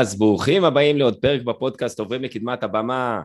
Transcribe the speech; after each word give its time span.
אז 0.00 0.18
ברוכים 0.18 0.64
הבאים 0.64 0.98
לעוד 0.98 1.16
פרק 1.16 1.42
בפודקאסט 1.42 1.98
עוברים 2.00 2.22
לקדמת 2.22 2.62
הבמה, 2.62 3.22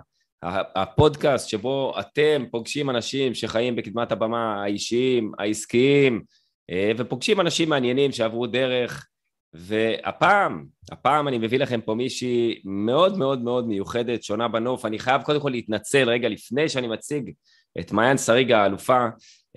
הפודקאסט 0.75 1.50
שבו 1.50 1.93
אתם 2.00 2.45
פוגשים 2.51 2.89
אנשים 2.89 3.33
שחיים 3.33 3.75
בקדמת 3.75 4.11
הבמה 4.11 4.63
האישיים, 4.63 5.32
העסקיים, 5.39 6.23
אה, 6.69 6.91
ופוגשים 6.97 7.41
אנשים 7.41 7.69
מעניינים 7.69 8.11
שעברו 8.11 8.47
דרך, 8.47 9.07
והפעם, 9.54 10.65
הפעם 10.91 11.27
אני 11.27 11.38
מביא 11.38 11.59
לכם 11.59 11.82
פה 11.82 11.96
מישהי 11.96 12.61
מאוד 12.65 13.18
מאוד 13.18 13.43
מאוד 13.43 13.68
מיוחדת, 13.68 14.23
שונה 14.23 14.47
בנוף. 14.47 14.86
אני 14.86 15.00
חייב 15.00 15.21
קודם 15.21 15.39
כל 15.39 15.50
להתנצל 15.50 16.10
רגע 16.10 16.29
לפני 16.29 16.69
שאני 16.69 16.87
מציג 16.87 17.32
את 17.79 17.92
מעיין 17.92 18.18
שריגה 18.18 18.61
האלופה, 18.61 19.07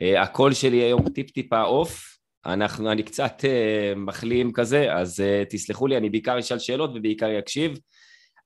אה, 0.03 0.23
הקול 0.23 0.53
שלי 0.53 0.77
היום 0.77 1.09
טיפ 1.09 1.31
טיפה 1.31 1.61
עוף, 1.61 2.08
אנחנו, 2.47 2.93
אני 2.93 3.03
קצת 3.03 3.43
uh, 3.45 3.99
מחלים 3.99 4.53
כזה, 4.53 4.95
אז 4.95 5.21
uh, 5.21 5.51
תסלחו 5.51 5.87
לי, 5.87 5.97
אני 5.97 6.11
בעיקר 6.11 6.39
אשאל 6.39 6.59
שאלות 6.59 6.91
ובעיקר 6.95 7.31
יקשיב. 7.31 7.79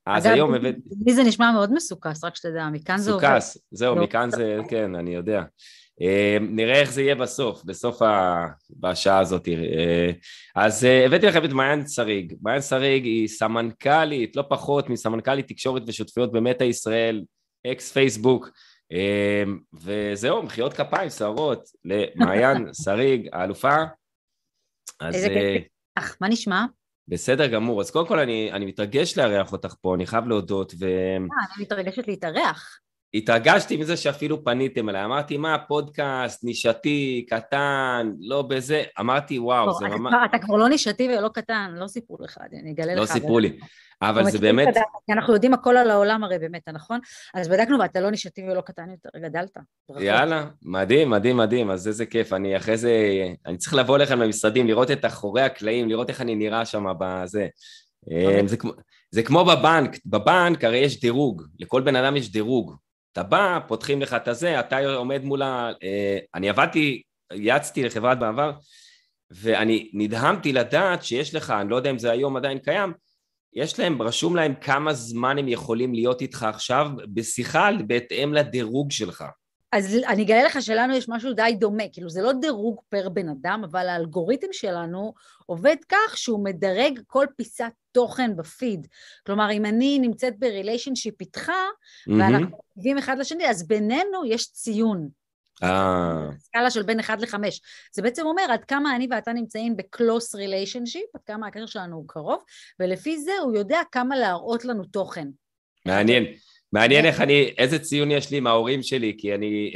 אז 0.07 0.27
אגב, 0.27 0.35
היום 0.35 0.55
הבאת... 0.55 0.75
לי 1.07 1.15
זה 1.15 1.23
נשמע 1.23 1.53
מאוד 1.53 1.73
מסוכס, 1.73 2.25
רק 2.25 2.37
שתדע, 2.37 2.69
מכאן 2.73 2.99
זה 2.99 3.13
עובד. 3.13 3.37
מסוכס, 3.37 3.59
זהו, 3.71 3.95
לא. 3.95 4.03
מכאן 4.03 4.31
זה, 4.31 4.59
כן, 4.69 4.95
אני 4.95 5.15
יודע. 5.15 5.43
Uh, 6.01 6.43
נראה 6.43 6.81
איך 6.81 6.93
זה 6.93 7.03
יהיה 7.03 7.15
בסוף, 7.15 7.65
בסוף 7.65 8.03
ה... 8.03 8.47
בשעה 8.81 9.19
הזאת. 9.19 9.49
אז 10.57 10.85
הבאתי 10.85 11.27
לכם 11.27 11.45
את 11.45 11.53
מעיין 11.53 11.87
שריג. 11.87 12.35
מעיין 12.43 12.63
שריג 12.63 13.05
היא 13.05 13.29
סמנכ"לית, 13.29 14.37
לא 14.37 14.45
פחות 14.49 14.91
מסמנכ"לית 14.91 15.49
תקשורת 15.49 15.83
ושותפויות 15.87 16.33
במטא 16.33 16.65
ישראל, 16.65 17.25
אקס 17.67 17.93
פייסבוק. 17.93 18.51
אמ, 18.93 19.59
וזהו, 19.73 20.43
מחיאות 20.43 20.73
כפיים 20.73 21.09
סוערות 21.09 21.69
למעיין 21.85 22.67
שריג, 22.85 23.29
האלופה. 23.33 23.77
איזה 25.03 25.29
כיף. 25.29 25.69
אך, 25.95 26.11
אה, 26.11 26.17
מה 26.21 26.29
נשמע? 26.29 26.65
בסדר 27.09 27.47
גמור. 27.47 27.81
אז 27.81 27.91
קודם 27.91 28.07
כל 28.07 28.19
אני, 28.19 28.53
אני 28.53 28.67
מתרגש 28.67 29.19
לארח 29.19 29.53
אותך 29.53 29.75
פה, 29.81 29.95
אני 29.95 30.07
חייב 30.07 30.27
להודות. 30.27 30.73
ו... 30.79 30.85
אה, 30.85 31.17
אני 31.17 31.63
מתרגשת 31.63 32.09
להתארח. 32.09 32.79
התרגשתי 33.15 33.77
מזה 33.77 33.97
שאפילו 33.97 34.45
פניתם 34.45 34.89
אליי, 34.89 35.05
אמרתי 35.05 35.37
מה 35.37 35.59
פודקאסט, 35.59 36.45
נישתי, 36.45 37.27
קטן, 37.29 38.13
לא 38.21 38.43
בזה, 38.43 38.83
אמרתי 39.01 39.39
וואו, 39.39 39.67
לא, 39.67 39.73
זה 39.73 39.89
ממש... 39.89 40.15
אתה 40.31 40.39
כבר 40.39 40.57
לא 40.57 40.69
נישתי 40.69 41.09
ולא 41.09 41.29
קטן, 41.29 41.75
לא 41.77 41.87
סיפרו 41.87 42.17
לך, 42.21 42.39
אני 42.53 42.73
אגלה 42.73 42.95
לא 42.95 43.03
לך. 43.03 43.11
לא 43.11 43.15
סיפרו 43.15 43.39
לי, 43.39 43.59
אבל 44.03 44.31
זה 44.31 44.39
באמת... 44.39 44.69
כי 45.07 45.13
אנחנו 45.13 45.35
יודעים 45.35 45.55
הכל 45.55 45.77
על 45.77 45.91
העולם 45.91 46.25
הרי 46.25 46.39
באמת, 46.39 46.69
נכון? 46.69 47.01
אז 47.35 47.49
בדקנו 47.49 47.79
ואתה 47.79 48.01
לא 48.01 48.11
נישתי 48.11 48.43
ולא 48.43 48.61
קטן 48.61 48.91
יותר, 48.91 49.09
גדלת. 49.19 49.57
יאללה, 50.01 50.47
מדהים, 50.63 51.11
מדהים, 51.11 51.37
מדהים, 51.37 51.71
אז 51.71 51.89
איזה 51.89 52.07
כיף, 52.07 52.33
אני 52.33 52.57
אחרי 52.57 52.77
זה, 52.77 52.93
אני 53.47 53.57
צריך 53.57 53.75
לבוא 53.75 53.99
לכאן 53.99 54.19
למשרדים, 54.19 54.67
לראות 54.67 54.91
את 54.91 55.05
אחורי 55.05 55.43
הקלעים, 55.43 55.89
לראות 55.89 56.11
איך 56.11 56.21
אני 56.21 56.35
נראה 56.35 56.65
שם 56.65 56.85
בזה. 56.99 57.47
אה, 58.13 58.41
זה 58.47 58.57
כמו, 58.57 58.73
זה 59.11 59.23
כמו 59.23 59.45
בבנק, 59.45 59.97
בבנק 60.07 60.65
הרי 60.65 60.79
יש 60.79 61.01
דירוג, 61.01 61.43
לכל 61.59 61.81
בן 61.81 61.97
אדם 61.97 62.17
יש 62.17 62.33
דירוג. 62.33 62.77
אתה 63.13 63.23
בא, 63.23 63.59
פותחים 63.69 64.03
לך 64.03 64.15
את 64.15 64.29
הזה, 64.29 64.61
אתה 64.61 64.95
עומד 64.95 65.25
מול 65.25 65.43
ה... 65.43 65.73
אה, 65.83 66.19
אני 66.35 66.49
עבדתי, 66.49 67.03
יעצתי 67.33 67.83
לחברת 67.83 68.19
בעבר, 68.19 68.53
ואני 69.31 69.91
נדהמתי 69.95 70.53
לדעת 70.53 71.05
שיש 71.05 71.35
לך, 71.35 71.51
אני 71.51 71.71
לא 71.71 71.77
יודע 71.77 71.91
אם 71.91 71.99
זה 71.99 72.11
היום 72.11 72.37
עדיין 72.37 72.59
קיים, 72.59 72.93
יש 73.55 73.79
להם, 73.79 74.03
רשום 74.03 74.37
להם 74.37 74.55
כמה 74.55 74.95
זמן 74.95 75.39
הם 75.39 75.49
יכולים 75.49 75.95
להיות 75.95 76.21
איתך 76.21 76.43
עכשיו 76.43 76.91
בשיחה 77.15 77.71
בהתאם 77.87 78.35
לדירוג 78.35 78.91
שלך. 78.91 79.25
אז 79.73 79.97
אני 80.09 80.23
אגלה 80.23 80.43
לך 80.43 80.63
שלנו 80.63 80.97
יש 80.97 81.09
משהו 81.09 81.33
די 81.33 81.57
דומה, 81.61 81.85
כאילו 81.93 82.11
זה 82.11 82.23
לא 82.23 82.33
דירוג 82.33 82.81
per 82.89 83.09
בן 83.09 83.29
אדם, 83.29 83.63
אבל 83.65 83.89
האלגוריתם 83.89 84.53
שלנו 84.53 85.15
עובד 85.47 85.77
כך 85.89 86.17
שהוא 86.19 86.45
מדרג 86.45 87.01
כל 87.07 87.27
פיסת 87.37 87.73
תוכן 87.93 88.37
בפיד. 88.37 88.87
כלומר, 89.27 89.53
אם 89.53 89.65
אני 89.65 89.99
נמצאת 89.99 90.39
ב 90.39 90.45
relationship 90.45 91.21
איתך, 91.21 91.49
mm-hmm. 91.49 92.13
ואנחנו 92.19 92.59
מגיבים 92.77 92.99
אחד 92.99 93.19
לשני, 93.19 93.51
אז 93.51 93.67
בינינו 93.69 94.25
יש 94.27 94.53
ציון. 94.53 95.09
אה. 95.63 96.29
סקאלה 96.39 96.71
של 96.71 96.83
בין 96.83 97.01
1 97.01 97.21
ל-5. 97.21 97.35
זה 97.93 98.03
בעצם 98.03 98.27
אומר 98.27 98.43
עד 98.43 98.65
כמה 98.65 98.97
אני 98.97 99.07
ואתה 99.11 99.33
נמצאים 99.33 99.77
ב 99.77 99.87
close 99.87 100.35
relationship, 100.35 101.07
עד 101.15 101.21
כמה 101.27 101.47
הקשר 101.47 101.67
שלנו 101.67 101.97
הוא 101.97 102.05
קרוב, 102.09 102.43
ולפי 102.81 103.19
זה 103.19 103.33
הוא 103.43 103.57
יודע 103.57 103.81
כמה 103.93 104.17
להראות 104.17 104.65
לנו 104.65 104.85
תוכן. 104.85 105.29
מעניין. 105.87 106.25
מעניין 106.73 107.05
איך 107.05 107.21
אני, 107.21 107.55
איזה 107.59 107.79
ציון 107.79 108.11
יש 108.11 108.31
לי 108.31 108.37
עם 108.37 108.47
ההורים 108.47 108.83
שלי, 108.83 109.15
כי 109.19 109.35
אני... 109.35 109.73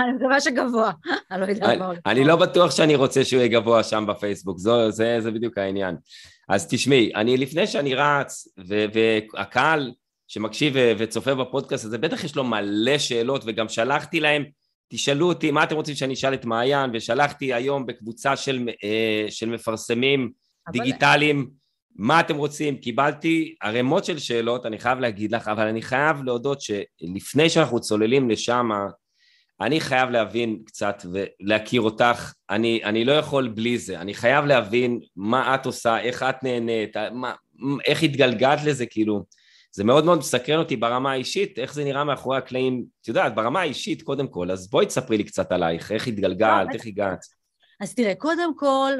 אני 0.00 0.12
מקווה 0.16 0.40
שגבוה, 0.40 0.90
אני 1.30 1.40
לא 1.40 1.46
יודעת 1.46 1.78
מה 1.78 1.92
אני 2.06 2.24
לא 2.24 2.36
בטוח 2.36 2.70
שאני 2.70 2.94
רוצה 2.96 3.24
שהוא 3.24 3.40
יהיה 3.40 3.60
גבוה 3.60 3.82
שם 3.82 4.04
בפייסבוק, 4.08 4.58
זה 4.58 5.30
בדיוק 5.34 5.58
העניין. 5.58 5.96
אז 6.48 6.68
תשמעי, 6.68 7.14
אני 7.14 7.36
לפני 7.36 7.66
שאני 7.66 7.94
רץ, 7.94 8.48
והקהל 9.34 9.92
שמקשיב 10.28 10.74
וצופה 10.98 11.34
בפודקאסט 11.34 11.84
הזה, 11.84 11.98
בטח 11.98 12.24
יש 12.24 12.36
לו 12.36 12.44
מלא 12.44 12.98
שאלות, 12.98 13.42
וגם 13.46 13.68
שלחתי 13.68 14.20
להם, 14.20 14.44
תשאלו 14.88 15.28
אותי 15.28 15.50
מה 15.50 15.64
אתם 15.64 15.74
רוצים 15.76 15.94
שאני 15.94 16.14
אשאל 16.14 16.34
את 16.34 16.44
מעיין, 16.44 16.90
ושלחתי 16.94 17.54
היום 17.54 17.86
בקבוצה 17.86 18.36
של, 18.36 18.68
אה, 18.84 19.26
של 19.30 19.48
מפרסמים 19.48 20.30
דיגיטליים, 20.72 21.50
מה 21.98 22.20
אתם 22.20 22.36
רוצים? 22.36 22.76
קיבלתי 22.76 23.54
ערימות 23.62 24.04
של 24.04 24.18
שאלות, 24.18 24.66
אני 24.66 24.78
חייב 24.78 24.98
להגיד 24.98 25.32
לך, 25.32 25.48
אבל 25.48 25.66
אני 25.66 25.82
חייב 25.82 26.22
להודות 26.22 26.60
שלפני 26.60 27.50
שאנחנו 27.50 27.80
צוללים 27.80 28.30
לשם, 28.30 28.70
אני 29.60 29.80
חייב 29.80 30.10
להבין 30.10 30.62
קצת 30.66 31.02
ולהכיר 31.12 31.80
אותך, 31.80 32.32
אני, 32.50 32.80
אני 32.84 33.04
לא 33.04 33.12
יכול 33.12 33.48
בלי 33.48 33.78
זה, 33.78 34.00
אני 34.00 34.14
חייב 34.14 34.44
להבין 34.44 35.00
מה 35.16 35.54
את 35.54 35.66
עושה, 35.66 36.00
איך 36.00 36.22
את 36.22 36.42
נהנית, 36.42 36.96
מה, 37.12 37.34
איך 37.84 38.02
התגלגלת 38.02 38.64
לזה, 38.64 38.86
כאילו, 38.86 39.24
זה 39.72 39.84
מאוד 39.84 40.04
מאוד 40.04 40.18
מסקרן 40.18 40.58
אותי 40.58 40.76
ברמה 40.76 41.12
האישית, 41.12 41.58
איך 41.58 41.74
זה 41.74 41.84
נראה 41.84 42.04
מאחורי 42.04 42.38
הקלעים, 42.38 42.84
את 43.02 43.08
יודעת, 43.08 43.34
ברמה 43.34 43.60
האישית 43.60 44.02
קודם 44.02 44.28
כל, 44.28 44.50
אז 44.50 44.70
בואי 44.70 44.86
תספרי 44.86 45.16
לי 45.16 45.24
קצת 45.24 45.52
עלייך, 45.52 45.92
איך 45.92 46.06
התגלגלת, 46.06 46.74
איך 46.74 46.86
הגעת. 46.86 47.24
אז 47.80 47.94
תראה, 47.94 48.14
קודם 48.14 48.56
כל, 48.56 48.92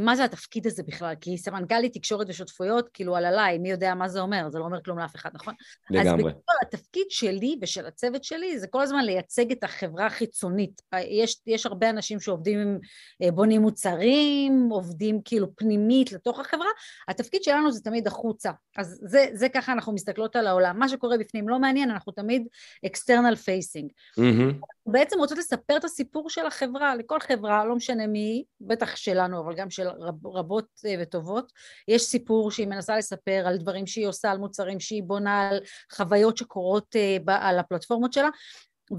מה 0.00 0.16
זה 0.16 0.24
התפקיד 0.24 0.66
הזה 0.66 0.82
בכלל? 0.82 1.14
כי 1.20 1.38
סמנכ"לית 1.38 1.94
תקשורת 1.94 2.26
ושותפויות, 2.30 2.88
כאילו 2.94 3.16
על 3.16 3.24
עליי, 3.24 3.58
מי 3.58 3.70
יודע 3.70 3.94
מה 3.94 4.08
זה 4.08 4.20
אומר? 4.20 4.50
זה 4.50 4.58
לא 4.58 4.64
אומר 4.64 4.82
כלום 4.84 4.98
לאף 4.98 5.16
אחד, 5.16 5.30
נכון? 5.34 5.54
לגמרי. 5.90 6.10
אז 6.10 6.18
בגלל 6.18 6.34
התפקיד 6.62 7.06
שלי 7.10 7.56
ושל 7.62 7.86
הצוות 7.86 8.24
שלי 8.24 8.58
זה 8.58 8.66
כל 8.66 8.82
הזמן 8.82 9.04
לייצג 9.04 9.52
את 9.52 9.64
החברה 9.64 10.06
החיצונית. 10.06 10.82
אה, 10.94 11.00
יש, 11.00 11.40
יש 11.46 11.66
הרבה 11.66 11.90
אנשים 11.90 12.20
שעובדים 12.20 12.58
עם, 12.58 12.78
אה, 13.22 13.30
בונים 13.30 13.62
מוצרים, 13.62 14.68
עובדים 14.70 15.20
כאילו 15.24 15.56
פנימית 15.56 16.12
לתוך 16.12 16.40
החברה, 16.40 16.68
התפקיד 17.08 17.42
שלנו 17.42 17.72
זה 17.72 17.80
תמיד 17.80 18.06
החוצה. 18.06 18.50
אז 18.76 19.00
זה, 19.02 19.26
זה 19.32 19.48
ככה 19.48 19.72
אנחנו 19.72 19.92
מסתכלות 19.92 20.36
על 20.36 20.46
העולם. 20.46 20.78
מה 20.78 20.88
שקורה 20.88 21.18
בפנים 21.18 21.48
לא 21.48 21.58
מעניין, 21.58 21.90
אנחנו 21.90 22.12
תמיד 22.12 22.46
external 22.86 23.34
facing. 23.34 23.86
Mm-hmm. 24.20 24.66
בעצם 24.86 25.18
רוצות 25.18 25.38
לספר 25.38 25.76
את 25.76 25.84
הסיפור 25.84 26.30
של 26.30 26.46
החברה, 26.46 26.96
לכל 26.96 27.20
חברה, 27.20 27.64
לא 27.64 27.76
משנה 27.76 28.06
מי, 28.06 28.44
בטח 28.60 28.96
שלנו, 28.96 29.40
אבל 29.40 29.54
גם 29.54 29.69
של 29.70 29.88
רב, 29.88 30.26
רבות 30.26 30.66
אה, 30.86 30.94
וטובות. 30.98 31.52
יש 31.88 32.02
סיפור 32.02 32.50
שהיא 32.50 32.66
מנסה 32.66 32.96
לספר 32.96 33.42
על 33.46 33.56
דברים 33.56 33.86
שהיא 33.86 34.06
עושה, 34.06 34.30
על 34.30 34.38
מוצרים 34.38 34.80
שהיא 34.80 35.02
בונה, 35.02 35.48
על 35.48 35.60
חוויות 35.92 36.36
שקורות 36.36 36.96
אה, 36.96 37.16
על 37.26 37.58
הפלטפורמות 37.58 38.12
שלה, 38.12 38.28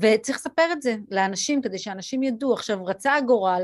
וצריך 0.02 0.38
לספר 0.38 0.68
את 0.72 0.82
זה 0.82 0.96
לאנשים 1.12 1.62
כדי 1.62 1.78
שאנשים 1.78 2.24
ידעו. 2.24 2.54
עכשיו, 2.54 2.86
רצה 2.86 3.16
הגורל, 3.16 3.64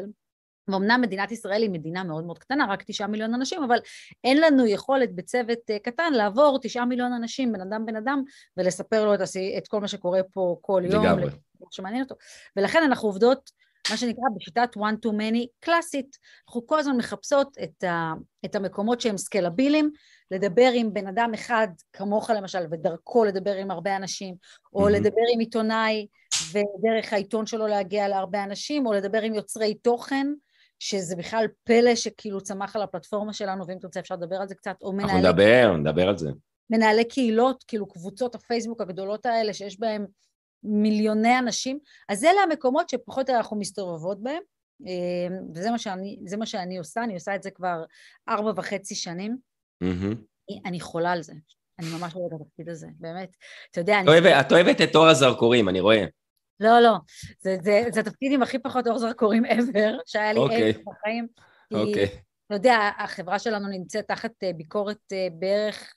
ואומנם 0.67 1.01
מדינת 1.01 1.31
ישראל 1.31 1.61
היא 1.61 1.69
מדינה 1.69 2.03
מאוד 2.03 2.23
מאוד 2.23 2.39
קטנה, 2.39 2.65
רק 2.69 2.83
תשעה 2.83 3.07
מיליון 3.07 3.33
אנשים, 3.33 3.63
אבל 3.63 3.77
אין 4.23 4.41
לנו 4.41 4.65
יכולת 4.65 5.15
בצוות 5.15 5.59
אה, 5.69 5.79
קטן 5.79 6.13
לעבור 6.13 6.59
תשעה 6.61 6.85
מיליון 6.85 7.13
אנשים, 7.13 7.51
בן 7.51 7.61
אדם 7.61 7.85
בן 7.85 7.95
אדם, 7.95 8.23
ולספר 8.57 9.05
לו 9.05 9.13
את, 9.13 9.19
את 9.57 9.67
כל 9.67 9.81
מה 9.81 9.87
שקורה 9.87 10.21
פה 10.33 10.57
כל 10.61 10.83
יום. 10.85 11.05
לגמרי. 11.05 11.31
שמעניין 11.71 12.03
אותו. 12.03 12.15
ולכן 12.55 12.83
אנחנו 12.83 13.07
עובדות, 13.07 13.51
מה 13.89 13.97
שנקרא, 13.97 14.23
בשיטת 14.35 14.69
one 14.77 15.05
to 15.05 15.09
many 15.09 15.45
קלאסית. 15.59 16.17
אנחנו 16.47 16.67
כל 16.67 16.79
הזמן 16.79 16.97
מחפשות 16.97 17.57
את, 17.63 17.83
ה, 17.83 18.13
את 18.45 18.55
המקומות 18.55 19.01
שהם 19.01 19.17
סקלביליים, 19.17 19.91
לדבר 20.31 20.69
עם 20.73 20.93
בן 20.93 21.07
אדם 21.07 21.31
אחד, 21.33 21.67
כמוך 21.93 22.29
למשל, 22.29 22.59
ודרכו 22.71 23.23
לדבר 23.25 23.55
עם 23.55 23.71
הרבה 23.71 23.95
אנשים, 23.95 24.35
או 24.73 24.87
mm-hmm. 24.87 24.91
לדבר 24.91 25.21
עם 25.33 25.39
עיתונאי, 25.39 26.07
ודרך 26.51 27.13
העיתון 27.13 27.45
שלו 27.45 27.67
להגיע 27.67 28.07
להרבה 28.07 28.43
אנשים, 28.43 28.85
או 28.85 28.93
לדבר 28.93 29.21
עם 29.21 29.33
יוצרי 29.33 29.73
תוכן. 29.73 30.27
שזה 30.79 31.15
בכלל 31.15 31.45
פלא 31.63 31.95
שכאילו 31.95 32.41
צמח 32.41 32.75
על 32.75 32.81
הפלטפורמה 32.81 33.33
שלנו, 33.33 33.67
ואם 33.67 33.77
תרצה 33.79 33.99
אפשר 33.99 34.15
לדבר 34.15 34.35
על 34.35 34.47
זה 34.47 34.55
קצת, 34.55 34.75
או 34.81 34.93
מנהלי... 34.93 35.11
אנחנו 35.11 35.29
נדבר, 35.29 35.75
נדבר 35.77 36.09
על 36.09 36.17
זה. 36.17 36.29
מנהלי 36.69 37.05
קהילות, 37.05 37.63
כאילו 37.67 37.87
קבוצות 37.87 38.35
הפייסבוק 38.35 38.81
הגדולות 38.81 39.25
האלה, 39.25 39.53
שיש 39.53 39.79
בהן 39.79 40.05
מיליוני 40.63 41.39
אנשים, 41.39 41.79
אז 42.09 42.23
אלה 42.23 42.41
המקומות 42.41 42.89
שפחות 42.89 43.17
או 43.17 43.21
יותר 43.21 43.37
אנחנו 43.37 43.57
מסתובבות 43.57 44.23
בהם, 44.23 44.41
אה, 44.87 45.37
וזה 45.53 45.71
מה 45.71 45.77
שאני, 45.77 46.17
מה 46.37 46.45
שאני 46.45 46.77
עושה, 46.77 47.03
אני 47.03 47.13
עושה 47.13 47.35
את 47.35 47.43
זה 47.43 47.51
כבר 47.51 47.83
ארבע 48.29 48.51
וחצי 48.55 48.95
שנים. 48.95 49.37
Mm-hmm. 49.83 50.53
אני 50.65 50.79
חולה 50.79 51.11
על 51.11 51.21
זה, 51.21 51.33
אני 51.79 51.87
ממש 51.99 52.15
אוהבת 52.15 52.33
את 52.33 52.41
התפקיד 52.41 52.69
הזה, 52.69 52.87
באמת. 52.99 53.35
אתה 53.71 53.79
יודע, 53.79 53.99
אני... 53.99 54.07
אוהבת, 54.07 54.31
את 54.39 54.51
אוהבת 54.51 54.81
את 54.81 54.95
אור 54.95 55.07
הזרקורים, 55.07 55.69
אני 55.69 55.79
רואה. 55.79 56.05
לא, 56.59 56.79
לא, 56.79 56.93
זה, 57.39 57.57
זה, 57.61 57.83
זה 57.93 57.99
התפקיד 57.99 58.31
עם 58.31 58.43
הכי 58.43 58.59
פחות 58.59 58.87
אור 58.87 58.97
זרקורים 58.97 59.45
ever, 59.45 59.93
שהיה 60.05 60.33
לי 60.33 60.39
okay. 60.39 60.43
אוקיי. 60.43 60.73
בחיים. 60.73 61.27
אוקיי. 61.73 62.05
Okay. 62.05 62.09
אתה 62.47 62.55
יודע, 62.55 62.89
החברה 62.97 63.39
שלנו 63.39 63.67
נמצאת 63.67 64.07
תחת 64.07 64.31
ביקורת 64.55 65.13
בערך 65.39 65.93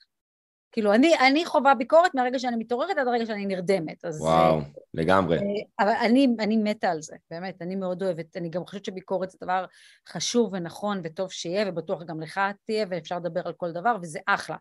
כאילו, 0.71 0.93
אני, 0.93 1.17
אני 1.17 1.45
חווה 1.45 1.75
ביקורת 1.75 2.15
מהרגע 2.15 2.39
שאני 2.39 2.55
מתעוררת 2.55 2.97
עד 2.97 3.07
הרגע 3.07 3.25
שאני 3.25 3.45
נרדמת. 3.45 4.05
אז, 4.05 4.21
וואו, 4.21 4.59
uh, 4.59 4.63
לגמרי. 4.93 5.37
Uh, 5.37 5.41
אבל 5.79 5.89
אני, 5.89 6.27
אני 6.39 6.57
מתה 6.57 6.89
על 6.89 7.01
זה, 7.01 7.15
באמת, 7.31 7.61
אני 7.61 7.75
מאוד 7.75 8.03
אוהבת. 8.03 8.37
אני 8.37 8.49
גם 8.49 8.65
חושבת 8.65 8.85
שביקורת 8.85 9.29
זה 9.29 9.37
דבר 9.41 9.65
חשוב 10.09 10.53
ונכון 10.53 11.01
וטוב 11.03 11.31
שיהיה, 11.31 11.65
ובטוח 11.67 12.03
גם 12.03 12.21
לך 12.21 12.41
תהיה, 12.65 12.85
ואפשר 12.89 13.17
לדבר 13.17 13.41
על 13.45 13.53
כל 13.53 13.71
דבר, 13.71 13.95
וזה 14.01 14.19
אחלה. 14.25 14.55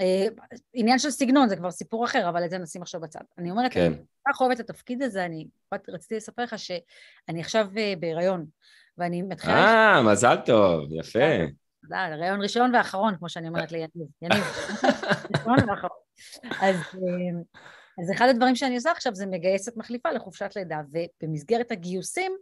Uh, 0.00 0.04
עניין 0.74 0.98
של 0.98 1.10
סגנון 1.10 1.48
זה 1.48 1.56
כבר 1.56 1.70
סיפור 1.70 2.04
אחר, 2.04 2.28
אבל 2.28 2.44
את 2.44 2.50
זה 2.50 2.58
נשים 2.58 2.82
עכשיו 2.82 3.00
בצד. 3.00 3.20
אני 3.38 3.50
אומרת, 3.50 3.72
כן. 3.72 3.86
אני 3.86 3.96
כל 3.96 4.32
כך 4.32 4.40
אוהבת 4.40 4.60
את 4.60 4.70
התפקיד 4.70 5.02
הזה, 5.02 5.24
אני 5.24 5.46
רציתי 5.88 6.16
לספר 6.16 6.42
לך 6.42 6.58
שאני 6.58 7.40
עכשיו 7.40 7.68
בהיריון, 8.00 8.46
ואני 8.98 9.22
מתחילה... 9.22 9.54
אה, 9.54 10.02
מזל 10.02 10.36
טוב, 10.46 10.92
יפה. 10.92 11.18
תודה, 11.84 12.08
רעיון 12.08 12.42
ראשון 12.42 12.74
ואחרון, 12.74 13.16
כמו 13.18 13.28
שאני 13.28 13.48
אומרת 13.48 13.72
ליניב. 13.72 13.90
יניב, 14.22 14.44
ראשון 15.36 15.70
ואחרון. 15.70 15.98
אז, 16.60 16.76
אה, 16.76 17.42
אז 18.02 18.10
אחד 18.16 18.26
הדברים 18.30 18.56
שאני 18.56 18.74
עושה 18.74 18.90
עכשיו 18.90 19.14
זה 19.14 19.26
מגייסת 19.26 19.76
מחליפה 19.76 20.10
לחופשת 20.10 20.56
לידה, 20.56 20.80
ובמסגרת 20.90 21.72
הגיוסים, 21.72 22.32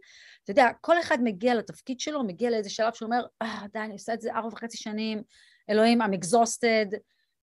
אתה 0.43 0.51
יודע, 0.51 0.69
כל 0.81 0.99
אחד 0.99 1.17
מגיע 1.23 1.55
לתפקיד 1.55 1.99
שלו, 1.99 2.23
מגיע 2.23 2.49
לאיזה 2.49 2.69
שלב 2.69 2.93
שהוא 2.93 3.05
אומר, 3.05 3.25
אה, 3.41 3.65
די, 3.73 3.79
אני 3.79 3.93
עושה 3.93 4.13
את 4.13 4.21
זה 4.21 4.33
ארבע 4.33 4.47
וחצי 4.47 4.77
שנים, 4.77 5.21
אלוהים, 5.69 6.01
I'm 6.01 6.15
exhausted, 6.15 6.97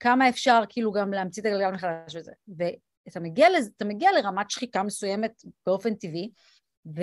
כמה 0.00 0.28
אפשר 0.28 0.62
כאילו 0.68 0.92
גם 0.92 1.12
להמציא 1.12 1.42
את 1.42 1.46
הגלגל 1.46 1.70
מחדש 1.70 2.16
וזה. 2.16 2.32
ואתה 2.48 3.20
מגיע, 3.20 3.50
לזה, 3.50 3.70
מגיע 3.84 4.10
לרמת 4.12 4.50
שחיקה 4.50 4.82
מסוימת 4.82 5.42
באופן 5.66 5.94
טבעי, 5.94 6.30
ו... 6.86 7.02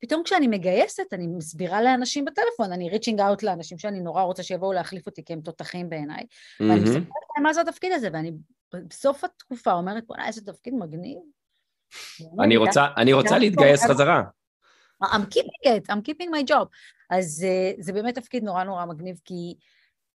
פתאום 0.00 0.22
כשאני 0.22 0.48
מגייסת, 0.48 1.12
אני 1.12 1.26
מסבירה 1.26 1.82
לאנשים 1.82 2.24
בטלפון, 2.24 2.72
אני 2.72 2.90
ריצ'ינג 2.90 3.20
אאוט 3.20 3.42
לאנשים 3.42 3.78
שאני 3.78 4.00
נורא 4.00 4.22
רוצה 4.22 4.42
שיבואו 4.42 4.72
להחליף 4.72 5.06
אותי 5.06 5.24
כי 5.24 5.32
הם 5.32 5.40
תותחים 5.40 5.88
בעיניי, 5.88 6.22
mm-hmm. 6.22 6.64
ואני 6.64 6.80
מסבירה 6.80 7.00
להם 7.36 7.42
מה 7.42 7.52
זה 7.52 7.60
התפקיד 7.60 7.92
הזה, 7.92 8.08
ואני 8.12 8.32
בסוף 8.74 9.24
התקופה 9.24 9.72
אומרת, 9.72 10.06
בוא'נה, 10.06 10.26
איזה 10.26 10.44
תפקיד 10.44 10.74
מגניב. 10.74 11.18
אני 12.40 12.56
רוצה, 12.56 12.86
אני 12.96 13.12
רוצה 13.12 13.38
להתגייס 13.38 13.84
חזרה. 13.84 14.22
I'm 15.04 15.26
keeping 15.34 15.68
it, 15.68 15.90
I'm 15.90 16.00
keeping 16.08 16.30
my 16.30 16.50
job. 16.50 16.66
אז 17.10 17.46
uh, 17.48 17.82
זה 17.82 17.92
באמת 17.92 18.14
תפקיד 18.14 18.44
נורא 18.44 18.64
נורא 18.64 18.84
מגניב, 18.84 19.20
כי 19.24 19.54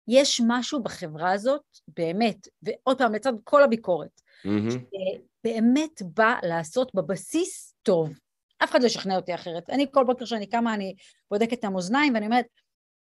יש 0.08 0.40
משהו 0.46 0.82
בחברה 0.82 1.32
הזאת, 1.32 1.62
באמת, 1.88 2.48
ועוד 2.62 2.98
פעם, 2.98 3.14
לצד 3.14 3.32
כל 3.44 3.62
הביקורת, 3.62 4.20
mm-hmm. 4.46 4.72
שבאמת 4.72 6.02
בא 6.02 6.34
לעשות 6.42 6.94
בבסיס 6.94 7.74
טוב. 7.82 8.18
אף 8.64 8.70
אחד 8.70 8.82
לא 8.82 8.86
ישכנע 8.86 9.16
אותי 9.16 9.34
אחרת. 9.34 9.70
אני 9.70 9.86
כל 9.90 10.04
בוקר 10.04 10.24
שאני 10.24 10.46
קמה, 10.46 10.74
אני 10.74 10.94
בודקת 11.30 11.58
את 11.58 11.64
המאזניים 11.64 12.14
ואני 12.14 12.26
אומרת, 12.26 12.46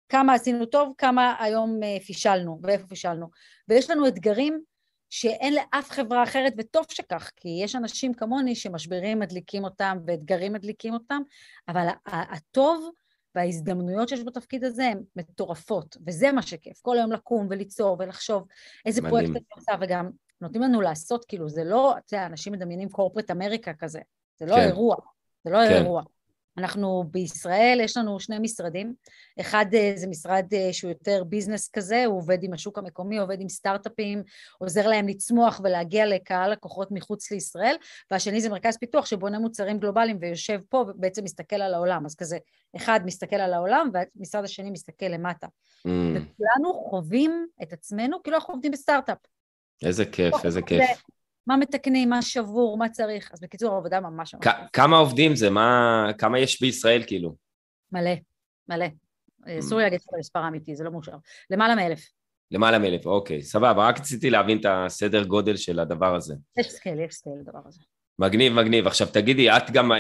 כמה 0.10 0.34
עשינו 0.34 0.66
טוב, 0.66 0.94
כמה 0.98 1.36
היום 1.40 1.84
אה, 1.84 1.98
פישלנו, 2.06 2.60
ואיפה 2.64 2.88
פישלנו. 2.88 3.30
ויש 3.68 3.90
לנו 3.90 4.08
אתגרים 4.08 4.62
שאין 5.10 5.54
לאף 5.54 5.92
חברה 5.92 6.24
אחרת, 6.24 6.54
וטוב 6.58 6.86
שכך, 6.90 7.32
כי 7.36 7.50
יש 7.64 7.76
אנשים 7.76 8.14
כמוני 8.14 8.56
שמשברים 8.56 9.20
מדליקים 9.20 9.64
אותם 9.64 9.98
ואתגרים 10.08 10.54
מדליקים 10.54 10.94
אותם, 10.94 11.22
אבל 11.68 11.88
הטוב 12.06 12.90
וההזדמנויות 13.36 14.10
שיש 14.10 14.24
בתפקיד 14.24 14.64
הזה 14.64 14.86
הן 14.86 15.02
מטורפות, 15.16 15.98
וזה 16.08 16.32
מה 16.32 16.42
שכיף, 16.42 16.80
כל 16.82 16.98
היום 16.98 17.12
לקום 17.12 17.48
וליצור 17.50 17.98
ולחשוב 18.00 18.48
איזה 18.86 19.02
מדהים. 19.02 19.12
פרויקט 19.12 19.36
אני 19.36 19.46
עושה, 19.56 19.72
וגם 19.82 20.10
נותנים 20.42 20.62
לנו 20.62 20.82
לעשות, 20.82 21.26
כאילו, 21.26 21.50
זה 21.50 21.64
לא, 21.64 21.98
אתה 21.98 22.16
יודע, 22.16 22.26
אנשים 22.26 22.54
מדמיינים 22.54 22.90
קורפרט 22.90 23.32
אמריקה 23.32 23.74
כזה, 23.74 24.00
זה 24.40 24.46
לא 24.46 24.56
כן. 24.56 24.62
אירוע, 24.62 24.96
זה 25.48 25.54
לא 25.54 25.60
כן. 25.70 25.74
אירוע. 25.74 26.04
אנחנו 26.58 27.04
בישראל, 27.12 27.80
יש 27.84 27.98
לנו 27.98 28.20
שני 28.20 28.40
משרדים, 28.40 28.94
אחד 29.40 29.66
אה, 29.74 29.94
זה 29.96 30.08
משרד 30.08 30.46
אה, 30.54 30.74
שהוא 30.74 30.90
יותר 30.90 31.24
ביזנס 31.24 31.70
כזה, 31.70 32.06
הוא 32.06 32.18
עובד 32.18 32.44
עם 32.44 32.54
השוק 32.54 32.78
המקומי, 32.78 33.18
עובד 33.18 33.42
עם 33.42 33.50
סטארט-אפים, 33.50 34.24
עוזר 34.58 34.88
להם 34.88 35.08
לצמוח 35.08 35.62
ולהגיע 35.64 36.06
לקהל 36.06 36.52
לקוחות 36.52 36.92
מחוץ 36.92 37.32
לישראל, 37.32 37.76
והשני 38.12 38.42
זה 38.42 38.50
מרכז 38.50 38.78
פיתוח 38.78 39.06
שבונה 39.06 39.40
מוצרים 39.40 39.80
גלובליים 39.80 40.18
ויושב 40.22 40.60
פה 40.70 40.86
ובעצם 40.88 41.24
מסתכל 41.24 41.56
על 41.56 41.74
העולם, 41.74 42.06
אז 42.06 42.16
כזה, 42.16 42.38
אחד 42.76 43.00
מסתכל 43.06 43.36
על 43.36 43.54
העולם 43.54 43.90
והמשרד 43.94 44.44
השני 44.44 44.72
מסתכל 44.72 45.06
למטה. 45.06 45.48
Mm. 45.48 45.90
וכולנו 45.90 46.74
חווים 46.74 47.48
את 47.64 47.74
עצמנו 47.74 48.24
כאילו 48.24 48.38
אנחנו 48.38 48.54
עובדים 48.54 48.72
בסטארט-אפ. 48.72 49.18
איזה 49.86 50.06
כיף, 50.06 50.46
איזה 50.46 50.62
כיף. 50.62 51.04
מה 51.48 51.58
מתקנים, 51.58 52.10
מה 52.10 52.22
שבור, 52.22 52.78
מה 52.78 52.90
צריך. 52.90 53.30
אז 53.34 53.40
בקיצור, 53.42 53.74
העבודה 53.74 54.00
ממש 54.00 54.36
ממש... 54.36 54.46
כמה 54.74 54.98
עובדים 54.98 55.36
זה? 55.36 55.50
מה... 55.50 56.06
כמה 56.18 56.40
יש 56.40 56.62
בישראל 56.62 57.04
כאילו? 57.08 57.36
מלא, 57.92 58.12
מלא. 58.70 58.86
אה, 59.48 59.60
אסור 59.60 59.78
לי 59.78 59.84
להגיד 59.84 60.00
את 60.08 60.14
המספר 60.14 60.40
האמיתי, 60.40 60.76
זה 60.76 60.84
לא 60.84 60.92
מאושר. 60.92 61.16
למעלה 61.50 61.76
מאלף. 61.76 62.00
למעלה 62.52 62.80
מאלף, 62.80 63.06
אוקיי, 63.06 63.42
סבבה, 63.42 63.88
רק 63.88 64.00
רציתי 64.00 64.30
להבין 64.30 64.58
את 64.58 64.66
הסדר 64.70 65.24
גודל 65.24 65.58
של 65.58 65.80
הדבר 65.80 66.16
הזה. 66.16 66.36
יש 66.58 66.72
סקייל, 66.72 67.00
יש 67.00 67.14
סקייל 67.14 67.36
לדבר 67.40 67.60
הזה. 67.66 67.82
מגניב, 68.20 68.54
מגניב. 68.54 68.88
עכשיו 68.88 69.08
תגידי, 69.08 69.52
את 69.52 69.72
גם, 69.72 69.92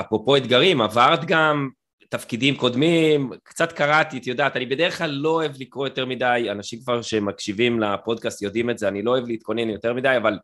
אפרופו 0.00 0.36
אתגרים, 0.36 0.80
עברת 0.80 1.24
גם 1.24 1.68
תפקידים 2.08 2.56
קודמים, 2.56 3.30
קצת 3.42 3.72
קראתי, 3.72 4.18
את 4.18 4.26
יודעת, 4.26 4.56
אני 4.56 4.66
בדרך 4.66 4.98
כלל 4.98 5.10
לא 5.10 5.28
אוהב 5.28 5.52
לקרוא 5.58 5.86
יותר 5.86 6.06
מדי, 6.06 6.48
אנשים 6.50 6.80
כבר 6.80 7.02
שמקשיבים 7.02 7.80
לפודקאסט 7.80 8.42
יודעים 8.42 8.70
את 8.70 8.78
זה, 8.78 8.88
אני 8.88 9.02
לא 9.02 9.10
אוהב 9.10 9.26
להתכונן 9.26 9.70
יותר 9.70 9.94
מדי, 9.94 10.16
אבל 10.16 10.38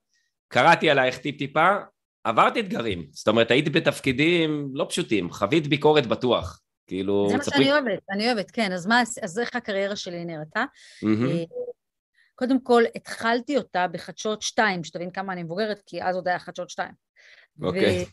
קראתי 0.53 0.91
עלייך 0.91 1.19
טיפ-טיפה, 1.19 1.77
עברת 2.25 2.57
אתגרים. 2.57 3.07
זאת 3.13 3.29
אומרת, 3.29 3.51
היית 3.51 3.73
בתפקידים 3.73 4.71
לא 4.75 4.87
פשוטים, 4.89 5.31
חווית 5.31 5.67
ביקורת 5.67 6.07
בטוח. 6.07 6.61
כאילו... 6.87 7.27
זה 7.31 7.37
מה 7.37 7.45
שאני 7.45 7.73
אוהבת, 7.73 7.99
אני 8.11 8.27
אוהבת, 8.27 8.51
כן. 8.51 8.73
אז 8.73 8.87
מה, 8.87 9.03
אז 9.23 9.39
איך 9.39 9.57
הקריירה 9.57 9.97
שלי 9.97 10.25
נראתה? 10.25 10.65
אה, 11.05 11.45
קודם 12.35 12.61
כל, 12.61 12.83
התחלתי 12.95 13.57
אותה 13.57 13.89
בחדשות 13.89 14.43
2, 14.43 14.85
שתבין 14.85 15.11
כמה 15.11 15.33
אני 15.33 15.43
מבוגרת, 15.43 15.83
כי 15.87 16.03
אז 16.03 16.17
עוד 16.17 16.29
היה 16.29 16.39
חדשות 16.39 16.71
2. 16.71 16.93
אוקיי. 17.63 18.05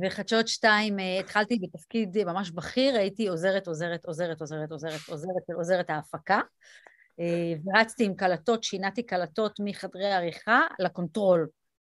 וחדשות 0.00 0.48
2, 0.48 1.00
אה, 1.00 1.20
התחלתי 1.20 1.58
בתפקיד 1.62 2.24
ממש 2.24 2.50
בכיר, 2.50 2.96
הייתי 2.96 3.28
עוזרת, 3.28 3.66
עוזרת, 3.66 4.06
עוזרת, 4.06 4.40
עוזרת, 4.40 4.70
עוזרת, 4.70 5.00
עוזרת, 5.08 5.50
עוזרת 5.56 5.90
ההפקה. 5.90 6.40
אה, 7.20 7.52
ורצתי 7.64 8.04
עם 8.04 8.14
קלטות, 8.14 8.64
שינעתי 8.64 9.02
קלטות 9.02 9.60
מחדרי 9.64 10.12
עריכה 10.12 10.60
לקונטרול. 10.78 11.46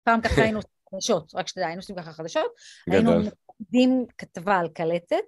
פעם 0.07 0.21
ככה 0.21 0.41
היינו 0.43 0.59
עושים 0.59 0.71
חדשות, 0.91 1.31
רק 1.35 1.47
שתדע, 1.47 1.65
היינו 1.65 1.79
עושים 1.79 1.95
ככה 1.95 2.11
חדשות, 2.11 2.51
היינו 2.91 3.11
מוציאים 3.59 4.05
כתבה 4.17 4.57
על 4.57 4.67
קלטת, 4.69 5.25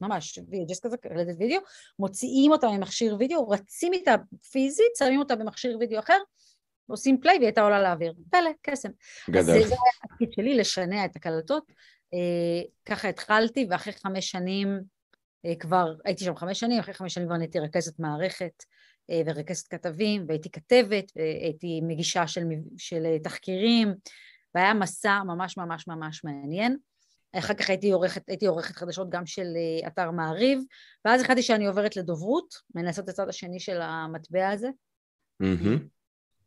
ממש, 0.00 0.38
ג'ז 0.68 0.80
כזה, 0.80 0.96
קלטת 0.96 1.34
וידאו, 1.38 1.60
מוציאים 1.98 2.52
אותה 2.52 2.68
ממכשיר 2.68 3.16
וידאו, 3.18 3.48
רצים 3.48 3.92
איתה 3.92 4.14
פיזית, 4.52 4.92
שמים 4.98 5.18
אותה 5.18 5.36
במכשיר 5.36 5.76
וידאו 5.80 5.98
אחר, 5.98 6.18
עושים 6.86 7.20
פליי 7.20 7.36
והיא 7.36 7.46
הייתה 7.46 7.62
עולה 7.62 7.82
לאוויר. 7.82 8.14
פלא, 8.30 8.50
קסם. 8.62 8.88
גדול. 9.30 9.40
אז 9.40 9.46
זה 9.46 9.52
היה 9.52 9.92
התפקיד 10.04 10.32
שלי, 10.32 10.54
לשנע 10.54 11.04
את 11.04 11.16
הקלטות. 11.16 11.72
אה, 12.14 12.62
ככה 12.86 13.08
התחלתי, 13.08 13.66
ואחרי 13.70 13.92
חמש 13.92 14.30
שנים, 14.30 14.80
אה, 15.46 15.54
כבר, 15.58 15.94
הייתי 16.04 16.24
שם 16.24 16.36
חמש 16.36 16.60
שנים, 16.60 16.78
אחרי 16.78 16.94
חמש 16.94 17.14
שנים 17.14 17.26
כבר 17.26 17.36
נהייתי 17.36 17.58
רכזת 17.58 17.98
מערכת 17.98 18.64
ורכזת 19.10 19.68
כתבים, 19.68 20.24
והייתי 20.28 20.50
כתבת, 20.50 21.12
הייתי 21.42 21.80
מגישה 21.80 22.26
של, 22.26 22.42
של 22.78 23.16
תחקירים, 23.22 23.94
והיה 24.54 24.74
מסע 24.74 25.22
ממש 25.22 25.56
ממש 25.56 25.88
ממש 25.88 26.24
מעניין. 26.24 26.76
אחר 27.38 27.54
כך 27.54 27.70
הייתי 27.70 27.90
עורכת, 27.90 28.28
הייתי 28.28 28.46
עורכת 28.46 28.76
חדשות 28.76 29.10
גם 29.10 29.26
של 29.26 29.46
אה, 29.56 29.88
אתר 29.88 30.10
מעריב, 30.10 30.58
ואז 31.04 31.22
החלטתי 31.22 31.42
שאני 31.42 31.66
עוברת 31.66 31.96
לדוברות, 31.96 32.54
מנסות 32.74 33.04
את 33.04 33.08
הצד 33.08 33.28
השני 33.28 33.60
של 33.60 33.80
המטבע 33.80 34.48
הזה. 34.48 34.68
Mm-hmm. 35.42 35.78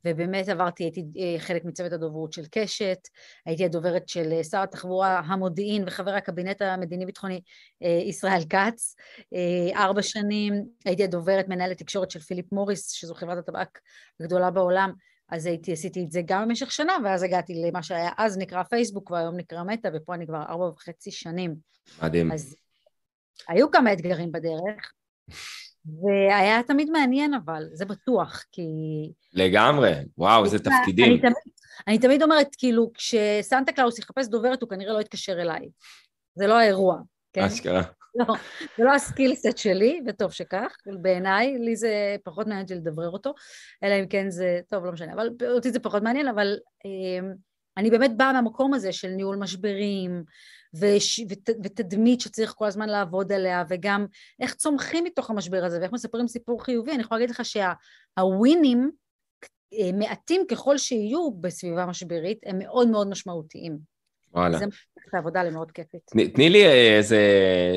ובאמת 0.06 0.50
עברתי, 0.50 0.84
הייתי 0.84 1.06
אה, 1.18 1.40
חלק 1.40 1.66
מצוות 1.66 1.92
הדוברות 1.92 2.34
של 2.34 2.44
קשת, 2.52 2.98
הייתי 3.46 3.66
הדוברת 3.66 4.10
של 4.10 4.32
אה, 4.32 4.44
שר 4.44 4.62
התחבורה, 4.62 5.20
המודיעין 5.20 5.84
וחבר 5.88 6.12
הקבינט 6.12 6.62
המדיני-ביטחוני 6.62 7.42
אה, 7.84 8.00
ישראל 8.06 8.42
כץ, 8.50 8.96
ארבע 9.76 10.02
שנים, 10.02 10.66
הייתי 10.86 11.04
הדוברת 11.04 11.48
מנהלת 11.48 11.78
תקשורת 11.78 12.12
של 12.12 12.20
פיליפ 12.20 12.52
מוריס, 12.52 12.92
שזו 12.92 13.16
חברת 13.16 13.38
הטבק 13.38 13.80
הגדולה 14.20 14.52
בעולם, 14.52 14.92
אז 15.30 15.46
הייתי, 15.46 15.74
עשיתי 15.74 16.04
את 16.04 16.12
זה 16.12 16.22
גם 16.26 16.48
במשך 16.48 16.72
שנה, 16.72 16.94
ואז 17.04 17.24
הגעתי 17.24 17.54
למה 17.68 17.84
שהיה 17.84 18.10
אז 18.18 18.38
נקרא 18.38 18.64
פייסבוק 18.64 19.12
והיום 19.12 19.36
נקרא 19.38 19.64
מטא, 19.64 19.90
ופה 19.94 20.16
אני 20.16 20.28
כבר 20.28 20.42
ארבע 20.50 20.66
וחצי 20.66 21.12
שנים. 21.12 21.56
מדהים. 22.04 22.32
אז 22.32 22.56
היו 23.48 23.72
כמה 23.72 23.94
אתגרים 23.94 24.32
בדרך, 24.32 24.94
והיה 25.86 26.64
תמיד 26.64 26.90
מעניין 26.90 27.34
אבל, 27.34 27.64
זה 27.74 27.86
בטוח, 27.86 28.44
כי... 28.52 28.62
לגמרי, 29.34 29.94
וואו, 30.18 30.46
איזה 30.46 30.60
תפקידים. 30.60 31.12
אני 31.12 31.20
תמיד, 31.20 31.34
אני 31.88 32.00
תמיד 32.00 32.24
אומרת, 32.24 32.48
כאילו, 32.58 32.92
כשסנטה 32.94 33.72
קלאוס 33.72 34.00
יחפש 34.00 34.28
דוברת, 34.28 34.62
הוא 34.62 34.70
כנראה 34.70 34.94
לא 34.94 35.02
יתקשר 35.02 35.42
אליי. 35.42 35.70
זה 36.36 36.48
לא 36.48 36.60
האירוע, 36.60 36.98
כן? 37.34 37.44
אשכרה. 37.44 37.82
לא, 38.16 38.26
זה 38.78 38.84
לא 38.84 38.94
ה 38.94 39.01
skillset 39.01 39.58
שלי, 39.58 40.02
וטוב 40.08 40.32
שכך, 40.32 40.76
בעיניי, 41.02 41.58
לי 41.60 41.76
זה 41.76 42.16
פחות 42.24 42.48
מעניין 42.48 42.64
אותי 42.64 42.76
לדברר 42.76 43.10
אותו, 43.10 43.34
אלא 43.84 44.00
אם 44.00 44.08
כן 44.08 44.30
זה, 44.30 44.60
טוב, 44.70 44.86
לא 44.86 44.92
משנה, 44.92 45.14
אבל 45.14 45.30
אותי 45.50 45.72
זה 45.72 45.80
פחות 45.80 46.04
מעניין, 46.04 46.28
אבל 46.28 46.58
אה, 46.86 47.28
אני 47.78 47.90
באמת 47.90 48.18
באה 48.18 48.34
מהמקום 48.34 48.74
הזה 48.74 48.92
של 48.92 49.08
ניהול 49.08 49.36
משברים, 49.36 50.24
וש, 50.80 51.20
ות, 51.30 51.50
ותדמית 51.64 52.22
שצריך 52.22 52.54
כל 52.58 52.66
הזמן 52.66 52.90
לעבוד 52.90 53.32
עליה, 53.32 53.64
וגם 53.70 54.06
איך 54.40 54.54
צומחים 54.54 55.04
מתוך 55.04 55.30
המשבר 55.30 55.64
הזה, 55.66 55.80
ואיך 55.80 55.94
מספרים 55.94 56.28
סיפור 56.28 56.64
חיובי. 56.64 56.92
אני 56.92 57.02
יכולה 57.02 57.20
להגיד 57.20 57.36
לך 57.36 57.42
שהווינים, 57.46 58.92
שה, 59.46 59.92
מעטים 59.94 60.42
ככל 60.52 60.78
שיהיו 60.78 61.32
בסביבה 61.32 61.86
משברית, 61.86 62.40
הם 62.46 62.60
מאוד 62.60 62.88
מאוד 62.88 63.10
משמעותיים. 63.10 63.96
וואלה. 64.34 64.58
זה 64.58 64.66
את 65.10 65.14
העבודה 65.14 65.44
למאוד 65.44 65.72
כיפית. 65.72 66.02
תני 66.34 66.50
לי 66.50 66.66
איזה, 66.98 67.20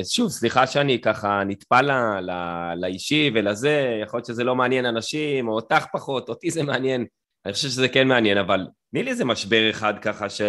שוב, 0.03 0.29
סליחה 0.29 0.67
שאני 0.67 1.01
ככה 1.01 1.43
נטפל 1.47 1.81
לה, 1.81 2.21
לה, 2.21 2.73
לאישי 2.75 3.31
ולזה, 3.35 3.99
יכול 4.03 4.17
להיות 4.17 4.25
שזה 4.25 4.43
לא 4.43 4.55
מעניין 4.55 4.85
אנשים, 4.85 5.47
או 5.47 5.53
אותך 5.53 5.85
פחות, 5.93 6.29
אותי 6.29 6.51
זה 6.51 6.63
מעניין, 6.63 7.05
אני 7.45 7.53
חושב 7.53 7.67
שזה 7.67 7.87
כן 7.87 8.07
מעניין, 8.07 8.37
אבל 8.37 8.67
תני 8.91 9.03
לי 9.03 9.11
איזה 9.11 9.25
משבר 9.25 9.69
אחד 9.69 9.93
ככה 10.01 10.29
ש... 10.29 10.41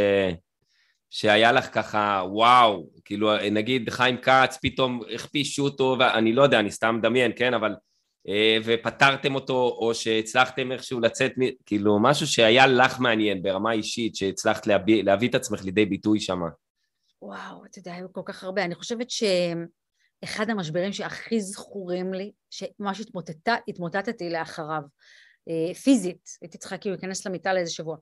שהיה 1.11 1.53
לך 1.53 1.75
ככה, 1.75 2.23
וואו, 2.27 2.91
כאילו 3.05 3.31
נגיד 3.51 3.91
חיים 3.91 4.17
כץ, 4.17 4.59
פתאום 4.63 5.01
הכפישו 5.15 5.65
אותו, 5.65 5.97
ואני 6.01 6.33
לא 6.33 6.43
יודע, 6.43 6.61
אני 6.61 6.71
סתם 6.71 6.97
מדמיין, 6.99 7.33
כן, 7.37 7.55
אבל 7.55 7.75
אה, 8.29 8.59
ופתרתם 8.65 9.35
אותו, 9.35 9.77
או 9.79 9.95
שהצלחתם 9.95 10.73
איכשהו 10.73 11.01
לצאת, 11.01 11.33
כאילו 11.67 11.99
משהו 12.03 12.27
שהיה 12.27 12.67
לך 12.67 13.01
מעניין 13.01 13.43
ברמה 13.43 13.73
אישית, 13.73 14.17
שהצלחת 14.17 14.67
להביא, 14.67 15.05
להביא 15.05 15.29
את 15.29 15.35
עצמך 15.35 15.65
לידי 15.65 15.87
ביטוי 15.87 16.21
שם. 16.21 16.41
וואו, 17.23 17.65
אתה 17.65 17.79
יודע, 17.79 17.95
היו 17.95 18.13
כל 18.13 18.23
כך 18.25 18.45
הרבה. 18.45 18.65
אני 18.65 18.75
חושבת 18.75 19.07
שאחד 19.11 20.51
המשברים 20.51 20.93
שהכי 20.93 21.41
זכורים 21.41 22.15
לי, 22.15 22.33
שממש 22.51 23.03
התמוטטתי 23.69 24.31
לאחריו, 24.31 24.83
אה, 25.49 25.75
פיזית, 25.75 26.29
הייתי 26.43 26.59
צריכה 26.59 26.79
כאילו 26.79 26.95
להיכנס 26.95 27.27
למיטה 27.27 27.55
לאיזה 27.55 27.73
שבוע. 27.73 27.97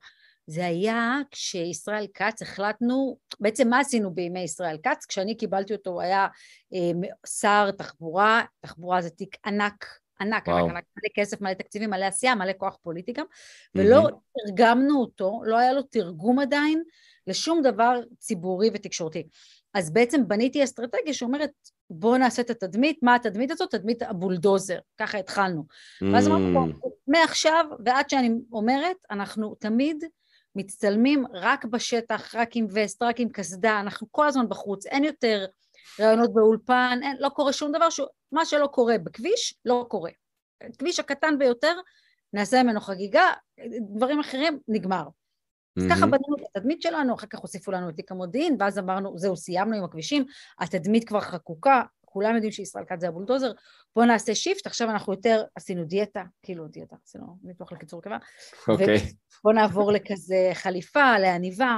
זה 0.49 0.65
היה 0.65 1.17
כשישראל 1.31 2.07
כץ 2.13 2.41
החלטנו, 2.41 3.17
בעצם 3.39 3.69
מה 3.69 3.79
עשינו 3.79 4.13
בימי 4.13 4.39
ישראל 4.39 4.77
כץ? 4.83 5.05
כשאני 5.05 5.37
קיבלתי 5.37 5.73
אותו 5.73 5.89
הוא 5.89 6.01
היה 6.01 6.27
אה, 6.73 7.09
שר 7.27 7.71
תחבורה, 7.71 8.43
תחבורה 8.59 9.01
זה 9.01 9.09
תיק 9.09 9.37
ענק 9.45 9.85
ענק, 10.21 10.49
ענק, 10.49 10.59
ענק, 10.59 10.83
מלא 10.97 11.09
כסף, 11.15 11.41
מלא 11.41 11.53
תקציבים, 11.53 11.89
מלא 11.89 12.05
עשייה, 12.05 12.35
מלא 12.35 12.51
כוח 12.57 12.77
פוליטי 12.81 13.13
גם, 13.13 13.25
ולא 13.75 14.09
תרגמנו 14.37 15.01
אותו, 15.01 15.41
לא 15.45 15.57
היה 15.57 15.73
לו 15.73 15.81
תרגום 15.81 16.39
עדיין 16.39 16.83
לשום 17.27 17.61
דבר 17.61 17.99
ציבורי 18.19 18.69
ותקשורתי. 18.73 19.27
אז 19.73 19.93
בעצם 19.93 20.27
בניתי 20.27 20.63
אסטרטגיה 20.63 21.13
שאומרת, 21.13 21.51
בואו 21.89 22.17
נעשה 22.17 22.41
את 22.41 22.49
התדמית, 22.49 22.99
מה 23.03 23.15
התדמית 23.15 23.51
הזאת? 23.51 23.71
תדמית 23.71 24.01
הבולדוזר, 24.01 24.79
ככה 24.97 25.17
התחלנו. 25.17 25.63
ואז 26.01 26.27
אמרנו, 26.27 26.67
מעכשיו 27.07 27.65
ועד 27.85 28.09
שאני 28.09 28.29
אומרת, 28.51 28.97
אנחנו 29.11 29.55
תמיד 29.55 30.03
מצטלמים 30.55 31.25
רק 31.33 31.65
בשטח, 31.65 32.35
רק 32.35 32.49
עם 32.55 32.67
וסט, 32.73 33.01
רק 33.01 33.19
עם 33.19 33.29
קסדה, 33.29 33.79
אנחנו 33.79 34.07
כל 34.11 34.27
הזמן 34.27 34.49
בחוץ, 34.49 34.85
אין 34.85 35.03
יותר 35.03 35.45
ראיונות 35.99 36.33
באולפן, 36.33 36.99
אין, 37.03 37.17
לא 37.19 37.29
קורה 37.29 37.53
שום 37.53 37.71
דבר, 37.71 37.89
ש... 37.89 38.01
מה 38.31 38.45
שלא 38.45 38.67
קורה 38.67 38.97
בכביש, 38.97 39.53
לא 39.65 39.85
קורה. 39.89 40.11
כביש 40.77 40.99
הקטן 40.99 41.37
ביותר, 41.39 41.75
נעשה 42.33 42.63
ממנו 42.63 42.81
חגיגה, 42.81 43.33
דברים 43.95 44.19
אחרים, 44.19 44.59
נגמר. 44.67 45.03
אז 45.77 45.83
ככה 45.89 46.05
בנינו 46.05 46.35
את 46.39 46.55
התדמית 46.55 46.81
שלנו, 46.81 47.15
אחר 47.15 47.27
כך 47.27 47.39
הוסיפו 47.39 47.71
לנו 47.71 47.89
את 47.89 47.95
תיק 47.95 48.11
המודיעין, 48.11 48.55
ואז 48.59 48.79
אמרנו, 48.79 49.17
זהו, 49.17 49.37
סיימנו 49.37 49.75
עם 49.75 49.83
הכבישים, 49.83 50.25
התדמית 50.59 51.07
כבר 51.07 51.21
חקוקה, 51.21 51.83
כולם 52.09 52.35
יודעים 52.35 52.51
שישראל 52.51 52.85
כץ 52.85 53.01
זה 53.01 53.07
הבולדוזר, 53.07 53.51
בואו 53.95 54.05
נעשה 54.05 54.35
shift, 54.35 54.67
עכשיו 54.67 54.89
אנחנו 54.89 55.13
יותר, 55.13 55.43
עשינו 55.55 55.85
דיאטה, 55.85 56.23
כאילו 56.43 56.67
דיאטה, 56.67 56.95
עשינו 57.05 57.37
ניתוח 57.43 57.71
לקיצור 57.71 58.01
קיבה, 58.01 58.17
אוקיי. 58.67 58.97
בואו 59.43 59.55
נעבור 59.55 59.91
לכזה 59.91 60.51
חליפה, 60.53 61.19
לעניבה, 61.19 61.77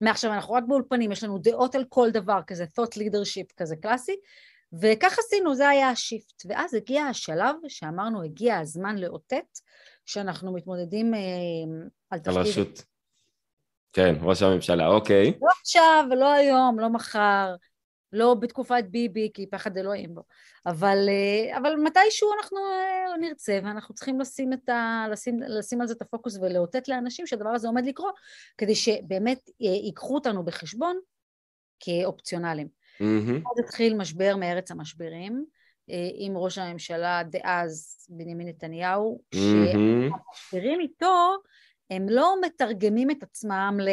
מעכשיו 0.00 0.32
אנחנו 0.32 0.54
רק 0.54 0.64
באולפנים, 0.68 1.12
יש 1.12 1.24
לנו 1.24 1.38
דעות 1.38 1.74
על 1.74 1.84
כל 1.88 2.10
דבר, 2.10 2.40
כזה 2.46 2.64
thought 2.64 2.98
leadership 2.98 3.52
כזה 3.56 3.76
קלאסי, 3.76 4.16
וכך 4.72 5.18
עשינו, 5.18 5.54
זה 5.54 5.68
היה 5.68 5.90
השיפט. 5.90 6.42
ואז 6.48 6.74
הגיע 6.74 7.02
השלב 7.02 7.54
שאמרנו, 7.68 8.22
הגיע 8.22 8.58
הזמן 8.58 8.98
לאותת 8.98 9.58
שאנחנו 10.06 10.54
מתמודדים 10.54 11.14
אה, 11.14 11.20
על 12.10 12.18
תפקיד. 12.18 12.36
על 12.36 12.42
רשות. 12.42 12.84
כן, 13.92 14.14
ראש 14.22 14.42
הממשלה, 14.42 14.86
אוקיי. 14.86 15.32
לא 15.42 15.48
עכשיו, 15.60 16.04
לא 16.16 16.32
היום, 16.32 16.78
לא 16.78 16.88
מחר, 16.88 17.54
לא 18.12 18.34
בתקופת 18.34 18.84
ביבי, 18.90 19.30
כי 19.34 19.46
פחד 19.46 19.76
אלוהים 19.76 20.14
בו, 20.14 20.22
אבל, 20.66 20.98
אה, 21.08 21.58
אבל 21.58 21.76
מתישהו 21.76 22.28
אנחנו 22.38 22.58
אה, 22.58 23.16
נרצה, 23.20 23.60
ואנחנו 23.64 23.94
צריכים 23.94 24.20
לשים, 24.20 24.52
את 24.52 24.68
ה, 24.68 25.06
לשים, 25.10 25.40
לשים 25.42 25.80
על 25.80 25.86
זה 25.86 25.94
את 25.94 26.02
הפוקוס 26.02 26.36
ולאותת 26.36 26.88
לאנשים 26.88 27.26
שהדבר 27.26 27.48
הזה 27.48 27.68
עומד 27.68 27.86
לקרות, 27.86 28.14
כדי 28.58 28.74
שבאמת 28.74 29.50
אה, 29.62 29.66
ייקחו 29.66 30.14
אותנו 30.14 30.44
בחשבון 30.44 30.98
כאופציונליים. 31.80 32.68
Mm-hmm. 33.02 33.50
אז 33.52 33.64
התחיל 33.64 33.96
משבר 33.96 34.36
מארץ 34.36 34.70
המשברים, 34.70 35.44
עם 36.14 36.36
ראש 36.36 36.58
הממשלה 36.58 37.22
דאז 37.30 38.06
בנימין 38.08 38.48
נתניהו, 38.48 39.20
mm-hmm. 39.34 39.38
שהמשברים 39.38 40.80
איתו 40.80 41.36
הם 41.90 42.08
לא 42.08 42.34
מתרגמים 42.40 43.10
את 43.10 43.22
עצמם 43.22 43.78
ל, 43.82 43.88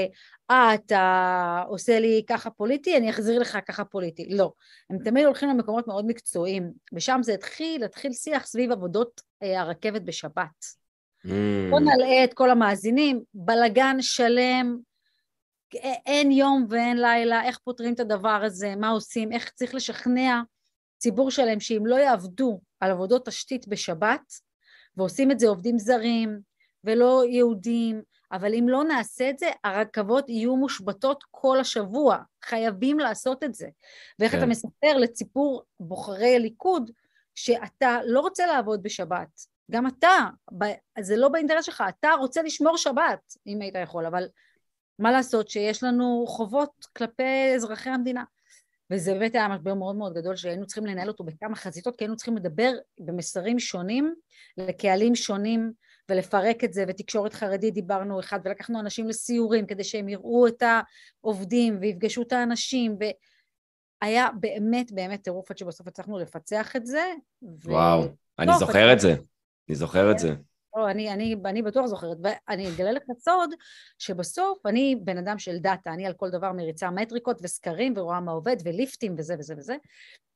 אה, 0.52 0.76
אתה 0.76 1.64
עושה 1.68 2.00
לי 2.00 2.24
ככה 2.30 2.50
פוליטי, 2.50 2.98
אני 2.98 3.10
אחזיר 3.10 3.40
לך 3.40 3.58
ככה 3.68 3.86
פוליטי. 3.86 4.28
לא. 4.30 4.54
הם 4.90 4.98
תמיד 5.04 5.26
הולכים 5.26 5.50
למקומות 5.50 5.88
מאוד 5.88 6.06
מקצועיים, 6.06 6.72
ושם 6.94 7.20
זה 7.24 7.34
התחיל, 7.34 7.84
התחיל 7.84 8.14
שיח 8.14 8.46
סביב 8.46 8.72
עבודות 8.72 9.22
אה, 9.44 9.62
הרכבת 9.62 10.02
בשבת. 10.02 10.86
Mm. 11.26 11.30
בוא 11.70 11.80
נלאה 11.80 12.24
את 12.24 12.34
כל 12.34 12.50
המאזינים, 12.50 13.22
בלגן 13.34 13.98
שלם, 14.02 14.78
אין 16.06 16.32
יום 16.32 16.66
ואין 16.70 17.02
לילה, 17.02 17.44
איך 17.44 17.60
פותרים 17.64 17.94
את 17.94 18.00
הדבר 18.00 18.42
הזה, 18.46 18.76
מה 18.76 18.90
עושים, 18.90 19.32
איך 19.32 19.50
צריך 19.50 19.76
לשכנע 19.76 20.42
ציבור 20.98 21.32
שלם 21.32 21.60
שאם 21.60 21.86
לא 21.86 21.96
יעבדו 21.96 22.62
על 22.80 22.92
עבודות 22.92 23.26
תשתית 23.26 23.68
בשבת, 23.68 24.34
ועושים 24.98 25.32
את 25.32 25.40
זה 25.40 25.48
עובדים 25.48 25.80
זרים, 25.80 26.40
ולא 26.86 27.24
יהודים, 27.30 28.02
אבל 28.32 28.54
אם 28.54 28.70
לא 28.70 28.84
נעשה 28.84 29.30
את 29.30 29.40
זה, 29.40 29.50
הרכבות 29.64 30.30
יהיו 30.30 30.56
מושבתות 30.56 31.24
כל 31.32 31.60
השבוע, 31.60 32.18
חייבים 32.44 33.00
לעשות 33.00 33.44
את 33.44 33.54
זה. 33.54 33.68
ואיך 34.20 34.32
כן. 34.32 34.38
אתה 34.38 34.46
מספר 34.46 34.98
לציבור 34.98 35.64
בוחרי 35.80 36.36
הליכוד, 36.36 36.92
שאתה 37.36 38.00
לא 38.06 38.20
רוצה 38.20 38.46
לעבוד 38.46 38.84
בשבת, 38.84 39.30
גם 39.72 39.88
אתה, 39.88 40.30
זה 41.00 41.16
לא 41.16 41.30
באינטרס 41.30 41.66
שלך, 41.66 41.84
אתה 41.90 42.10
רוצה 42.20 42.42
לשמור 42.42 42.78
שבת, 42.78 43.34
אם 43.48 43.62
היית 43.62 43.76
יכול, 43.84 44.06
אבל 44.06 44.28
מה 45.00 45.12
לעשות 45.12 45.50
שיש 45.50 45.84
לנו 45.84 46.26
חובות 46.28 46.86
כלפי 46.98 47.54
אזרחי 47.56 47.90
המדינה. 47.90 48.24
וזה 48.92 49.14
באמת 49.14 49.36
היה 49.36 49.48
משבר 49.48 49.74
מאוד 49.74 49.96
מאוד 49.96 50.14
גדול 50.14 50.36
שהיינו 50.36 50.66
צריכים 50.66 50.86
לנהל 50.86 51.08
אותו 51.08 51.24
בכמה 51.24 51.56
חזיתות, 51.56 51.96
כי 51.96 52.04
היינו 52.04 52.16
צריכים 52.16 52.38
לדבר 52.38 52.72
במסרים 53.00 53.60
שונים 53.60 54.16
לקהלים 54.58 55.16
שונים 55.16 55.72
ולפרק 56.10 56.64
את 56.64 56.74
זה, 56.74 56.86
ותקשורת 56.88 57.34
חרדית 57.34 57.74
דיברנו 57.74 58.20
אחד, 58.20 58.40
ולקחנו 58.44 58.80
אנשים 58.80 59.08
לסיורים 59.08 59.66
כדי 59.66 59.84
שהם 59.84 60.10
יראו 60.10 60.48
את 60.48 60.64
העובדים 61.24 61.78
ויפגשו 61.82 62.22
את 62.22 62.34
האנשים, 62.34 62.98
והיה 64.02 64.28
באמת 64.40 64.92
באמת 64.92 65.24
טירוף 65.24 65.52
עד 65.52 65.58
שבסוף 65.58 65.88
הצלחנו 65.88 66.20
לפצח 66.20 66.76
את 66.76 66.86
זה. 66.86 67.14
ו... 67.44 67.72
וואו, 67.72 68.04
אני 68.40 68.52
זוכר 68.60 68.94
את 68.94 69.00
זה, 69.00 69.16
אני 69.70 69.76
זוכר 69.76 70.12
את 70.12 70.20
זה. 70.20 70.36
לא, 70.78 70.92
אני, 70.92 71.14
אני, 71.14 71.36
אני 71.46 71.62
בטוח 71.62 71.86
זוכרת, 71.86 72.18
ואני 72.24 72.70
אגלה 72.70 72.92
לך 72.92 73.04
סוד 73.20 73.50
שבסוף 74.00 74.66
אני 74.66 74.96
בן 75.04 75.18
אדם 75.18 75.40
של 75.40 75.58
דאטה, 75.58 75.94
אני 75.94 76.06
על 76.06 76.14
כל 76.14 76.30
דבר 76.30 76.52
מריצה 76.52 76.90
מטריקות 76.90 77.38
וסקרים 77.44 77.94
ורואה 77.98 78.20
מה 78.20 78.32
עובד 78.32 78.56
וליפטים 78.64 79.16
וזה 79.18 79.36
וזה 79.40 79.54
וזה, 79.58 79.76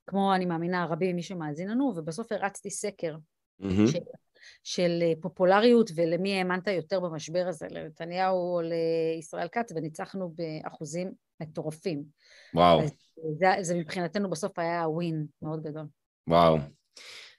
כמו 0.08 0.36
אני 0.36 0.46
מאמינה 0.46 0.86
רבים 0.86 1.12
ממי 1.12 1.24
שמאזין 1.24 1.70
לנו, 1.70 1.94
ובסוף 1.96 2.32
הרצתי 2.32 2.70
סקר 2.70 3.16
mm-hmm. 3.62 4.00
של, 4.64 4.82
של 4.84 5.04
פופולריות 5.22 5.92
ולמי 5.96 6.38
האמנת 6.38 6.68
יותר 6.68 7.00
במשבר 7.00 7.46
הזה, 7.48 7.68
לנתניהו 7.70 8.36
או 8.36 8.62
לישראל 8.62 9.48
כץ, 9.52 9.72
וניצחנו 9.76 10.34
באחוזים 10.36 11.12
מטורפים. 11.42 12.04
וואו. 12.54 12.82
זה, 13.40 13.48
זה 13.62 13.76
מבחינתנו 13.76 14.30
בסוף 14.30 14.60
היה 14.60 14.90
ווין 14.90 15.26
מאוד 15.42 15.64
גדול. 15.64 15.86
וואו. 16.28 16.58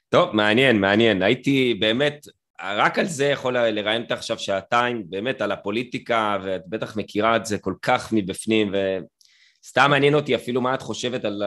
טוב, 0.09 0.35
מעניין, 0.35 0.81
מעניין. 0.81 1.21
הייתי 1.21 1.73
באמת, 1.73 2.25
רק 2.61 2.99
על 2.99 3.05
זה 3.05 3.25
יכול 3.25 3.57
לראיין 3.57 4.01
אותך 4.01 4.11
עכשיו 4.11 4.39
שעתיים, 4.39 5.03
באמת 5.09 5.41
על 5.41 5.51
הפוליטיקה, 5.51 6.37
ואת 6.43 6.61
בטח 6.67 6.97
מכירה 6.97 7.35
את 7.35 7.45
זה 7.45 7.57
כל 7.57 7.73
כך 7.81 8.13
מבפנים, 8.13 8.73
וסתם 9.63 9.87
מעניין 9.89 10.13
אותי 10.13 10.35
אפילו 10.35 10.61
מה 10.61 10.73
את 10.73 10.81
חושבת 10.81 11.25
על, 11.25 11.43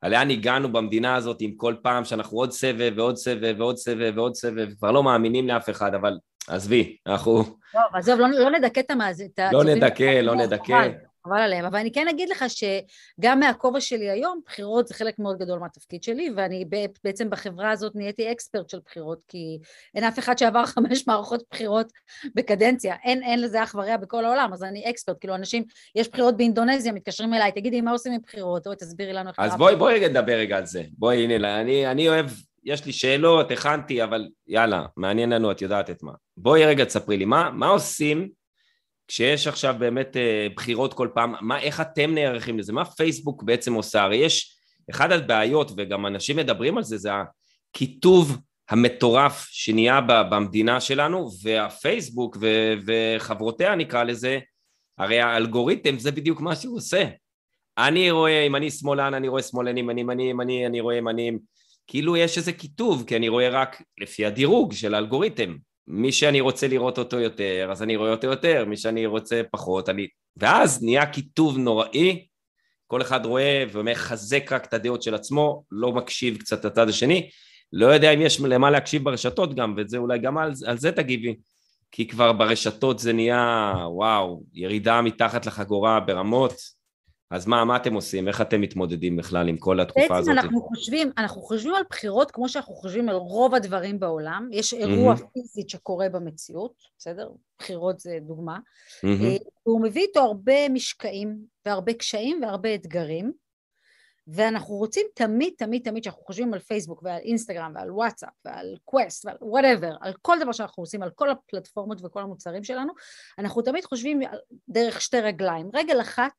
על 0.00 0.12
לאן 0.12 0.30
הגענו 0.30 0.72
במדינה 0.72 1.14
הזאת 1.14 1.36
עם 1.40 1.52
כל 1.56 1.74
פעם 1.82 2.04
שאנחנו 2.04 2.38
עוד 2.38 2.52
סבב 2.52 2.92
ועוד 2.96 3.16
סבב 3.16 3.54
ועוד 3.58 3.76
סבב 3.76 4.12
ועוד 4.16 4.34
סבב, 4.34 4.68
כבר 4.78 4.90
לא 4.90 5.02
מאמינים 5.02 5.48
לאף 5.48 5.70
אחד, 5.70 5.94
אבל 5.94 6.18
עזבי, 6.48 6.96
אנחנו... 7.06 7.42
טוב, 7.72 7.82
עזוב, 7.94 8.20
לא, 8.20 8.28
לא 8.28 8.50
נדכא 8.50 8.80
את 8.80 8.90
המאזין. 8.90 9.28
לא 9.52 9.64
נדכא, 9.64 10.20
לא 10.22 10.34
נדכא. 10.34 10.88
חבל 11.26 11.38
עליהם, 11.38 11.64
אבל 11.64 11.78
אני 11.78 11.92
כן 11.92 12.08
אגיד 12.08 12.28
לך 12.28 12.44
שגם 12.48 13.40
מהכובע 13.40 13.80
שלי 13.80 14.10
היום, 14.10 14.40
בחירות 14.46 14.88
זה 14.88 14.94
חלק 14.94 15.18
מאוד 15.18 15.38
גדול 15.38 15.58
מהתפקיד 15.58 16.02
שלי, 16.02 16.30
ואני 16.36 16.64
בעצם 17.04 17.30
בחברה 17.30 17.70
הזאת 17.70 17.96
נהייתי 17.96 18.32
אקספרט 18.32 18.68
של 18.68 18.78
בחירות, 18.86 19.18
כי 19.28 19.58
אין 19.94 20.04
אף 20.04 20.18
אחד 20.18 20.38
שעבר 20.38 20.66
חמש 20.74 21.06
מערכות 21.06 21.42
בחירות 21.50 21.92
בקדנציה, 22.34 22.94
אין, 23.04 23.22
אין 23.22 23.42
לזה 23.42 23.62
אח 23.62 23.74
ורע 23.74 23.96
בכל 23.96 24.24
העולם, 24.24 24.52
אז 24.52 24.62
אני 24.62 24.90
אקספרט, 24.90 25.16
כאילו 25.20 25.34
אנשים, 25.34 25.64
יש 25.94 26.08
בחירות 26.08 26.36
באינדונזיה, 26.36 26.92
מתקשרים 26.92 27.34
אליי, 27.34 27.52
תגידי, 27.52 27.80
מה 27.80 27.90
עושים 27.90 28.12
עם 28.12 28.20
בחירות? 28.22 28.66
או 28.66 28.74
תסבירי 28.74 29.12
לנו 29.12 29.28
איך... 29.28 29.38
אז 29.38 29.56
בואי, 29.56 29.76
בואי 29.76 29.94
רגע 29.94 30.08
נדבר 30.08 30.32
רגע 30.32 30.56
על 30.56 30.66
זה. 30.66 30.82
בואי, 30.98 31.24
הנה, 31.24 31.60
אני, 31.60 31.86
אני 31.86 32.08
אוהב, 32.08 32.26
יש 32.64 32.86
לי 32.86 32.92
שאלות, 32.92 33.50
הכנתי, 33.50 34.04
אבל 34.04 34.28
יאללה, 34.46 34.86
מעניין 34.96 35.30
לנו, 35.30 35.50
את 35.50 35.62
יודעת 35.62 35.90
את 35.90 36.02
מה. 36.02 36.12
בואי 36.36 36.64
רגע 36.64 36.84
תספרי 36.84 37.16
לי, 37.16 37.24
מה, 37.24 37.50
מה 37.50 37.68
עושים 37.68 38.39
כשיש 39.10 39.46
עכשיו 39.46 39.74
באמת 39.78 40.16
אה, 40.16 40.46
בחירות 40.56 40.94
כל 40.94 41.08
פעם, 41.14 41.34
מה, 41.40 41.60
איך 41.60 41.80
אתם 41.80 42.14
נערכים 42.14 42.58
לזה? 42.58 42.72
מה 42.72 42.84
פייסבוק 42.84 43.42
בעצם 43.42 43.74
עושה? 43.74 44.02
הרי 44.02 44.16
יש, 44.16 44.56
אחת 44.90 45.10
הבעיות, 45.10 45.72
וגם 45.76 46.06
אנשים 46.06 46.36
מדברים 46.36 46.76
על 46.76 46.84
זה, 46.84 46.98
זה 46.98 47.10
הכיתוב 47.74 48.38
המטורף 48.68 49.46
שנהיה 49.50 50.00
במדינה 50.30 50.80
שלנו, 50.80 51.30
והפייסבוק 51.42 52.36
ו- 52.40 52.74
וחברותיה 52.86 53.74
נקרא 53.74 54.04
לזה, 54.04 54.38
הרי 54.98 55.20
האלגוריתם 55.20 55.98
זה 55.98 56.12
בדיוק 56.12 56.40
מה 56.40 56.56
שהוא 56.56 56.76
עושה. 56.76 57.04
אני 57.78 58.10
רואה, 58.10 58.46
אם 58.46 58.56
אני 58.56 58.70
שמאלן, 58.70 59.14
אני 59.14 59.28
רואה 59.28 59.42
שמאלנים, 59.42 59.90
אני 59.90 60.00
ימני, 60.00 60.30
ימני, 60.30 60.66
אני 60.66 60.80
רואה 60.80 60.94
ימנים. 60.94 61.38
כאילו 61.86 62.16
יש 62.16 62.38
איזה 62.38 62.52
כיתוב, 62.52 63.04
כי 63.06 63.16
אני 63.16 63.28
רואה 63.28 63.48
רק 63.48 63.82
לפי 64.00 64.26
הדירוג 64.26 64.72
של 64.72 64.94
האלגוריתם. 64.94 65.56
מי 65.92 66.12
שאני 66.12 66.40
רוצה 66.40 66.68
לראות 66.68 66.98
אותו 66.98 67.20
יותר, 67.20 67.68
אז 67.72 67.82
אני 67.82 67.96
רואה 67.96 68.10
אותו 68.10 68.26
יותר, 68.26 68.64
מי 68.64 68.76
שאני 68.76 69.06
רוצה 69.06 69.42
פחות, 69.50 69.88
אני... 69.88 70.06
ואז 70.36 70.82
נהיה 70.82 71.06
כיתוב 71.06 71.58
נוראי, 71.58 72.26
כל 72.86 73.02
אחד 73.02 73.26
רואה 73.26 73.64
ומחזק 73.72 74.52
רק 74.52 74.64
את 74.64 74.74
הדעות 74.74 75.02
של 75.02 75.14
עצמו, 75.14 75.64
לא 75.70 75.92
מקשיב 75.92 76.36
קצת 76.36 76.64
לצד 76.64 76.88
השני, 76.88 77.30
לא 77.72 77.86
יודע 77.86 78.10
אם 78.10 78.20
יש 78.20 78.40
למה 78.40 78.70
להקשיב 78.70 79.04
ברשתות 79.04 79.54
גם, 79.54 79.74
וזה 79.76 79.98
אולי 79.98 80.18
גם 80.18 80.38
על, 80.38 80.52
על 80.66 80.78
זה 80.78 80.92
תגיבי, 80.92 81.36
כי 81.90 82.08
כבר 82.08 82.32
ברשתות 82.32 82.98
זה 82.98 83.12
נהיה, 83.12 83.72
וואו, 83.86 84.42
ירידה 84.54 85.02
מתחת 85.02 85.46
לחגורה 85.46 86.00
ברמות, 86.00 86.54
אז 87.30 87.46
מה, 87.46 87.64
מה 87.64 87.76
אתם 87.76 87.94
עושים? 87.94 88.28
איך 88.28 88.40
אתם 88.40 88.60
מתמודדים 88.60 89.16
בכלל 89.16 89.48
עם 89.48 89.56
כל 89.56 89.80
התקופה 89.80 90.00
בעצם 90.00 90.14
הזאת? 90.14 90.34
בעצם 90.34 90.46
אנחנו 90.46 90.62
חושבים, 90.62 91.10
אנחנו 91.18 91.42
חושבים 91.42 91.74
על 91.74 91.82
בחירות 91.90 92.30
כמו 92.30 92.48
שאנחנו 92.48 92.74
חושבים 92.74 93.08
על 93.08 93.14
רוב 93.16 93.54
הדברים 93.54 94.00
בעולם. 94.00 94.48
יש 94.52 94.74
אירוע 94.74 95.14
mm-hmm. 95.14 95.26
פיזית 95.32 95.70
שקורה 95.70 96.08
במציאות, 96.08 96.72
בסדר? 96.98 97.28
בחירות 97.58 98.00
זה 98.00 98.18
דוגמה. 98.22 98.56
Mm-hmm. 98.56 99.44
הוא 99.62 99.82
מביא 99.82 100.02
איתו 100.02 100.20
הרבה 100.20 100.68
משקעים 100.68 101.38
והרבה 101.66 101.92
קשיים 101.92 102.40
והרבה 102.42 102.74
אתגרים. 102.74 103.32
ואנחנו 104.26 104.74
רוצים 104.74 105.06
תמיד 105.14 105.54
תמיד 105.58 105.82
תמיד 105.82 106.02
כשאנחנו 106.02 106.22
חושבים 106.22 106.54
על 106.54 106.60
פייסבוק 106.60 107.02
ועל 107.02 107.18
אינסטגרם 107.18 107.72
ועל 107.74 107.90
וואטסאפ 107.90 108.30
ועל 108.44 108.76
קווסט 108.84 109.26
ועל 109.26 109.36
whatever, 109.40 109.96
על 110.00 110.14
כל 110.22 110.36
דבר 110.40 110.52
שאנחנו 110.52 110.82
עושים, 110.82 111.02
על 111.02 111.10
כל 111.10 111.30
הפלטפורמות 111.30 112.04
וכל 112.04 112.22
המוצרים 112.22 112.64
שלנו, 112.64 112.92
אנחנו 113.38 113.62
תמיד 113.62 113.84
חושבים 113.84 114.20
דרך 114.68 115.00
שתי 115.00 115.20
רגליים. 115.20 115.70
רגל 115.74 116.00
אחת 116.00 116.32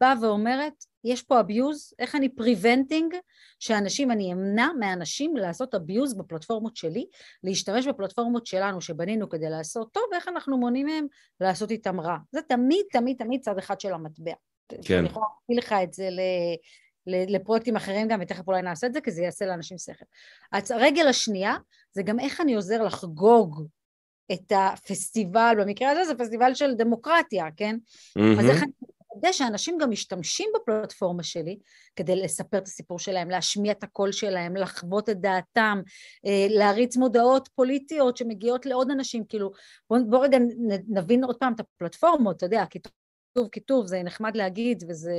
באה 0.00 0.14
ואומרת, 0.22 0.72
יש 1.04 1.22
פה 1.22 1.40
abuse, 1.40 1.94
איך 1.98 2.14
אני 2.14 2.28
preventing 2.28 3.14
שאנשים, 3.58 4.10
אני 4.10 4.32
אמנע 4.32 4.68
מאנשים 4.78 5.36
לעשות 5.36 5.74
abuse 5.74 6.18
בפלטפורמות 6.18 6.76
שלי, 6.76 7.06
להשתמש 7.44 7.86
בפלטפורמות 7.86 8.46
שלנו 8.46 8.80
שבנינו 8.80 9.28
כדי 9.28 9.50
לעשות 9.50 9.92
טוב, 9.92 10.02
ואיך 10.12 10.28
אנחנו 10.28 10.58
מונעים 10.58 10.86
מהם 10.86 11.06
לעשות 11.40 11.70
איתם 11.70 12.00
רע. 12.00 12.16
זה 12.32 12.42
תמיד 12.42 12.84
תמיד 12.92 13.16
תמיד 13.18 13.40
צד 13.40 13.58
אחד 13.58 13.80
של 13.80 13.92
המטבע. 13.92 14.32
כן. 14.84 14.98
אני 14.98 15.06
יכולה 15.06 15.26
להביא 15.48 15.62
לך 15.62 15.74
את 15.82 15.92
זה 15.92 16.10
ל... 16.10 16.20
לפרויקטים 17.08 17.76
אחרים 17.76 18.08
גם, 18.08 18.20
ותכף 18.22 18.48
אולי 18.48 18.62
נעשה 18.62 18.86
את 18.86 18.92
זה, 18.92 19.00
כי 19.00 19.10
זה 19.10 19.22
יעשה 19.22 19.46
לאנשים 19.46 19.78
שכל. 19.78 20.04
הרגל 20.74 21.08
השנייה 21.08 21.56
זה 21.92 22.02
גם 22.02 22.20
איך 22.20 22.40
אני 22.40 22.54
עוזר 22.54 22.82
לחגוג 22.82 23.66
את 24.32 24.52
הפסטיבל, 24.56 25.56
במקרה 25.60 25.90
הזה 25.90 26.04
זה 26.04 26.14
פסטיבל 26.14 26.54
של 26.54 26.74
דמוקרטיה, 26.74 27.46
כן? 27.56 27.76
Mm-hmm. 28.18 28.40
אז 28.40 28.50
איך 28.50 28.62
אני 28.62 28.72
מודה 29.14 29.32
שאנשים 29.32 29.78
גם 29.78 29.90
משתמשים 29.90 30.50
בפלטפורמה 30.54 31.22
שלי 31.22 31.58
כדי 31.96 32.16
לספר 32.16 32.58
את 32.58 32.66
הסיפור 32.66 32.98
שלהם, 32.98 33.30
להשמיע 33.30 33.72
את 33.72 33.84
הקול 33.84 34.12
שלהם, 34.12 34.56
לחוות 34.56 35.08
את 35.08 35.20
דעתם, 35.20 35.80
אה, 36.26 36.46
להריץ 36.50 36.96
מודעות 36.96 37.48
פוליטיות 37.54 38.16
שמגיעות 38.16 38.66
לעוד 38.66 38.90
אנשים, 38.90 39.24
כאילו, 39.24 39.52
בואו 39.90 40.10
בוא 40.10 40.24
רגע 40.24 40.38
נבין 40.88 41.24
עוד 41.24 41.36
פעם 41.36 41.52
את 41.52 41.60
הפלטפורמות, 41.60 42.36
אתה 42.36 42.46
יודע, 42.46 42.64
כיתוב 42.70 42.92
כיתוב, 43.52 43.86
זה 43.86 44.02
נחמד 44.02 44.36
להגיד 44.36 44.84
וזה 44.88 45.12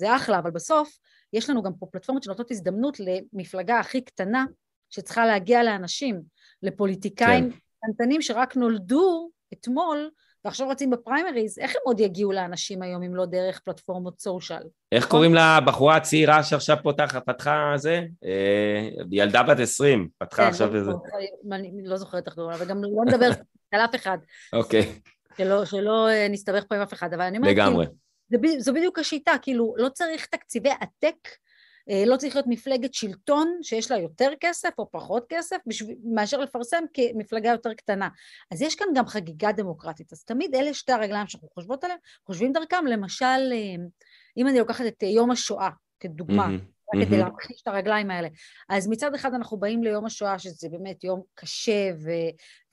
זה 0.00 0.16
אחלה, 0.16 0.38
אבל 0.38 0.50
בסוף 0.50 0.98
יש 1.32 1.50
לנו 1.50 1.62
גם 1.62 1.72
פה 1.72 1.86
פלטפורמות 1.92 2.22
שנותנות 2.22 2.50
הזדמנות 2.50 2.96
למפלגה 3.00 3.78
הכי 3.78 4.00
קטנה 4.00 4.44
שצריכה 4.90 5.26
להגיע 5.26 5.62
לאנשים, 5.62 6.22
לפוליטיקאים 6.62 7.50
כן. 7.50 7.58
קטנטנים 7.80 8.22
שרק 8.22 8.56
נולדו 8.56 9.30
אתמול 9.52 10.10
ועכשיו 10.44 10.68
רצים 10.68 10.90
בפריימריז, 10.90 11.58
איך 11.58 11.70
הם 11.70 11.80
עוד 11.84 12.00
יגיעו 12.00 12.32
לאנשים 12.32 12.82
היום 12.82 13.02
אם 13.02 13.14
לא 13.14 13.26
דרך 13.26 13.60
פלטפורמות 13.60 14.20
סושיאל? 14.20 14.62
איך 14.92 15.04
נכון? 15.04 15.10
קוראים 15.10 15.34
לבחורה 15.34 15.96
הצעירה 15.96 16.42
שעכשיו 16.42 16.76
פותחת, 16.82 17.26
פתחה 17.26 17.72
זה? 17.76 18.02
אה, 18.24 18.88
ילדה 19.10 19.42
בת 19.42 19.58
20, 19.60 20.08
פתחה 20.18 20.42
כן, 20.42 20.48
עכשיו 20.48 20.72
לא 20.72 20.78
איזה... 20.78 20.90
אני 21.52 21.82
לא 21.84 21.96
זוכרת 21.96 22.26
איך 22.26 22.34
קוראים 22.34 22.58
לה, 22.58 22.64
וגם 22.64 22.82
לא 22.82 23.04
נדבר 23.06 23.30
על 23.72 23.80
אף 23.80 23.94
אחד. 23.94 24.18
אוקיי. 24.52 25.00
שלא 25.64 26.08
אה, 26.08 26.28
נסתבך 26.30 26.64
פה 26.68 26.74
עם 26.74 26.82
אף 26.82 26.92
אחד, 26.92 27.14
אבל 27.14 27.22
אני 27.22 27.38
אומרת... 27.38 27.52
לגמרי. 27.52 27.86
זו 28.58 28.72
בדיוק 28.74 28.98
השיטה, 28.98 29.32
כאילו 29.42 29.74
לא 29.76 29.88
צריך 29.88 30.26
תקציבי 30.26 30.70
עתק, 30.70 31.28
אה, 31.90 32.04
לא 32.06 32.16
צריך 32.16 32.34
להיות 32.34 32.46
מפלגת 32.48 32.94
שלטון 32.94 33.58
שיש 33.62 33.90
לה 33.90 33.98
יותר 33.98 34.30
כסף 34.40 34.70
או 34.78 34.90
פחות 34.90 35.26
כסף 35.28 35.56
בשביל, 35.66 35.96
מאשר 36.14 36.38
לפרסם 36.38 36.84
כמפלגה 36.94 37.50
יותר 37.50 37.74
קטנה. 37.74 38.08
אז 38.50 38.62
יש 38.62 38.74
כאן 38.74 38.86
גם 38.94 39.06
חגיגה 39.06 39.52
דמוקרטית, 39.52 40.12
אז 40.12 40.24
תמיד 40.24 40.54
אלה 40.54 40.74
שתי 40.74 40.92
הרגליים 40.92 41.26
שאנחנו 41.26 41.48
חושבות 41.48 41.84
עליהן, 41.84 41.98
חושבים 42.26 42.52
דרכם, 42.52 42.86
למשל 42.86 43.24
אה, 43.52 43.84
אם 44.36 44.48
אני 44.48 44.58
לוקחת 44.58 44.86
את 44.86 45.02
יום 45.02 45.30
השואה 45.30 45.70
כדוגמה, 46.00 46.46
mm-hmm. 46.46 46.79
רק 46.94 47.06
כדי 47.06 47.18
להמחיש 47.18 47.62
את 47.62 47.68
הרגליים 47.68 48.10
האלה. 48.10 48.28
אז 48.68 48.88
מצד 48.88 49.14
אחד 49.14 49.34
אנחנו 49.34 49.56
באים 49.56 49.82
ליום 49.84 50.06
השואה, 50.06 50.38
שזה 50.38 50.68
באמת 50.68 51.04
יום 51.04 51.22
קשה, 51.34 51.90
ו- 52.04 52.10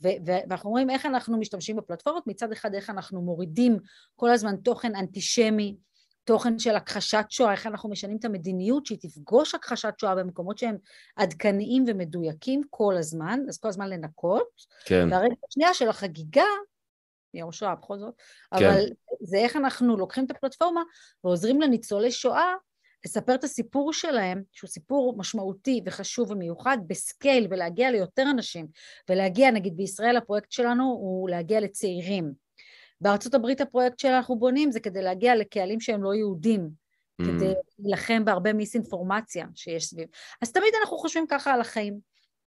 ו- 0.01 0.08
ו- 0.27 0.41
ואנחנו 0.49 0.69
אומרים 0.69 0.89
איך 0.89 1.06
אנחנו 1.06 1.39
משתמשים 1.39 1.75
בפלטפורמות, 1.75 2.27
מצד 2.27 2.51
אחד 2.51 2.73
איך 2.73 2.89
אנחנו 2.89 3.21
מורידים 3.21 3.77
כל 4.15 4.30
הזמן 4.30 4.56
תוכן 4.56 4.95
אנטישמי, 4.95 5.75
תוכן 6.23 6.60
של 6.60 6.75
הכחשת 6.75 7.25
שואה, 7.30 7.51
איך 7.51 7.67
אנחנו 7.67 7.89
משנים 7.89 8.17
את 8.17 8.25
המדיניות 8.25 8.86
שהיא 8.86 8.99
תפגוש 9.01 9.56
הכחשת 9.56 9.93
שואה 9.97 10.15
במקומות 10.15 10.58
שהם 10.58 10.77
עדכניים 11.15 11.84
ומדויקים 11.88 12.62
כל 12.69 12.97
הזמן, 12.97 13.39
אז 13.49 13.58
כל 13.58 13.67
הזמן 13.67 13.89
לנקות. 13.89 14.47
כן. 14.86 15.08
והרגע 15.12 15.36
השנייה 15.49 15.73
של 15.73 15.89
החגיגה, 15.89 16.43
יום 17.34 17.51
שואה 17.51 17.75
בכל 17.75 17.99
זאת, 17.99 18.13
כן. 18.58 18.65
אבל 18.65 18.82
זה 19.21 19.38
איך 19.38 19.56
אנחנו 19.56 19.97
לוקחים 19.97 20.25
את 20.25 20.32
הפלטפורמה 20.32 20.82
ועוזרים 21.23 21.62
לניצולי 21.62 22.12
שואה 22.12 22.53
לספר 23.08 23.36
את 23.36 23.43
הסיפור 23.43 23.93
שלהם, 23.93 24.43
שהוא 24.52 24.67
סיפור 24.67 25.17
משמעותי 25.17 25.82
וחשוב 25.86 26.32
ומיוחד, 26.32 26.78
בסקייל 26.88 27.48
ולהגיע 27.50 27.91
ליותר 27.91 28.24
אנשים, 28.32 28.67
ולהגיע, 29.10 29.52
נגיד 29.52 29.78
בישראל 29.78 30.17
הפרויקט 30.17 30.52
שלנו 30.52 30.84
הוא 30.84 31.30
להגיע 31.30 31.60
לצעירים. 31.60 32.32
בארצות 33.02 33.34
הברית 33.34 33.62
הפרויקט 33.62 34.00
שאנחנו 34.00 34.39
בונים 34.39 34.72
זה 34.72 34.80
כדי 34.80 35.02
להגיע 35.02 35.36
לקהלים 35.36 35.80
שהם 35.80 36.04
לא 36.04 36.13
יהודים, 36.13 36.70
mm. 37.22 37.26
כדי 37.26 37.54
להילחם 37.80 38.26
בהרבה 38.26 38.54
מיסאינפורמציה 38.54 39.46
שיש 39.56 39.86
סביב. 39.86 40.08
אז 40.41 40.52
תמיד 40.52 40.74
אנחנו 40.82 40.98
חושבים 40.98 41.26
ככה 41.30 41.54
על 41.54 41.62
החיים. 41.62 42.00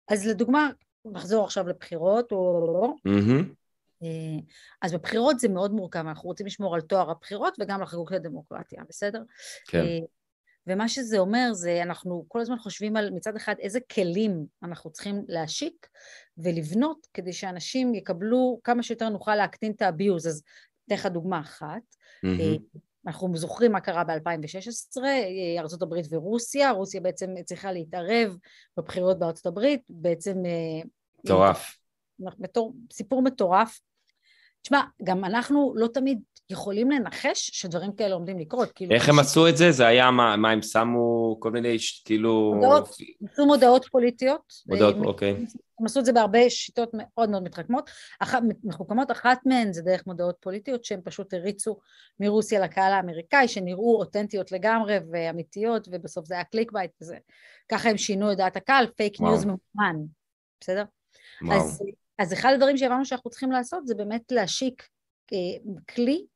אז 0.09 0.27
לדוגמה, 0.27 0.71
נחזור 1.05 1.45
עכשיו 1.45 1.69
לבחירות, 1.69 2.33
או... 2.33 2.95
Mm-hmm. 3.09 3.59
אז 4.83 4.95
בבחירות 4.95 5.41
זה 5.41 5.49
מאוד 5.49 5.73
מורכב, 5.73 5.99
אנחנו 6.07 6.29
רוצים 6.29 6.47
לשמור 6.47 6.75
על 6.75 6.81
תואר 6.81 7.11
הבחירות 7.11 7.57
וגם 7.61 7.83
לחגוג 7.83 8.15
את 8.15 8.21
הדמוקרטיה, 8.21 8.83
בסדר? 8.89 9.23
כן. 9.67 9.85
ומה 10.69 10.89
שזה 10.89 11.19
אומר 11.19 11.53
זה 11.53 11.83
אנחנו 11.83 12.25
כל 12.29 12.41
הזמן 12.41 12.59
חושבים 12.59 12.97
על 12.97 13.11
מצד 13.11 13.37
אחד 13.37 13.55
איזה 13.59 13.81
כלים 13.81 14.47
אנחנו 14.63 14.91
צריכים 14.91 15.25
להשיק 15.29 15.89
ולבנות 16.39 17.07
כדי 17.15 17.33
שאנשים 17.33 17.95
יקבלו 17.95 18.61
כמה 18.65 18.83
שיותר 18.83 19.09
נוכל 19.09 19.35
להקטין 19.35 19.73
את 19.73 19.83
האביוז. 19.83 20.27
אז 20.27 20.43
אתן 20.87 20.95
לך 20.95 21.07
דוגמה 21.07 21.41
אחת. 21.41 21.83
Mm-hmm. 22.27 22.79
אנחנו 23.07 23.37
זוכרים 23.37 23.73
מה 23.73 23.81
קרה 23.81 24.05
ב-2016, 24.05 25.05
אה, 25.05 25.61
ארה"ב 25.61 25.95
ורוסיה, 26.11 26.71
רוסיה 26.71 27.01
בעצם 27.01 27.35
צריכה 27.45 27.73
להתערב 27.73 28.37
בבחירות 28.77 29.19
בארצות 29.19 29.47
הברית, 29.47 29.83
בעצם... 29.89 30.37
אה, 30.47 30.89
מטורף. 31.25 31.79
בתור, 32.39 32.75
סיפור 32.93 33.23
מטורף. 33.23 33.81
תשמע, 34.63 34.81
גם 35.05 35.25
אנחנו 35.25 35.73
לא 35.77 35.89
תמיד 35.89 36.21
יכולים 36.51 36.91
לנחש 36.91 37.51
שדברים 37.53 37.93
כאלה 37.93 38.15
עומדים 38.15 38.39
לקרות. 38.39 38.73
כאילו 38.75 38.95
איך 38.95 39.09
הם 39.09 39.19
עשו 39.19 39.49
את 39.49 39.57
זה? 39.57 39.73
זה 39.73 39.87
היה 39.87 40.11
מה, 40.11 40.37
מה 40.37 40.51
הם 40.51 40.63
שמו 40.63 41.37
כל 41.41 41.51
מיני, 41.51 41.77
כאילו... 42.05 42.53
מודעות, 42.55 42.89
עשו 43.33 43.47
מודעות 43.47 43.85
פוליטיות. 43.91 44.53
מודעות, 44.67 44.97
אוקיי. 45.05 45.31
הם 45.79 45.87
עשו 45.87 46.01
את 46.01 46.05
זה 46.05 46.13
בהרבה 46.13 46.51
שיטות 46.51 46.91
מאוד 46.93 47.31
מאוד 47.31 47.43
מתחכמות, 47.43 47.91
אחת, 48.21 48.43
מחוכמות, 48.65 49.11
אחת 49.11 49.39
מהן 49.47 49.73
זה 49.73 49.83
דרך 49.83 50.07
מודעות 50.07 50.37
פוליטיות 50.41 50.85
שהם 50.85 51.01
פשוט 51.05 51.35
הריצו 51.35 51.77
מרוסיה 52.21 52.61
לקהל 52.61 52.93
האמריקאי, 52.93 53.49
שנראו 53.49 53.99
אותנטיות 53.99 54.53
לגמרי 54.53 54.97
ואמיתיות, 55.11 55.89
ובסוף 55.93 56.27
זה 56.27 56.35
היה 56.35 56.45
clickbait 56.45 56.91
וזה. 57.03 57.17
ככה 57.69 57.91
הם 57.91 57.97
שינו 57.97 58.33
את 58.33 58.37
דעת 58.37 58.57
הקהל, 58.57 58.87
fake 58.97 59.21
news 59.21 59.45
ממומן, 59.45 59.97
בסדר? 60.61 60.85
אז, 61.53 61.83
אז 62.19 62.33
אחד 62.33 62.53
הדברים 62.55 62.77
שהבנו 62.77 63.05
שאנחנו 63.05 63.31
צריכים 63.31 63.53
לעשות 63.53 63.87
זה 63.87 63.95
באמת 63.95 64.33
להשיק 64.33 64.89
אה, 65.33 65.73
כלי 65.95 66.27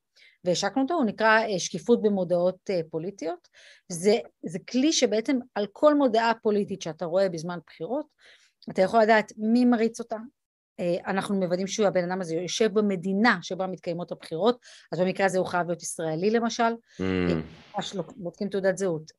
והשקנו 0.43 0.81
אותו, 0.81 0.93
הוא 0.93 1.05
נקרא 1.05 1.39
אה, 1.39 1.59
שקיפות 1.59 2.01
במודעות 2.01 2.69
אה, 2.69 2.81
פוליטיות. 2.89 3.47
זה, 3.89 4.17
זה 4.45 4.59
כלי 4.69 4.93
שבעצם 4.93 5.37
על 5.55 5.67
כל 5.71 5.95
מודעה 5.95 6.31
פוליטית 6.41 6.81
שאתה 6.81 7.05
רואה 7.05 7.29
בזמן 7.29 7.59
בחירות, 7.67 8.05
אתה 8.69 8.81
יכול 8.81 9.01
לדעת 9.01 9.31
מי 9.37 9.65
מריץ 9.65 9.99
אותה, 9.99 10.17
אה, 10.79 10.95
אנחנו 11.07 11.35
מוודאים 11.35 11.67
שהוא 11.67 11.87
הבן 11.87 12.11
אדם 12.11 12.21
הזה 12.21 12.35
יושב 12.35 12.73
במדינה 12.73 13.39
שבה 13.41 13.67
מתקיימות 13.67 14.11
הבחירות, 14.11 14.57
אז 14.91 14.99
במקרה 14.99 15.25
הזה 15.25 15.39
הוא 15.39 15.47
חייב 15.47 15.67
להיות 15.67 15.83
ישראלי 15.83 16.29
למשל, 16.29 16.63
mm. 16.63 17.03
ממש 17.75 17.95
בודקים 18.15 18.49
תעודת 18.49 18.77
זהות. 18.77 19.11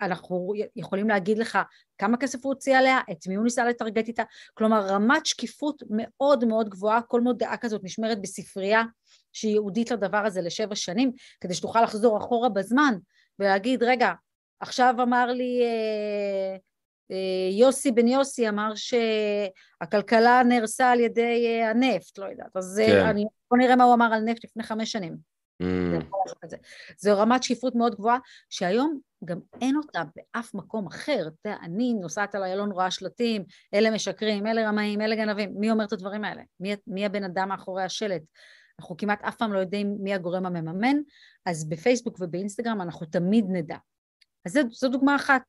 אנחנו 0.00 0.52
יכולים 0.76 1.08
להגיד 1.08 1.38
לך 1.38 1.58
כמה 1.98 2.16
כסף 2.16 2.44
הוא 2.44 2.52
הוציא 2.52 2.78
עליה, 2.78 3.00
את 3.10 3.26
מי 3.26 3.34
הוא 3.34 3.44
ניסה 3.44 3.64
לטרגט 3.64 4.08
איתה, 4.08 4.22
כלומר 4.54 4.86
רמת 4.86 5.26
שקיפות 5.26 5.82
מאוד 5.90 6.44
מאוד 6.44 6.68
גבוהה, 6.68 7.02
כל 7.02 7.20
מודעה 7.20 7.56
כזאת 7.56 7.84
נשמרת 7.84 8.22
בספרייה 8.22 8.82
שהיא 9.34 9.52
ייעודית 9.52 9.90
לדבר 9.90 10.18
הזה 10.18 10.40
לשבע 10.40 10.74
שנים, 10.74 11.12
כדי 11.40 11.54
שתוכל 11.54 11.82
לחזור 11.82 12.18
אחורה 12.18 12.48
בזמן 12.48 12.94
ולהגיד, 13.38 13.82
רגע, 13.82 14.12
עכשיו 14.60 14.94
אמר 15.02 15.26
לי 15.26 15.60
אה, 15.62 16.56
אה, 17.10 17.50
יוסי 17.52 17.92
בן 17.92 18.08
יוסי, 18.08 18.48
אמר 18.48 18.72
שהכלכלה 18.74 20.42
נהרסה 20.48 20.90
על 20.90 21.00
ידי 21.00 21.46
אה, 21.46 21.70
הנפט, 21.70 22.18
לא 22.18 22.24
יודעת, 22.24 22.56
אז 22.56 22.78
אה, 22.78 22.86
כן. 22.86 23.06
אני, 23.06 23.24
בוא 23.50 23.58
נראה 23.58 23.76
מה 23.76 23.84
הוא 23.84 23.94
אמר 23.94 24.14
על 24.14 24.20
נפט 24.20 24.44
לפני 24.44 24.62
חמש 24.62 24.92
שנים. 24.92 25.34
Mm. 25.62 25.66
זו 26.98 27.18
רמת 27.18 27.42
שקיפות 27.42 27.74
מאוד 27.74 27.94
גבוהה, 27.94 28.18
שהיום 28.50 29.00
גם 29.24 29.38
אין 29.60 29.76
אותה 29.76 30.02
באף 30.16 30.54
מקום 30.54 30.86
אחר. 30.86 31.26
אתה 31.26 31.48
יודע, 31.48 31.58
אני 31.62 31.94
נוסעת 31.94 32.34
על 32.34 32.42
איילון 32.42 32.72
רואה 32.72 32.90
שלטים, 32.90 33.44
אלה 33.74 33.90
משקרים, 33.90 34.46
אלה 34.46 34.68
רמאים, 34.68 35.00
אלה 35.00 35.16
גנבים. 35.16 35.54
מי 35.56 35.70
אומר 35.70 35.84
את 35.84 35.92
הדברים 35.92 36.24
האלה? 36.24 36.42
מי, 36.60 36.74
מי 36.86 37.06
הבן 37.06 37.24
אדם 37.24 37.48
מאחורי 37.48 37.82
השלט? 37.82 38.22
אנחנו 38.80 38.96
כמעט 38.96 39.22
אף 39.22 39.36
פעם 39.36 39.52
לא 39.52 39.58
יודעים 39.58 39.96
מי 40.00 40.14
הגורם 40.14 40.46
המממן, 40.46 40.96
אז 41.46 41.68
בפייסבוק 41.68 42.16
ובאינסטגרם 42.20 42.80
אנחנו 42.80 43.06
תמיד 43.06 43.44
נדע. 43.48 43.76
אז 44.44 44.52
זו, 44.52 44.60
זו 44.70 44.88
דוגמה 44.88 45.16
אחת 45.16 45.42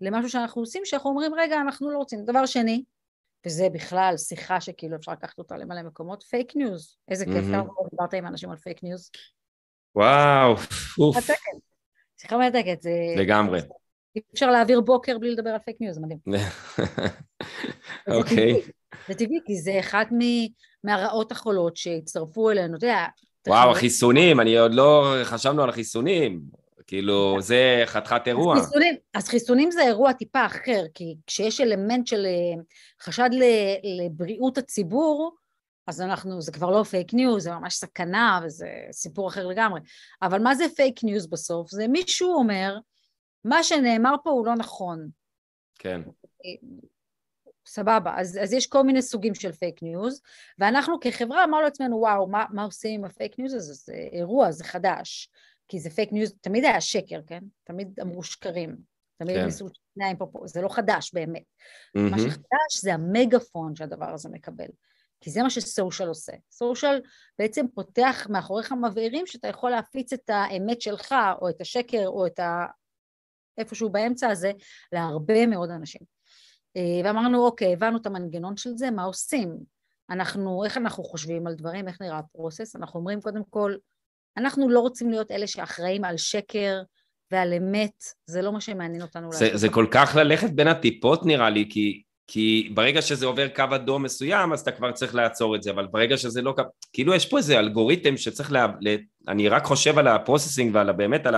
למשהו 0.00 0.30
שאנחנו 0.30 0.62
עושים, 0.62 0.82
שאנחנו 0.84 1.10
אומרים, 1.10 1.34
רגע, 1.34 1.60
אנחנו 1.60 1.90
לא 1.90 1.98
רוצים. 1.98 2.24
דבר 2.24 2.46
שני, 2.46 2.84
וזה 3.46 3.68
בכלל 3.72 4.14
שיחה 4.16 4.60
שכאילו 4.60 4.96
אפשר 4.96 5.12
לקחת 5.12 5.38
אותה 5.38 5.56
למלא 5.56 5.82
מקומות, 5.82 6.22
fake 6.22 6.56
news. 6.56 6.96
איזה 7.08 7.24
כיף, 7.24 7.44
כמה 7.44 7.62
mm-hmm. 7.62 7.90
דיברת 7.90 8.14
עם 8.14 8.26
אנשים 8.26 8.50
על 8.50 8.56
פייק 8.56 8.82
ניוז. 8.82 9.10
וואו, 9.94 10.54
אוף. 10.98 11.16
שיחה 12.16 12.38
מרתקת. 12.38 12.78
לגמרי. 13.16 13.60
אי 14.16 14.20
אפשר 14.34 14.50
להעביר 14.50 14.80
בוקר 14.80 15.18
בלי 15.18 15.30
לדבר 15.30 15.50
על 15.50 15.58
fake 15.58 15.76
news, 15.80 15.94
זה 15.94 16.00
מדהים. 16.00 16.18
אוקיי. 18.18 18.62
זה 19.08 19.14
טבעי, 19.14 19.38
כי 19.46 19.56
זה 19.56 19.80
אחת 19.80 20.08
מהרעות 20.84 21.32
החולות 21.32 21.76
שהצטרפו 21.76 22.50
אלינו, 22.50 22.76
אתה 22.76 22.86
יודע... 22.86 23.06
וואו, 23.48 23.70
החיסונים, 23.70 24.40
אני 24.40 24.58
עוד 24.58 24.74
לא 24.74 25.14
חשבנו 25.24 25.62
על 25.62 25.68
החיסונים. 25.68 26.40
כאילו, 26.90 27.32
כן. 27.34 27.40
זה 27.40 27.82
חתיכת 27.86 28.22
אירוע. 28.26 28.56
אז 28.56 28.64
חיסונים, 28.64 28.94
אז 29.14 29.28
חיסונים 29.28 29.70
זה 29.70 29.82
אירוע 29.82 30.12
טיפה 30.12 30.46
אחר, 30.46 30.84
כי 30.94 31.16
כשיש 31.26 31.60
אלמנט 31.60 32.06
של 32.06 32.26
אה, 32.26 32.62
חשד 33.02 33.30
לבריאות 33.82 34.58
הציבור, 34.58 35.36
אז 35.86 36.00
אנחנו, 36.00 36.40
זה 36.40 36.52
כבר 36.52 36.70
לא 36.70 36.82
fake 36.82 37.14
news, 37.14 37.42
זה 37.42 37.52
ממש 37.52 37.74
סכנה 37.74 38.40
וזה 38.44 38.68
סיפור 38.92 39.28
אחר 39.28 39.46
לגמרי. 39.46 39.80
אבל 40.22 40.42
מה 40.42 40.54
זה 40.54 40.64
fake 40.76 41.04
news 41.04 41.26
בסוף? 41.26 41.70
זה 41.70 41.88
מישהו 41.88 42.34
אומר, 42.34 42.76
מה 43.44 43.62
שנאמר 43.62 44.14
פה 44.24 44.30
הוא 44.30 44.46
לא 44.46 44.54
נכון. 44.54 45.08
כן. 45.78 46.00
סבבה, 47.70 48.14
אז, 48.16 48.38
אז 48.42 48.52
יש 48.52 48.66
כל 48.66 48.82
מיני 48.82 49.02
סוגים 49.02 49.34
של 49.34 49.52
fake 49.52 49.82
news, 49.82 50.22
ואנחנו 50.58 51.00
כחברה 51.00 51.44
אמרנו 51.44 51.64
לעצמנו, 51.64 51.96
וואו, 51.96 52.26
מה, 52.26 52.44
מה 52.50 52.64
עושים 52.64 53.00
עם 53.00 53.04
ה 53.04 53.11
fake 53.11 53.38
news 53.38 53.54
הזה? 53.54 53.74
זה 53.74 53.94
אירוע, 54.12 54.50
זה 54.50 54.64
חדש. 54.64 55.30
כי 55.68 55.80
זה 55.80 55.90
פייק 55.90 56.12
ניוז, 56.12 56.34
תמיד 56.40 56.64
היה 56.64 56.80
שקר, 56.80 57.20
כן? 57.26 57.40
תמיד 57.64 58.00
אמרו 58.00 58.22
שקרים. 58.22 58.76
תמיד 59.16 59.36
כן. 59.36 59.44
ניסו 59.44 59.66
שניים 59.94 60.16
פה, 60.16 60.26
פה, 60.32 60.40
זה 60.44 60.62
לא 60.62 60.68
חדש 60.68 61.10
באמת. 61.14 61.42
Mm-hmm. 61.42 62.00
מה 62.00 62.18
שחדש 62.18 62.80
זה 62.80 62.94
המגפון 62.94 63.76
שהדבר 63.76 64.14
הזה 64.14 64.28
מקבל. 64.28 64.68
כי 65.20 65.30
זה 65.30 65.42
מה 65.42 65.50
שסושיאל 65.50 66.08
עושה. 66.08 66.32
סושיאל 66.50 67.00
בעצם 67.38 67.66
פותח 67.74 68.26
מאחוריך 68.30 68.72
מבעירים 68.72 69.26
שאתה 69.26 69.48
יכול 69.48 69.70
להפיץ 69.70 70.12
את 70.12 70.30
האמת 70.30 70.80
שלך, 70.80 71.14
או 71.40 71.48
את 71.48 71.60
השקר, 71.60 72.06
או 72.06 72.26
את 72.26 72.38
ה... 72.38 72.66
איפשהו 73.58 73.90
באמצע 73.90 74.28
הזה, 74.28 74.52
להרבה 74.92 75.46
מאוד 75.46 75.70
אנשים. 75.70 76.19
אה, 76.76 77.00
ואמרנו, 77.04 77.46
אוקיי, 77.46 77.72
הבנו 77.72 77.96
את 77.96 78.06
המנגנון 78.06 78.56
של 78.56 78.70
זה, 78.76 78.90
מה 78.90 79.02
עושים? 79.02 79.56
אנחנו, 80.10 80.64
איך 80.64 80.76
אנחנו 80.76 81.04
חושבים 81.04 81.46
על 81.46 81.54
דברים, 81.54 81.88
איך 81.88 82.00
נראה 82.00 82.18
הפרוסס? 82.18 82.76
אנחנו 82.76 83.00
אומרים 83.00 83.20
קודם 83.20 83.42
כל, 83.50 83.74
אנחנו 84.36 84.68
לא 84.68 84.80
רוצים 84.80 85.10
להיות 85.10 85.30
אלה 85.30 85.46
שאחראים 85.46 86.04
על 86.04 86.16
שקר 86.16 86.82
ועל 87.30 87.54
אמת, 87.54 88.04
זה 88.26 88.42
לא 88.42 88.52
מה 88.52 88.60
שמעניין 88.60 89.02
אותנו. 89.02 89.32
זה, 89.32 89.50
זה 89.54 89.68
כל 89.68 89.86
כך 89.90 90.16
ללכת 90.16 90.50
בין 90.50 90.68
הטיפות 90.68 91.26
נראה 91.26 91.50
לי, 91.50 91.68
כי, 91.70 92.02
כי 92.26 92.70
ברגע 92.74 93.02
שזה 93.02 93.26
עובר 93.26 93.48
קו 93.48 93.64
אדום 93.74 94.02
מסוים, 94.02 94.52
אז 94.52 94.60
אתה 94.60 94.72
כבר 94.72 94.92
צריך 94.92 95.14
לעצור 95.14 95.56
את 95.56 95.62
זה, 95.62 95.70
אבל 95.70 95.86
ברגע 95.86 96.16
שזה 96.16 96.42
לא. 96.42 96.54
כאילו 96.92 97.14
יש 97.14 97.26
פה 97.26 97.38
איזה 97.38 97.58
אלגוריתם 97.58 98.16
שצריך 98.16 98.52
לה... 98.52 98.66
אני 99.28 99.48
רק 99.48 99.64
חושב 99.64 99.98
על 99.98 100.08
הפרוססינג 100.08 100.74
ועל 100.74 100.92
באמת 100.92 101.26
על 101.26 101.34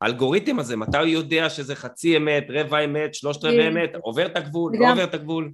האלגוריתם 0.00 0.58
הזה, 0.58 0.76
מתי 0.76 0.98
הוא 0.98 1.06
יודע 1.06 1.50
שזה 1.50 1.74
חצי 1.74 2.16
אמת, 2.16 2.44
רבע 2.48 2.84
אמת, 2.84 3.14
שלושת 3.14 3.44
רבעי 3.44 3.68
אמת, 3.68 3.90
עובר 4.02 4.26
את 4.26 4.36
הגבול, 4.36 4.72
לא 4.78 4.92
עובר 4.92 5.04
את 5.04 5.14
הגבול. 5.14 5.52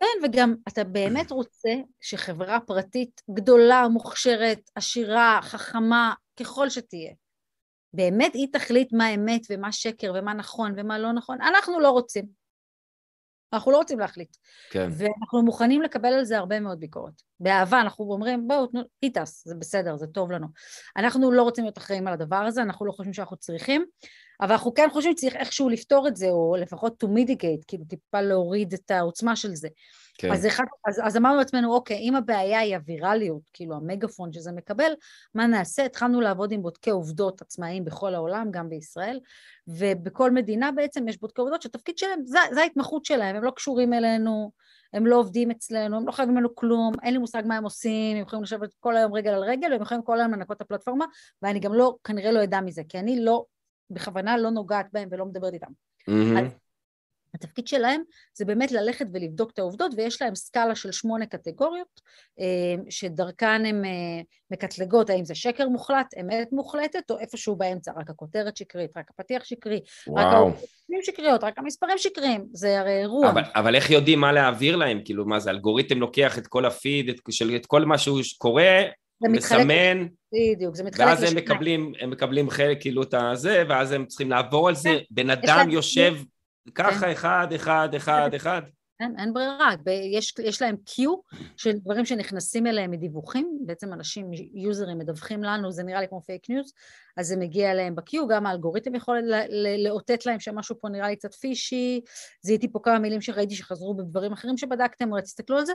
כן, 0.00 0.26
וגם 0.26 0.54
אתה 0.68 0.84
באמת 0.84 1.30
רוצה 1.30 1.74
שחברה 2.00 2.60
פרטית 2.60 3.22
גדולה, 3.30 3.88
מוכשרת, 3.88 4.70
עשירה, 4.74 5.38
חכמה, 5.42 6.14
ככל 6.40 6.70
שתהיה, 6.70 7.12
באמת 7.94 8.34
היא 8.34 8.48
תחליט 8.52 8.92
מה 8.92 9.14
אמת 9.14 9.40
ומה 9.50 9.72
שקר 9.72 10.12
ומה 10.16 10.34
נכון 10.34 10.74
ומה 10.76 10.98
לא 10.98 11.12
נכון, 11.12 11.42
אנחנו 11.42 11.80
לא 11.80 11.90
רוצים. 11.90 12.43
אנחנו 13.54 13.72
לא 13.72 13.76
רוצים 13.76 13.98
להחליט. 13.98 14.36
כן. 14.70 14.88
ואנחנו 14.98 15.42
מוכנים 15.42 15.82
לקבל 15.82 16.12
על 16.12 16.24
זה 16.24 16.38
הרבה 16.38 16.60
מאוד 16.60 16.80
ביקורת. 16.80 17.22
באהבה, 17.40 17.80
אנחנו 17.80 18.12
אומרים, 18.12 18.48
בואו, 18.48 18.66
תנו, 18.66 18.80
איטס, 19.02 19.42
זה 19.46 19.54
בסדר, 19.54 19.96
זה 19.96 20.06
טוב 20.06 20.30
לנו. 20.30 20.46
אנחנו 20.96 21.32
לא 21.32 21.42
רוצים 21.42 21.64
להיות 21.64 21.78
אחראים 21.78 22.06
על 22.06 22.14
הדבר 22.14 22.36
הזה, 22.36 22.62
אנחנו 22.62 22.86
לא 22.86 22.92
חושבים 22.92 23.12
שאנחנו 23.12 23.36
צריכים, 23.36 23.84
אבל 24.40 24.52
אנחנו 24.52 24.74
כן 24.74 24.88
חושבים 24.92 25.16
שצריך 25.16 25.36
איכשהו 25.36 25.68
לפתור 25.68 26.08
את 26.08 26.16
זה, 26.16 26.30
או 26.30 26.56
לפחות 26.58 27.04
to 27.04 27.06
mitigate, 27.06 27.64
כאילו 27.66 27.84
טיפה 27.88 28.20
להוריד 28.20 28.72
את 28.72 28.90
העוצמה 28.90 29.36
של 29.36 29.54
זה. 29.54 29.68
כן. 30.18 30.32
אז, 30.32 30.46
אחד, 30.46 30.64
אז, 30.86 31.00
אז 31.04 31.16
אמרנו 31.16 31.38
לעצמנו, 31.38 31.74
אוקיי, 31.74 31.96
אם 31.96 32.16
הבעיה 32.16 32.58
היא 32.58 32.76
הווירליות, 32.76 33.42
כאילו 33.52 33.76
המגפון 33.76 34.32
שזה 34.32 34.52
מקבל, 34.52 34.92
מה 35.34 35.46
נעשה? 35.46 35.84
התחלנו 35.84 36.20
לעבוד 36.20 36.52
עם 36.52 36.62
בודקי 36.62 36.90
עובדות 36.90 37.42
עצמאיים 37.42 37.84
בכל 37.84 38.14
העולם, 38.14 38.48
גם 38.50 38.68
בישראל, 38.68 39.20
ובכל 39.68 40.30
מדינה 40.30 40.72
בעצם 40.72 41.08
יש 41.08 41.20
בודקי 41.20 41.40
עובדות 41.40 41.62
שהתפקיד 41.62 41.98
שלהם, 41.98 42.20
זה, 42.24 42.38
זה 42.52 42.60
ההתמחות 42.60 43.04
שלהם, 43.04 43.36
הם 43.36 43.42
לא 43.44 43.50
קשורים 43.50 43.92
אלינו, 43.92 44.50
הם 44.92 45.06
לא 45.06 45.16
עובדים 45.16 45.50
אצלנו, 45.50 45.96
הם 45.96 46.06
לא 46.06 46.12
חייבים 46.12 46.36
לנו 46.36 46.54
כלום, 46.54 46.92
אין 47.02 47.12
לי 47.12 47.18
מושג 47.18 47.42
מה 47.46 47.56
הם 47.56 47.64
עושים, 47.64 48.16
הם 48.16 48.22
יכולים 48.22 48.42
לשבת 48.42 48.74
כל 48.80 48.96
היום 48.96 49.14
רגל 49.14 49.30
על 49.30 49.42
רגל, 49.42 49.72
והם 49.72 49.82
יכולים 49.82 50.02
כל 50.02 50.20
היום 50.20 50.32
לנקות 50.32 50.56
את 50.56 50.62
הפלטפורמה, 50.62 51.04
ואני 51.42 51.60
גם 51.60 51.74
לא, 51.74 51.96
כנראה 52.04 52.32
לא 52.32 52.42
אדע 52.42 52.60
מזה, 52.60 52.82
כי 52.88 52.98
אני 52.98 53.20
לא, 53.20 53.44
בכוונה 53.90 54.36
לא 54.36 54.50
נוגעת 54.50 54.86
בהם 54.92 55.08
ולא 55.12 55.26
מדברת 55.26 55.54
איתם. 55.54 55.70
Mm-hmm. 56.10 56.40
אז 56.40 56.58
התפקיד 57.34 57.66
שלהם 57.66 58.02
זה 58.34 58.44
באמת 58.44 58.72
ללכת 58.72 59.06
ולבדוק 59.12 59.50
את 59.50 59.58
העובדות 59.58 59.92
ויש 59.96 60.22
להם 60.22 60.34
סקאלה 60.34 60.74
של 60.74 60.92
שמונה 60.92 61.26
קטגוריות 61.26 62.00
אה, 62.40 62.74
שדרכן 62.90 63.66
הן 63.66 63.84
אה, 63.84 63.90
מקטלגות 64.50 65.10
האם 65.10 65.24
זה 65.24 65.34
שקר 65.34 65.68
מוחלט, 65.68 66.14
אמת 66.20 66.48
מוחלטת 66.52 67.10
או 67.10 67.18
איפשהו 67.18 67.56
באמצע, 67.56 67.92
רק 67.96 68.10
הכותרת 68.10 68.56
שקרית, 68.56 68.96
רק 68.96 69.10
הפתיח 69.10 69.44
שקרי, 69.44 69.80
וואו. 70.06 70.26
רק 70.26 70.32
העובדים 70.32 71.02
שקריות, 71.02 71.44
רק 71.44 71.58
המספרים 71.58 71.98
שקריים, 71.98 72.46
זה 72.52 72.80
הרי 72.80 72.98
אירוע. 73.00 73.30
אבל, 73.30 73.42
אבל 73.54 73.74
איך 73.74 73.90
יודעים 73.90 74.20
מה 74.20 74.32
להעביר 74.32 74.76
להם? 74.76 75.00
כאילו 75.04 75.26
מה 75.26 75.40
זה, 75.40 75.50
אלגוריתם 75.50 75.98
לוקח 75.98 76.38
את 76.38 76.46
כל 76.46 76.66
הפיד, 76.66 77.08
את, 77.08 77.16
של, 77.30 77.56
את 77.56 77.66
כל 77.66 77.84
מה 77.84 77.98
שהוא 77.98 78.20
קורה 78.38 78.82
מסמן, 79.28 80.06
בדיוק, 80.32 80.74
זה 80.74 80.84
מתחלק 80.84 81.06
ואז 81.06 81.22
הם 81.22 81.36
מקבלים, 81.36 81.92
הם 82.00 82.10
מקבלים 82.10 82.50
חלק 82.50 82.80
כאילו 82.80 83.02
את 83.02 83.14
הזה, 83.14 83.62
ואז 83.68 83.92
הם 83.92 84.06
צריכים 84.06 84.30
לעבור 84.30 84.68
על 84.68 84.74
זה, 84.74 84.90
כן. 84.90 85.04
בן 85.10 85.30
אדם 85.30 85.70
יושב 85.70 86.16
ככה 86.74 87.00
כן. 87.00 87.10
אחד, 87.10 87.52
אחד, 87.54 87.88
אחד, 87.94 88.34
אחד. 88.34 88.62
אין, 89.04 89.14
אין 89.18 89.32
ברירה, 89.32 89.70
יש, 90.12 90.34
יש 90.42 90.62
להם 90.62 90.76
Q 90.86 91.02
של 91.56 91.72
דברים 91.72 92.04
שנכנסים 92.04 92.66
אליהם 92.66 92.90
מדיווחים, 92.90 93.58
בעצם 93.66 93.92
אנשים, 93.92 94.30
יוזרים 94.54 94.98
מדווחים 94.98 95.44
לנו, 95.44 95.72
זה 95.72 95.82
נראה 95.82 96.00
לי 96.00 96.08
כמו 96.08 96.20
fake 96.20 96.50
news, 96.50 96.72
אז 97.16 97.26
זה 97.26 97.36
מגיע 97.36 97.70
אליהם 97.70 97.94
ב-Q, 97.94 98.16
גם 98.30 98.46
האלגוריתם 98.46 98.94
יכול 98.94 99.22
לאותת 99.78 100.26
להם 100.26 100.40
שמשהו 100.40 100.76
פה 100.80 100.88
נראה 100.88 101.08
לי 101.08 101.16
קצת 101.16 101.34
fishy, 101.34 102.00
זיהיתי 102.42 102.72
פה 102.72 102.78
כמה 102.82 102.98
מילים 102.98 103.20
שראיתי 103.20 103.54
שחזרו 103.54 103.94
בדברים 103.94 104.32
אחרים 104.32 104.56
שבדקתם, 104.56 105.10
אולי 105.10 105.22
תסתכלו 105.22 105.58
על 105.58 105.66
זה, 105.66 105.72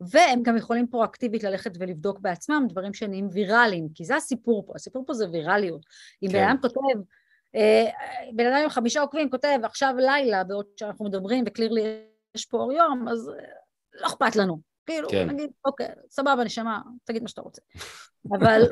והם 0.00 0.42
גם 0.42 0.56
יכולים 0.56 0.86
פרואקטיבית 0.86 1.44
ללכת 1.44 1.72
ולבדוק 1.78 2.18
בעצמם 2.20 2.66
דברים 2.68 2.94
שנהיים 2.94 3.28
ויראליים, 3.32 3.88
כי 3.94 4.04
זה 4.04 4.16
הסיפור 4.16 4.66
פה, 4.66 4.72
הסיפור 4.76 5.04
פה 5.06 5.14
זה 5.14 5.30
ויראליות. 5.32 5.82
אם 6.22 6.28
כן. 6.28 6.38
בן 6.38 6.44
אדם 6.44 6.56
כותב, 6.62 7.00
אה, 7.54 7.84
בן 8.34 8.46
אדם 8.46 8.62
עם 8.62 8.68
חמישה 8.68 9.00
עוקבים 9.00 9.30
כותב 9.30 9.58
עכשיו 9.62 9.94
לילה 9.98 10.44
בעוד 10.44 10.66
שאנחנו 10.76 11.04
מדברים 11.04 11.44
ו 11.46 11.51
clearly 11.51 11.82
יש 12.34 12.46
פה 12.46 12.58
אור 12.58 12.72
יום, 12.72 13.08
אז 13.08 13.28
אה, 13.28 13.44
לא 14.00 14.06
אכפת 14.06 14.36
לנו. 14.36 14.60
כאילו, 14.86 15.08
כן. 15.08 15.30
נגיד, 15.30 15.50
אוקיי, 15.64 15.88
סבבה, 16.10 16.44
נשמה, 16.44 16.80
תגיד 17.04 17.22
מה 17.22 17.28
שאתה 17.28 17.40
רוצה. 17.40 17.62
אבל 18.32 18.62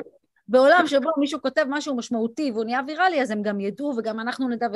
בעולם 0.49 0.85
שבו 0.87 1.11
מישהו 1.19 1.43
כותב 1.43 1.65
משהו 1.69 1.97
משמעותי 1.97 2.51
והוא 2.51 2.65
נהיה 2.65 2.81
ויראלי, 2.87 3.23
אז 3.23 3.31
הם 3.31 3.43
גם 3.43 3.61
ידעו 3.61 3.95
וגם 3.97 4.21
אנחנו 4.21 4.49
נדע, 4.49 4.67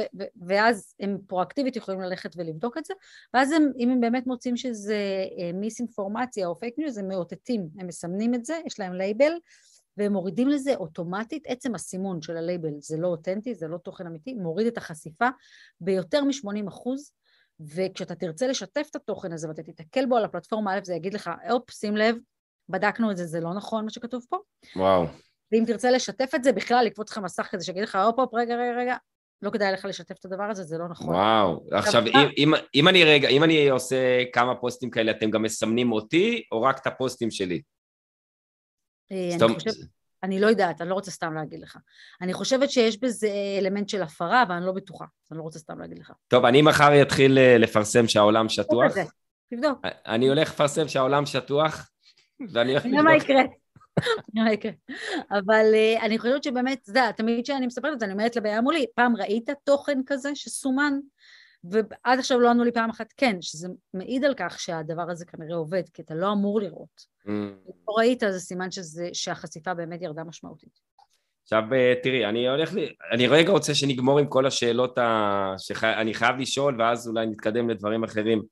ואז 0.46 0.94
הם 1.00 1.18
פרואקטיבית 1.26 1.76
יכולים 1.76 2.00
ללכת 2.00 2.30
ולבדוק 2.36 2.78
את 2.78 2.84
זה, 2.84 2.94
ואז 3.34 3.52
הם, 3.52 3.72
אם 3.78 3.90
הם 3.90 4.00
באמת 4.00 4.26
מוצאים 4.26 4.56
שזה 4.56 4.96
מיס 5.54 5.80
אה, 5.80 5.86
אינפורמציה 5.86 6.46
או 6.46 6.58
fake 6.58 6.74
news, 6.78 6.98
הם 6.98 7.08
מאותתים, 7.08 7.68
הם 7.78 7.86
מסמנים 7.86 8.34
את 8.34 8.44
זה, 8.44 8.60
יש 8.66 8.80
להם 8.80 8.94
לייבל, 8.94 9.32
והם 9.96 10.12
מורידים 10.12 10.48
לזה 10.48 10.74
אוטומטית, 10.76 11.42
עצם 11.46 11.74
הסימון 11.74 12.22
של 12.22 12.36
הלייבל, 12.36 12.70
זה 12.78 12.96
לא 12.96 13.08
אותנטי, 13.08 13.54
זה 13.54 13.68
לא 13.68 13.78
תוכן 13.78 14.06
אמיתי, 14.06 14.34
מוריד 14.34 14.66
את 14.66 14.78
החשיפה 14.78 15.28
ביותר 15.80 16.24
מ-80 16.24 16.68
אחוז, 16.68 17.12
וכשאתה 17.60 18.14
תרצה 18.14 18.46
לשתף 18.46 18.86
את 18.90 18.96
התוכן 18.96 19.32
הזה 19.32 19.48
ואתה 19.48 19.62
תיתקל 19.62 20.06
בו 20.06 20.16
על 20.16 20.24
הפלטפורמה, 20.24 20.74
א', 20.74 20.80
זה 20.84 20.94
יגיד 20.94 21.14
לך, 21.14 21.30
הופ, 21.50 21.70
שים 21.70 21.96
לב, 21.96 22.16
בדקנו 22.68 23.10
את 23.10 23.16
זה, 23.16 23.26
זה 23.26 23.40
לא 23.40 23.54
נכון 23.54 23.84
מה 23.84 23.90
שכתוב 23.90 24.26
פה. 24.28 24.36
וואו. 24.76 25.06
ואם 25.52 25.64
תרצה 25.66 25.90
לשתף 25.90 26.34
את 26.34 26.44
זה, 26.44 26.52
בכלל 26.52 26.84
לקפוץ 26.84 27.10
לך 27.10 27.18
מסך 27.18 27.48
כזה 27.50 27.64
שיגיד 27.64 27.82
לך, 27.82 27.96
הופ, 27.96 28.18
הופ, 28.18 28.34
רגע, 28.34 28.54
רגע, 28.54 28.78
רגע, 28.78 28.96
לא 29.42 29.50
כדאי 29.50 29.72
לך 29.72 29.84
לשתף 29.84 30.18
את 30.18 30.24
הדבר 30.24 30.44
הזה, 30.44 30.62
זה 30.62 30.78
לא 30.78 30.88
נכון. 30.88 31.14
וואו, 31.14 31.64
עכשיו, 31.72 32.06
אם, 32.06 32.28
אם, 32.38 32.52
אם 32.74 32.88
אני 32.88 33.04
רגע, 33.04 33.28
אם 33.28 33.44
אני 33.44 33.68
עושה 33.68 34.24
כמה 34.32 34.54
פוסטים 34.54 34.90
כאלה, 34.90 35.10
אתם 35.10 35.30
גם 35.30 35.42
מסמנים 35.42 35.92
אותי, 35.92 36.42
או 36.52 36.62
רק 36.62 36.78
את 36.78 36.86
הפוסטים 36.86 37.30
שלי? 37.30 37.62
אה, 39.12 39.36
אני 39.40 39.54
חושבת... 39.54 40.01
אני 40.22 40.40
לא 40.40 40.46
יודעת, 40.46 40.80
אני 40.80 40.88
לא 40.88 40.94
רוצה 40.94 41.10
סתם 41.10 41.34
להגיד 41.34 41.60
לך. 41.60 41.78
אני 42.20 42.32
חושבת 42.32 42.70
שיש 42.70 43.00
בזה 43.00 43.30
אלמנט 43.58 43.88
של 43.88 44.02
הפרה, 44.02 44.42
אבל 44.42 44.54
אני 44.54 44.66
לא 44.66 44.72
בטוחה, 44.72 45.04
אני 45.30 45.38
לא 45.38 45.42
רוצה 45.42 45.58
סתם 45.58 45.78
להגיד 45.78 45.98
לך. 45.98 46.12
טוב, 46.28 46.44
אני 46.44 46.62
מחר 46.62 47.02
אתחיל 47.02 47.38
אה, 47.38 47.58
לפרסם 47.58 48.08
שהעולם 48.08 48.48
שטוח. 48.48 48.92
תבדוק. 49.50 49.78
אני 50.06 50.28
הולך 50.28 50.50
לפרסם 50.50 50.88
שהעולם 50.88 51.26
שטוח, 51.26 51.90
ואני 52.52 52.70
הולך 52.70 52.86
לבדוק. 52.86 53.00
מה 54.34 54.52
יקרה. 54.52 54.72
אבל 55.30 55.66
uh, 55.72 56.02
אני 56.02 56.18
חושבת 56.18 56.44
שבאמת, 56.44 56.78
אתה 56.82 56.90
יודע, 56.90 57.12
תמיד 57.12 57.44
כשאני 57.44 57.66
מספרת 57.66 57.92
את 57.92 58.00
זה, 58.00 58.06
אני 58.06 58.12
אומרת 58.12 58.36
לבעיה 58.36 58.60
מולי, 58.60 58.86
פעם 58.94 59.16
ראית 59.16 59.50
תוכן 59.64 59.98
כזה 60.06 60.30
שסומן? 60.34 60.92
ועד 61.64 62.18
עכשיו 62.18 62.40
לא 62.40 62.50
ענו 62.50 62.64
לי 62.64 62.72
פעם 62.72 62.90
אחת 62.90 63.12
כן, 63.16 63.36
שזה 63.40 63.68
מעיד 63.94 64.24
על 64.24 64.34
כך 64.36 64.60
שהדבר 64.60 65.10
הזה 65.10 65.24
כנראה 65.26 65.56
עובד, 65.56 65.82
כי 65.94 66.02
אתה 66.02 66.14
לא 66.14 66.32
אמור 66.32 66.60
לראות. 66.60 67.12
Mm. 67.26 67.30
לא 67.88 67.94
ראית, 67.98 68.20
זה 68.20 68.40
סימן 68.40 68.70
שזה, 68.70 69.08
שהחשיפה 69.12 69.74
באמת 69.74 70.02
ירדה 70.02 70.24
משמעותית. 70.24 70.78
עכשיו 71.42 71.62
אה, 71.72 71.94
תראי, 72.02 72.26
אני 72.26 72.48
הולך, 72.48 72.72
לי, 72.72 72.94
אני 73.12 73.26
רגע 73.26 73.50
רוצה 73.50 73.74
שנגמור 73.74 74.18
עם 74.18 74.26
כל 74.26 74.46
השאלות 74.46 74.98
ה... 74.98 75.54
שאני 75.58 76.14
חייב 76.14 76.36
לשאול 76.36 76.80
ואז 76.80 77.08
אולי 77.08 77.26
נתקדם 77.26 77.70
לדברים 77.70 78.04
אחרים. 78.04 78.42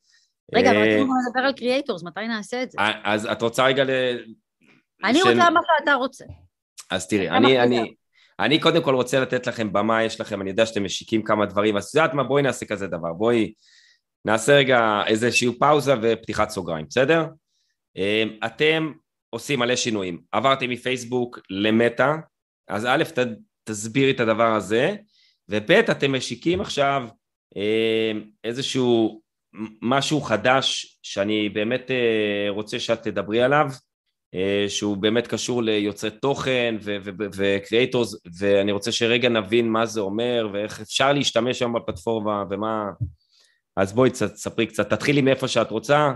רגע, 0.54 0.70
אבל 0.70 0.78
אה, 0.78 0.82
רצינו 0.82 1.14
לדבר 1.28 1.46
על 1.46 1.52
קריאייטורס, 1.52 2.02
מתי 2.02 2.28
נעשה 2.28 2.62
את 2.62 2.70
זה? 2.70 2.78
אז 3.04 3.26
את 3.26 3.42
רוצה 3.42 3.64
רגע 3.64 3.84
ל... 3.84 3.90
אני 5.04 5.22
רוצה 5.22 5.50
מה 5.50 5.60
שאתה 5.78 5.94
רוצה. 5.94 6.24
אז 6.90 7.08
תראי, 7.08 7.30
אני, 7.30 7.62
אני, 7.62 7.94
אני 8.40 8.60
קודם 8.60 8.82
כל 8.82 8.94
רוצה 8.94 9.20
לתת 9.20 9.46
לכם 9.46 9.72
במה 9.72 10.04
יש 10.04 10.20
לכם, 10.20 10.40
אני 10.40 10.50
יודע 10.50 10.66
שאתם 10.66 10.84
משיקים 10.84 11.22
כמה 11.22 11.46
דברים, 11.46 11.76
אז 11.76 11.84
את 11.84 11.94
יודעת 11.94 12.14
מה, 12.14 12.24
בואי 12.24 12.42
נעשה 12.42 12.66
כזה 12.66 12.86
דבר, 12.86 13.12
בואי 13.12 13.52
נעשה 14.24 14.56
רגע 14.56 15.02
איזושהי 15.06 15.58
פאוזה 15.58 15.94
ופתיחת 16.02 16.50
סוגריים, 16.50 16.86
בסדר? 16.88 17.26
אמ, 17.96 18.38
אתם 18.46 18.92
עושים 19.30 19.58
מלא 19.58 19.76
שינויים, 19.76 20.20
עברתם 20.32 20.70
מפייסבוק 20.70 21.38
למטה, 21.50 22.16
אז 22.68 22.86
א', 22.86 23.04
ת, 23.04 23.18
תסבירי 23.64 24.10
את 24.10 24.20
הדבר 24.20 24.54
הזה, 24.54 24.96
וב', 25.48 25.70
אתם 25.70 26.12
משיקים 26.12 26.60
עכשיו 26.60 27.08
אמ, 27.56 28.22
איזשהו 28.44 29.20
משהו 29.82 30.20
חדש 30.20 30.98
שאני 31.02 31.48
באמת 31.48 31.90
אה, 31.90 32.46
רוצה 32.50 32.78
שאת 32.78 33.02
תדברי 33.02 33.42
עליו, 33.42 33.66
שהוא 34.68 34.96
באמת 34.96 35.26
קשור 35.26 35.62
ליוצרי 35.62 36.10
תוכן 36.10 36.74
וקריאייטורס 37.36 38.16
ואני 38.38 38.72
רוצה 38.72 38.92
שרגע 38.92 39.28
נבין 39.28 39.68
מה 39.68 39.86
זה 39.86 40.00
אומר 40.00 40.48
ואיך 40.52 40.80
אפשר 40.80 41.12
להשתמש 41.12 41.58
שם 41.58 41.72
בפלטפורמה 41.72 42.44
ומה... 42.50 42.90
אז 43.76 43.92
בואי 43.92 44.10
תספרי 44.10 44.66
קצת, 44.66 44.90
תתחילי 44.90 45.22
מאיפה 45.22 45.48
שאת 45.48 45.70
רוצה. 45.70 46.12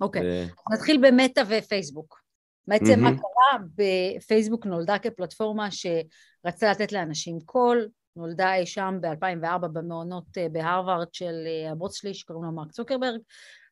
אוקיי, 0.00 0.22
okay. 0.22 0.74
נתחיל 0.74 1.06
במטא 1.06 1.42
ופייסבוק. 1.48 2.20
בעצם 2.68 2.92
mm-hmm. 2.92 3.10
מה 3.10 3.10
קרה? 3.10 3.64
בפייסבוק 3.74 4.66
נולדה 4.66 4.98
כפלטפורמה 4.98 5.68
שרצתה 5.70 6.70
לתת 6.70 6.92
לאנשים 6.92 7.40
קול, 7.40 7.88
נולדה 8.16 8.54
אי 8.54 8.66
שם 8.66 8.98
ב-2004 9.00 9.58
במעונות 9.58 10.38
אה, 10.38 10.48
בהרווארד 10.52 11.06
של 11.12 11.34
אה, 11.46 11.70
הבוס 11.70 11.94
שלי 11.94 12.14
שקוראים 12.14 12.44
לו 12.44 12.52
מרק 12.52 12.72
צוקרברג 12.72 13.20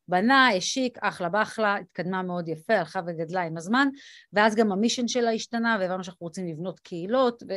בנה, 0.09 0.49
השיק, 0.49 0.99
אחלה 1.01 1.29
באחלה, 1.29 1.77
התקדמה 1.77 2.23
מאוד 2.23 2.49
יפה, 2.49 2.75
הלכה 2.75 3.01
וגדלה 3.07 3.43
עם 3.43 3.57
הזמן, 3.57 3.89
ואז 4.33 4.55
גם 4.55 4.73
המישן 4.73 5.09
שלה 5.09 5.31
השתנה, 5.31 5.77
והבנו 5.81 6.05
שאנחנו 6.05 6.25
רוצים 6.25 6.47
לבנות 6.47 6.81
קהילות, 6.81 7.43
ו... 7.49 7.53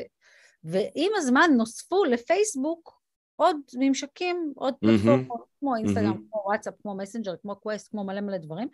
ועם 0.63 1.11
הזמן 1.17 1.49
נוספו 1.57 2.05
לפייסבוק 2.05 2.99
עוד 3.35 3.55
ממשקים, 3.77 4.53
עוד 4.55 4.73
פלטפורמות, 4.79 5.41
mm-hmm. 5.41 5.59
כמו 5.59 5.75
אינסטגרם, 5.75 6.11
mm-hmm. 6.11 6.31
כמו 6.31 6.41
וואטסאפ, 6.45 6.73
כמו 6.81 6.95
מסנג'ר, 6.95 7.35
כמו 7.41 7.55
קווסט, 7.55 7.87
כמו 7.87 8.03
מלא 8.03 8.21
מלא 8.21 8.37
דברים, 8.37 8.67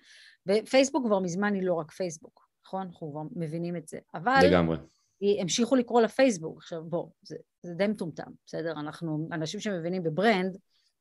ופייסבוק 0.48 1.06
כבר 1.06 1.20
מזמן 1.20 1.54
היא 1.54 1.64
לא 1.64 1.74
רק 1.74 1.92
פייסבוק, 1.92 2.48
נכון? 2.66 2.82
אנחנו 2.82 3.12
כבר 3.12 3.22
מבינים 3.36 3.76
את 3.76 3.88
זה. 3.88 3.98
אבל... 4.14 4.40
לגמרי. 4.44 4.78
המשיכו 5.22 5.76
לקרוא 5.76 6.02
לפייסבוק. 6.02 6.58
עכשיו 6.58 6.84
בוא, 6.84 7.08
זה, 7.22 7.36
זה 7.64 7.74
די 7.74 7.88
מטומטם, 7.88 8.32
בסדר? 8.46 8.72
אנחנו 8.72 9.28
אנשים 9.32 9.60
שמבינים 9.60 10.04
ב 10.04 10.11
brand, 10.11 10.58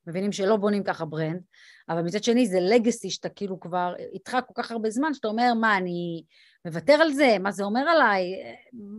מבינים 0.06 0.32
שלא 0.32 0.56
בונים 0.56 0.84
ככה 0.84 1.04
brand, 1.04 1.40
אבל 1.88 2.02
מצד 2.02 2.24
שני 2.24 2.46
זה 2.46 2.58
legacy 2.60 3.10
שאתה 3.10 3.28
כאילו 3.28 3.60
כבר 3.60 3.94
איתך 4.12 4.36
כל 4.46 4.62
כך 4.62 4.70
הרבה 4.70 4.90
זמן, 4.90 5.14
שאתה 5.14 5.28
אומר, 5.28 5.54
מה, 5.54 5.76
אני 5.76 6.22
מוותר 6.64 6.92
על 6.92 7.12
זה? 7.12 7.36
מה 7.40 7.52
זה 7.52 7.64
אומר 7.64 7.80
עליי? 7.80 8.24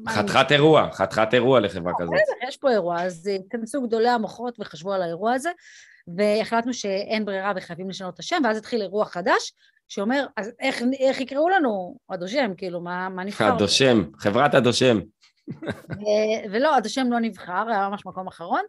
חתיכת 0.09 0.51
אירוע, 0.51 0.89
חתיכת 0.93 1.33
אירוע 1.33 1.59
לחברה 1.59 1.93
כזאת. 1.99 2.13
יש 2.47 2.57
פה 2.57 2.71
אירוע, 2.71 3.01
אז 3.01 3.29
התכנסו 3.39 3.81
גדולי 3.81 4.09
המוחות 4.09 4.55
וחשבו 4.59 4.93
על 4.93 5.01
האירוע 5.01 5.33
הזה, 5.33 5.49
והחלטנו 6.17 6.73
שאין 6.73 7.25
ברירה 7.25 7.53
וחייבים 7.55 7.89
לשנות 7.89 8.13
את 8.13 8.19
השם, 8.19 8.41
ואז 8.43 8.57
התחיל 8.57 8.81
אירוע 8.81 9.05
חדש, 9.05 9.53
שאומר, 9.87 10.25
אז 10.37 10.51
איך, 10.59 10.81
איך 10.99 11.21
יקראו 11.21 11.49
לנו? 11.49 11.97
הדושם, 12.09 12.51
כאילו, 12.57 12.81
מה, 12.81 13.09
מה 13.09 13.23
נבחר? 13.23 13.53
הדושם, 13.53 14.03
חברת 14.17 14.53
הדושם. 14.53 14.99
ולא, 16.51 16.75
עד 16.75 16.85
השם 16.85 17.07
לא 17.09 17.19
נבחר, 17.19 17.65
היה 17.69 17.89
ממש 17.89 18.05
מקום 18.05 18.27
אחרון, 18.27 18.61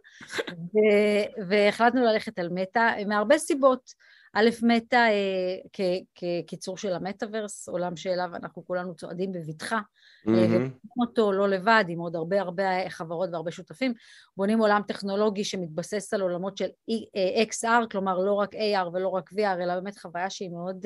והחלטנו 1.47 2.05
ללכת 2.05 2.39
על 2.39 2.49
מטא 2.51 3.03
מהרבה 3.07 3.37
סיבות. 3.37 4.07
א', 4.33 4.49
מטא 4.63 4.95
אה, 4.95 5.85
כקיצור 6.15 6.77
של 6.77 6.93
המטאוורס, 6.93 7.69
עולם 7.69 7.95
שאליו 7.95 8.29
אנחנו 8.35 8.65
כולנו 8.65 8.95
צועדים 8.95 9.31
בבטחה, 9.31 9.77
mm-hmm. 9.77 10.29
ובונים 10.29 10.71
אותו 11.01 11.31
לא 11.31 11.49
לבד, 11.49 11.85
עם 11.87 11.99
עוד 11.99 12.15
הרבה 12.15 12.41
הרבה 12.41 12.89
חברות 12.89 13.29
והרבה 13.31 13.51
שותפים, 13.51 13.93
בונים 14.37 14.59
עולם 14.59 14.81
טכנולוגי 14.87 15.43
שמתבסס 15.43 16.13
על 16.13 16.21
עולמות 16.21 16.57
של 16.57 16.67
אה, 16.89 17.43
XR, 17.43 17.87
כלומר 17.91 18.19
לא 18.19 18.33
רק 18.33 18.55
AR 18.55 18.87
ולא 18.93 19.07
רק 19.07 19.31
VR, 19.31 19.61
אלא 19.63 19.75
באמת 19.75 19.97
חוויה 19.97 20.29
שהיא 20.29 20.49
מאוד 20.49 20.85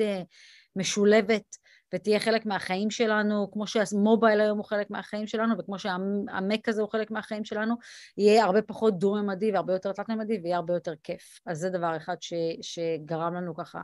משולבת 0.76 1.56
ותהיה 1.94 2.20
חלק 2.20 2.46
מהחיים 2.46 2.90
שלנו, 2.90 3.50
כמו 3.52 3.66
שהמובייל 3.66 4.40
היום 4.40 4.58
הוא 4.58 4.64
חלק 4.64 4.90
מהחיים 4.90 5.26
שלנו, 5.26 5.58
וכמו 5.58 5.78
שהמק 5.78 6.68
הזה 6.68 6.82
הוא 6.82 6.90
חלק 6.90 7.10
מהחיים 7.10 7.44
שלנו, 7.44 7.74
יהיה 8.16 8.44
הרבה 8.44 8.62
פחות 8.62 8.98
דו-ממדי 8.98 9.52
והרבה 9.52 9.72
יותר 9.72 9.92
תלת-ממדי 9.92 10.40
ויהיה 10.42 10.56
הרבה 10.56 10.74
יותר 10.74 10.94
כיף. 11.02 11.40
אז 11.46 11.58
זה 11.58 11.70
דבר 11.70 11.96
אחד 11.96 12.16
ש, 12.20 12.34
שגרם 12.62 13.34
לנו 13.34 13.54
ככה 13.54 13.80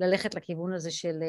ללכת 0.00 0.34
לכיוון 0.34 0.72
הזה 0.72 0.90
של 0.90 1.22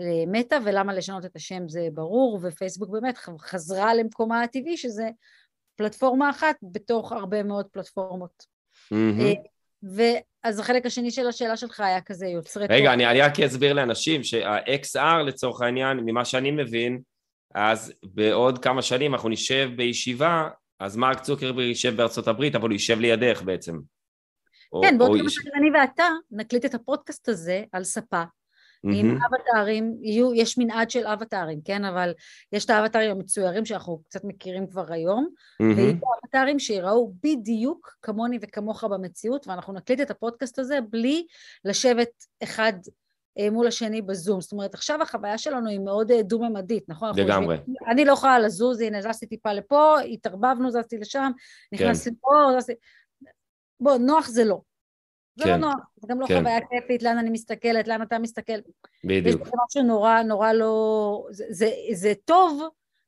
אה, 0.00 0.24
מטא, 0.26 0.58
ולמה 0.64 0.94
לשנות 0.94 1.24
את 1.24 1.36
השם 1.36 1.68
זה 1.68 1.88
ברור, 1.94 2.40
ופייסבוק 2.42 2.90
באמת 2.90 3.18
חזרה 3.40 3.94
למקומה 3.94 4.42
הטבעי, 4.42 4.76
שזה 4.76 5.08
פלטפורמה 5.76 6.30
אחת 6.30 6.56
בתוך 6.62 7.12
הרבה 7.12 7.42
מאוד 7.42 7.66
פלטפורמות. 7.66 8.46
Mm-hmm. 8.92 9.22
ואז 10.46 10.58
החלק 10.58 10.86
השני 10.86 11.10
של 11.10 11.26
השאלה 11.26 11.56
שלך 11.56 11.80
היה 11.80 12.00
כזה 12.00 12.26
יוצרי... 12.26 12.66
רגע, 12.70 12.92
אני, 12.92 13.06
אני 13.06 13.20
רק 13.20 13.40
אסביר 13.40 13.72
לאנשים 13.72 14.24
שה-XR 14.24 15.22
לצורך 15.26 15.60
העניין, 15.60 16.00
ממה 16.04 16.24
שאני 16.24 16.50
מבין, 16.50 17.00
אז 17.54 17.92
בעוד 18.02 18.58
כמה 18.58 18.82
שנים 18.82 19.14
אנחנו 19.14 19.28
נשב 19.28 19.70
בישיבה, 19.76 20.48
אז 20.80 20.96
מרק 20.96 21.20
צוקרברג 21.20 21.66
יישב 21.66 21.96
בארצות 21.96 22.28
הברית, 22.28 22.54
אבל 22.54 22.68
הוא 22.68 22.72
יישב 22.72 22.98
לידך 22.98 23.42
בעצם. 23.42 23.78
כן, 24.82 24.98
בעוד 24.98 25.18
כמה 25.20 25.30
שנים 25.30 25.52
אני 25.56 25.70
ואתה 25.80 26.08
נקליט 26.30 26.64
את 26.64 26.74
הפודקאסט 26.74 27.28
הזה 27.28 27.64
על 27.72 27.84
ספה, 27.84 28.22
עם 28.84 29.18
אבטארים, 29.22 29.96
יהיו, 30.00 30.34
יש 30.34 30.58
מנעד 30.58 30.90
של 30.90 31.06
אבטארים, 31.06 31.60
כן? 31.64 31.84
אבל 31.84 32.14
יש 32.52 32.64
את 32.64 32.70
האבטארים 32.70 33.10
המצוירים 33.10 33.64
שאנחנו 33.64 34.02
קצת 34.04 34.24
מכירים 34.24 34.66
כבר 34.66 34.92
היום, 34.92 35.28
ויהיו 35.60 35.96
אבטארים 36.24 36.58
שיראו 36.58 37.12
בדיוק 37.22 37.96
כמוני 38.02 38.38
וכמוך 38.40 38.84
במציאות, 38.84 39.48
ואנחנו 39.48 39.72
נקליט 39.72 40.00
את 40.00 40.10
הפודקאסט 40.10 40.58
הזה 40.58 40.78
בלי 40.90 41.26
לשבת 41.64 42.10
אחד 42.42 42.72
אה, 43.38 43.50
מול 43.50 43.66
השני 43.66 44.02
בזום. 44.02 44.40
זאת 44.40 44.52
אומרת, 44.52 44.74
עכשיו 44.74 45.02
החוויה 45.02 45.38
שלנו 45.38 45.70
היא 45.70 45.80
מאוד 45.80 46.10
אה, 46.10 46.22
דו-ממדית, 46.22 46.84
נכון? 46.88 47.18
לגמרי. 47.18 47.56
אני 47.86 48.04
לא 48.04 48.12
יכולה 48.12 48.38
לזוז, 48.38 48.80
הנה, 48.80 49.02
זזתי 49.02 49.26
טיפה 49.26 49.52
לפה, 49.52 50.00
התערבבנו, 50.00 50.70
זזתי 50.70 50.98
לשם, 50.98 51.30
נכנסתי 51.72 52.10
כן. 52.10 52.16
לפה, 52.18 52.60
זזתי... 52.60 52.72
בוא, 53.80 53.96
נוח 53.96 54.28
זה 54.28 54.44
לא. 54.44 54.60
זה 55.36 55.44
לא 55.44 55.50
כן. 55.50 55.60
לא 55.60 55.66
נוח, 55.66 55.80
זה 55.96 56.06
גם 56.10 56.20
לא 56.20 56.26
כן. 56.26 56.38
חוויה 56.38 56.58
כיפית, 56.70 57.02
לאן 57.02 57.18
אני 57.18 57.30
מסתכלת, 57.30 57.88
לאן 57.88 58.02
אתה 58.02 58.18
מסתכל. 58.18 58.58
בדיוק. 59.04 59.42
יש 59.42 59.52
משהו 59.66 59.82
נורא, 59.82 60.22
נורא 60.22 60.52
לא... 60.52 61.26
זה, 61.30 61.44
זה, 61.50 61.70
זה 61.92 62.12
טוב 62.24 62.62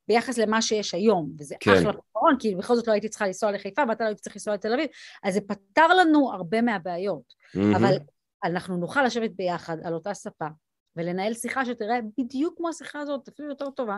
ביחס 0.07 0.37
למה 0.37 0.61
שיש 0.61 0.93
היום, 0.93 1.31
וזה 1.39 1.55
כן. 1.59 1.71
אחלה 1.71 1.93
פתרון, 1.93 2.35
כי 2.39 2.55
בכל 2.55 2.75
זאת 2.75 2.87
לא 2.87 2.93
הייתי 2.93 3.09
צריכה 3.09 3.27
לנסוע 3.27 3.51
לחיפה, 3.51 3.81
ואתה 3.89 4.03
לא 4.03 4.09
הייתי 4.09 4.21
צריך 4.21 4.35
לנסוע 4.35 4.53
לתל 4.53 4.73
אביב, 4.73 4.87
אז 5.23 5.33
זה 5.33 5.41
פתר 5.41 5.87
לנו 5.87 6.31
הרבה 6.33 6.61
מהבעיות. 6.61 7.23
Mm-hmm. 7.23 7.77
אבל 7.77 7.97
אנחנו 8.43 8.77
נוכל 8.77 9.03
לשבת 9.03 9.31
ביחד 9.31 9.77
על 9.83 9.93
אותה 9.93 10.13
ספה, 10.13 10.47
ולנהל 10.95 11.33
שיחה 11.33 11.65
שתראה 11.65 11.99
בדיוק 12.17 12.57
כמו 12.57 12.69
השיחה 12.69 12.99
הזאת, 12.99 13.27
אפילו 13.27 13.49
יותר 13.49 13.69
טובה, 13.69 13.97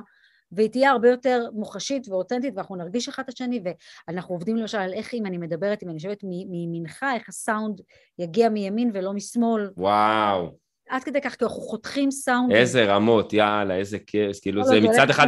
והיא 0.52 0.70
תהיה 0.70 0.92
הרבה 0.92 1.10
יותר 1.10 1.50
מוחשית 1.54 2.10
ואותנטית 2.10 2.54
ואנחנו 2.56 2.76
נרגיש 2.76 3.10
אחד 3.10 3.24
את 3.24 3.30
השני 3.30 3.62
ואנחנו 4.08 4.36
עובדים 4.36 4.56
למשל 4.56 4.78
על 4.78 4.94
איך 4.94 5.14
אם 5.14 5.26
אני 5.26 5.38
מדברת, 5.38 5.84
אם 5.84 5.88
אני 5.88 5.96
יושבת 5.96 6.24
מימינך, 6.24 7.06
איך 7.16 7.30
הסאונד 7.30 7.82
יגיע 8.20 8.50
מימין 8.50 8.92
ולא 8.94 9.14
משמאל. 9.14 9.70
וואו. 9.78 10.61
עד 10.90 11.04
כדי 11.04 11.22
כך, 11.22 11.36
כי 11.36 11.46
אנחנו 11.46 11.62
חותכים 11.62 12.12
סאונד. 12.12 12.52
איזה 12.52 12.86
רמות, 12.86 13.34
יאללה, 13.34 13.76
איזה 13.76 14.00
כיף, 14.00 14.40
כאילו 14.42 14.62
לא, 14.62 14.68
זה 14.68 14.80
מצד 14.80 15.10
אחד, 15.10 15.28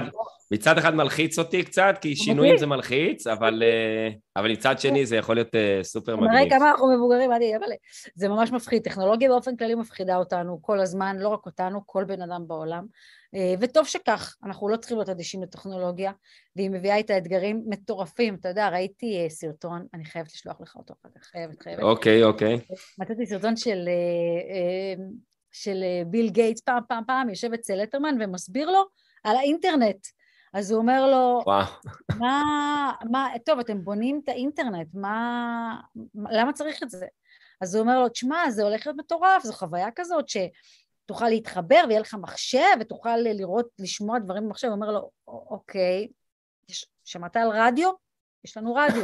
מצד 0.52 0.78
אחד 0.78 0.96
מלחיץ 0.96 1.40
אותי 1.40 1.64
קצת, 1.64 1.96
כי 2.02 2.16
שינויים 2.16 2.58
זה 2.58 2.68
מלחיץ, 2.68 3.28
אבל, 3.28 3.64
אה, 3.64 4.10
אבל 4.36 4.52
מצד 4.52 4.80
שני 4.80 5.06
זה 5.06 5.16
יכול 5.16 5.36
להיות 5.36 5.56
אה, 5.56 5.80
סופר 5.84 6.16
מגניב. 6.16 6.32
מראה 6.32 6.50
כמה 6.50 6.72
אנחנו 6.72 6.96
מבוגרים, 6.96 7.32
אני, 7.32 7.58
אבל 7.58 7.66
זה 8.16 8.30
ממש 8.30 8.52
מפחיד. 8.52 8.84
טכנולוגיה 8.84 9.30
באופן 9.30 9.56
כללי 9.56 9.76
מפחידה 9.76 10.18
אותנו 10.18 10.60
כל 10.62 10.80
הזמן, 10.80 11.18
לא 11.20 11.28
רק 11.28 11.46
אותנו, 11.46 11.82
כל 11.86 12.04
בן 12.04 12.22
אדם 12.22 12.48
בעולם. 12.48 12.86
אה, 13.36 13.54
וטוב 13.60 13.88
שכך, 13.88 14.36
אנחנו 14.44 14.70
לא 14.70 14.78
צריכים 14.78 14.98
להיות 14.98 15.10
אדישים 15.10 15.44
לטכנולוגיה, 15.44 16.12
והיא 16.56 16.70
מביאה 16.70 16.96
איתה 16.96 17.18
אתגרים 17.18 17.64
מטורפים. 17.68 18.36
אתה 18.36 18.50
יודע, 18.50 18.70
ראיתי 18.70 19.26
סרטון, 19.30 19.86
אני 19.94 20.06
חייבת 20.06 20.34
לשלוח 20.34 20.62
לך 20.62 20.76
אותו 20.76 20.94
אחר 21.02 21.10
כך, 21.20 21.26
חייבת, 21.26 21.64
חייבת. 21.64 21.84
אוקיי, 21.84 22.24
אוקיי. 22.24 22.60
מצאתי 23.00 23.26
סרטון 23.26 23.56
של 23.56 23.88
של 25.54 25.84
אה, 25.84 26.02
ביל 26.06 26.30
גייטס 26.30 26.62
פעם 26.62 26.84
פעם 26.88 27.04
פעם 27.08 27.30
יושב 27.30 27.54
אצל 27.54 27.76
לטרמן 27.76 28.16
ומסביר 28.22 28.72
לו 28.72 28.84
על 29.24 29.36
האינטרנט. 29.36 30.08
אז 30.54 30.72
הוא 30.72 30.80
אומר 30.80 31.12
לו, 31.12 31.42
וואו. 31.46 31.66
מה, 32.20 32.92
מה, 33.12 33.30
טוב, 33.46 33.60
אתם 33.60 33.84
בונים 33.84 34.22
את 34.24 34.30
האינטרנט, 34.30 34.88
מה, 34.94 35.82
למה 36.16 36.54
צריך 36.54 36.84
את 36.84 36.90
זה? 36.90 37.06
אז 37.62 37.76
הוא 37.76 37.82
אומר 37.82 38.00
לו, 38.00 38.10
תשמע, 38.10 38.50
זה 38.50 38.64
הולך 38.64 38.88
להיות 38.88 38.98
מטורף, 39.00 39.44
זו 39.44 39.54
חוויה 39.54 39.92
כזאת 39.96 40.26
שתוכל 40.30 41.30
להתחבר 41.30 41.84
ויהיה 41.88 42.02
לך 42.02 42.14
מחשב 42.14 42.76
ותוכל 42.80 43.18
לראות, 43.18 43.68
לשמוע 43.80 44.20
דברים 44.20 44.44
במחשב. 44.44 44.68
הוא 44.68 44.76
אומר 44.76 44.92
לו, 44.92 45.12
אוקיי, 45.28 46.08
שמעת 47.06 47.36
על 47.36 47.50
רדיו? 47.50 47.92
יש 48.46 48.58
לנו 48.58 48.76
רדיו. 48.76 49.04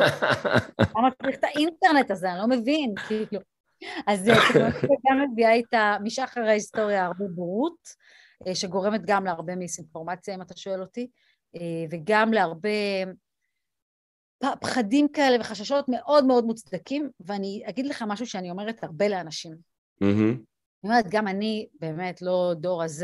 למה 0.98 1.10
צריך 1.22 1.36
את 1.36 1.44
האינטרנט 1.44 2.12
הזה? 2.12 2.32
אני 2.32 2.40
לא 2.40 2.48
מבין, 2.48 2.94
כאילו. 3.08 3.42
אז 4.08 4.26
טכנולוגיה 4.26 4.66
אה, 4.66 4.96
גם 5.10 5.32
מביאה 5.32 5.54
איתה 5.54 5.98
משחר 6.04 6.42
ההיסטוריה 6.42 7.06
הרבה 7.06 7.26
בורות, 7.36 7.90
אה, 8.48 8.56
שגורמת 8.56 9.02
גם 9.06 9.26
להרבה 9.26 9.56
מיסאינפורמציה, 9.56 10.36
אם 10.36 10.42
אתה 10.42 10.58
שואל 10.58 10.82
אותי, 10.82 11.08
אה, 11.56 11.86
וגם 11.92 12.34
להרבה 12.34 12.70
פחדים 14.62 15.08
כאלה 15.08 15.38
וחששות 15.40 15.86
מאוד 15.88 16.26
מאוד 16.26 16.46
מוצדקים, 16.46 17.10
ואני 17.20 17.64
אגיד 17.66 17.86
לך 17.86 18.04
משהו 18.08 18.26
שאני 18.26 18.52
אומרת 18.52 18.84
הרבה 18.84 19.08
לאנשים. 19.08 19.52
Mm-hmm. 20.04 20.06
אני 20.84 20.92
אומרת, 20.92 21.06
גם 21.10 21.28
אני 21.28 21.68
באמת 21.80 22.22
לא 22.22 22.54
דור 22.58 22.84
ה-Z, 22.84 23.04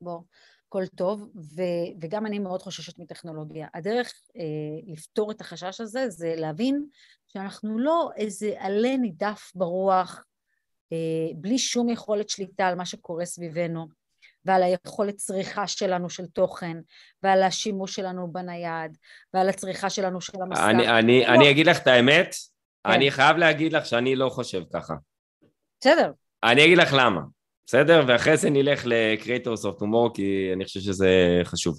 בוא, 0.00 0.20
הכל 0.68 0.86
טוב, 0.86 1.28
ו, 1.36 1.62
וגם 2.00 2.26
אני 2.26 2.38
מאוד 2.38 2.62
חוששת 2.62 2.98
מטכנולוגיה. 2.98 3.68
הדרך 3.74 4.12
אה, 4.36 4.92
לפתור 4.92 5.30
את 5.30 5.40
החשש 5.40 5.80
הזה 5.80 6.08
זה 6.08 6.34
להבין 6.36 6.86
שאנחנו 7.34 7.78
לא 7.78 8.10
איזה 8.16 8.54
עלה 8.58 8.96
נידף 8.96 9.52
ברוח, 9.54 10.24
אה, 10.92 11.32
בלי 11.34 11.58
שום 11.58 11.88
יכולת 11.88 12.30
שליטה 12.30 12.66
על 12.66 12.74
מה 12.74 12.86
שקורה 12.86 13.24
סביבנו, 13.24 13.88
ועל 14.44 14.62
היכולת 14.62 15.16
צריכה 15.16 15.66
שלנו 15.66 16.10
של 16.10 16.26
תוכן, 16.26 16.76
ועל 17.22 17.42
השימוש 17.42 17.94
שלנו 17.94 18.32
בנייד, 18.32 18.96
ועל 19.34 19.48
הצריכה 19.48 19.90
שלנו 19.90 20.20
של 20.20 20.42
המסך. 20.42 20.60
אני, 20.60 20.98
אני, 20.98 21.20
לא. 21.20 21.26
אני 21.26 21.50
אגיד 21.50 21.66
לך 21.66 21.78
את 21.78 21.86
האמת, 21.86 22.34
כן. 22.84 22.90
אני 22.92 23.10
חייב 23.10 23.36
להגיד 23.36 23.72
לך 23.72 23.86
שאני 23.86 24.16
לא 24.16 24.28
חושב 24.28 24.62
ככה. 24.72 24.94
בסדר. 25.80 26.12
אני 26.44 26.64
אגיד 26.64 26.78
לך 26.78 26.94
למה. 26.98 27.20
בסדר? 27.66 28.04
ואחרי 28.08 28.36
זה 28.36 28.50
נלך 28.50 28.86
ל-Creators 28.86 29.62
of 29.64 29.80
Tomorrow, 29.80 30.14
כי 30.14 30.50
אני 30.52 30.64
חושב 30.64 30.80
שזה 30.80 31.40
חשוב. 31.44 31.78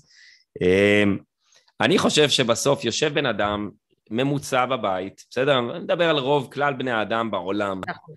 אמ, 0.62 1.18
אני 1.82 1.98
חושב 1.98 2.30
שבסוף 2.30 2.86
יושב 2.86 3.14
בן 3.14 3.26
אדם 3.26 3.70
ממוצע 4.12 4.66
בבית, 4.66 5.26
בסדר? 5.30 5.60
אני 5.60 5.80
מדבר 5.80 6.10
על 6.10 6.18
רוב 6.18 6.50
כלל 6.54 6.74
בני 6.74 6.92
האדם 6.92 7.32
בעולם. 7.32 7.82
נכון. 7.88 8.16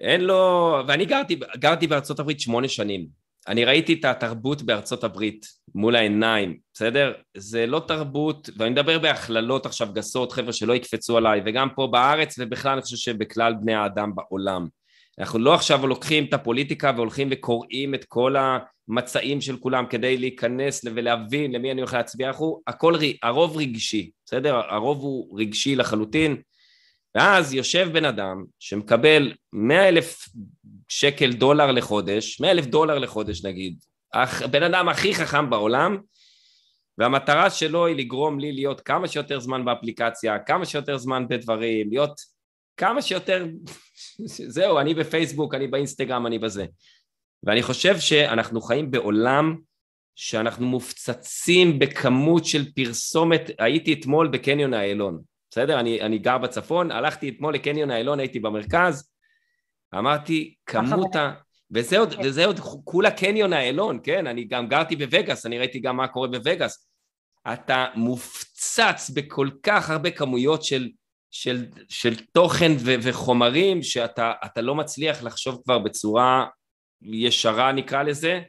אין 0.00 0.20
לו... 0.20 0.76
ואני 0.88 1.06
גרתי, 1.06 1.40
גרתי 1.56 1.86
בארצות 1.86 2.20
הברית 2.20 2.40
שמונה 2.40 2.68
שנים. 2.68 3.20
אני 3.48 3.64
ראיתי 3.64 3.92
את 3.92 4.04
התרבות 4.04 4.62
בארצות 4.62 5.04
הברית 5.04 5.46
מול 5.74 5.96
העיניים, 5.96 6.58
בסדר? 6.74 7.12
זה 7.36 7.66
לא 7.66 7.82
תרבות, 7.88 8.50
ואני 8.56 8.70
מדבר 8.70 8.98
בהכללות 8.98 9.66
עכשיו 9.66 9.88
גסות, 9.92 10.32
חבר'ה 10.32 10.52
שלא 10.52 10.72
יקפצו 10.72 11.16
עליי, 11.16 11.40
וגם 11.46 11.68
פה 11.76 11.88
בארץ, 11.92 12.36
ובכלל 12.38 12.72
אני 12.72 12.82
חושב 12.82 12.96
שבכלל 12.96 13.54
בני 13.54 13.74
האדם 13.74 14.14
בעולם. 14.14 14.66
אנחנו 15.18 15.38
לא 15.38 15.54
עכשיו 15.54 15.86
לוקחים 15.86 16.24
את 16.24 16.34
הפוליטיקה 16.34 16.92
והולכים 16.96 17.28
וקוראים 17.30 17.94
את 17.94 18.04
כל 18.04 18.36
המצעים 18.90 19.40
של 19.40 19.56
כולם 19.56 19.86
כדי 19.90 20.16
להיכנס 20.16 20.84
ולהבין 20.84 21.52
למי 21.52 21.72
אני 21.72 21.80
הולך 21.80 21.94
להצביע, 21.94 22.28
אנחנו, 22.28 22.60
הכל, 22.66 22.94
הרוב 23.22 23.56
רגשי, 23.56 24.10
בסדר? 24.26 24.56
הרוב 24.56 25.00
הוא 25.00 25.40
רגשי 25.40 25.76
לחלוטין, 25.76 26.36
ואז 27.14 27.54
יושב 27.54 27.88
בן 27.92 28.04
אדם 28.04 28.44
שמקבל 28.58 29.32
מאה 29.52 29.88
אלף 29.88 30.28
שקל 30.88 31.32
דולר 31.32 31.72
לחודש, 31.72 32.40
מאה 32.40 32.50
אלף 32.50 32.66
דולר 32.66 32.98
לחודש 32.98 33.44
נגיד, 33.44 33.78
בן 34.50 34.62
אדם 34.62 34.88
הכי 34.88 35.14
חכם 35.14 35.50
בעולם, 35.50 35.98
והמטרה 36.98 37.50
שלו 37.50 37.86
היא 37.86 37.96
לגרום 37.96 38.40
לי 38.40 38.52
להיות 38.52 38.80
כמה 38.80 39.08
שיותר 39.08 39.40
זמן 39.40 39.64
באפליקציה, 39.64 40.38
כמה 40.38 40.66
שיותר 40.66 40.98
זמן 40.98 41.28
בדברים, 41.28 41.90
להיות 41.90 42.20
כמה 42.76 43.02
שיותר, 43.02 43.46
זהו, 44.56 44.78
אני 44.78 44.94
בפייסבוק, 44.94 45.54
אני 45.54 45.66
באינסטגרם, 45.66 46.26
אני 46.26 46.38
בזה. 46.38 46.66
ואני 47.42 47.62
חושב 47.62 47.98
שאנחנו 47.98 48.60
חיים 48.60 48.90
בעולם 48.90 49.56
שאנחנו 50.14 50.66
מופצצים 50.66 51.78
בכמות 51.78 52.44
של 52.44 52.72
פרסומת, 52.72 53.50
הייתי 53.58 53.92
אתמול 53.92 54.28
בקניון 54.28 54.74
איילון, 54.74 55.20
בסדר? 55.50 55.80
אני, 55.80 56.00
אני 56.00 56.18
גר 56.18 56.38
בצפון, 56.38 56.90
הלכתי 56.90 57.28
אתמול 57.28 57.54
לקניון 57.54 57.90
איילון, 57.90 58.20
הייתי 58.20 58.40
במרכז, 58.40 59.10
אמרתי, 59.94 60.54
כמות 60.66 61.16
ה... 61.16 61.32
וזה 61.72 61.98
עוד, 61.98 62.14
כן. 62.14 62.22
וזה 62.24 62.44
עוד 62.44 62.60
כולה 62.84 63.10
קניון 63.10 63.52
איילון, 63.52 63.98
כן? 64.02 64.26
אני 64.26 64.44
גם 64.44 64.68
גרתי 64.68 64.96
בווגאס, 64.96 65.46
אני 65.46 65.58
ראיתי 65.58 65.80
גם 65.80 65.96
מה 65.96 66.08
קורה 66.08 66.28
בווגאס. 66.28 66.86
אתה 67.52 67.86
מופצץ 67.94 69.10
בכל 69.14 69.48
כך 69.62 69.90
הרבה 69.90 70.10
כמויות 70.10 70.64
של 70.64 70.88
של, 71.30 71.66
של 71.88 72.14
תוכן 72.32 72.72
ו, 72.78 72.94
וחומרים 73.02 73.82
שאתה 73.82 74.60
לא 74.62 74.74
מצליח 74.74 75.22
לחשוב 75.22 75.60
כבר 75.64 75.78
בצורה 75.78 76.46
ישרה 77.02 77.72
נקרא 77.72 78.02
לזה 78.02 78.40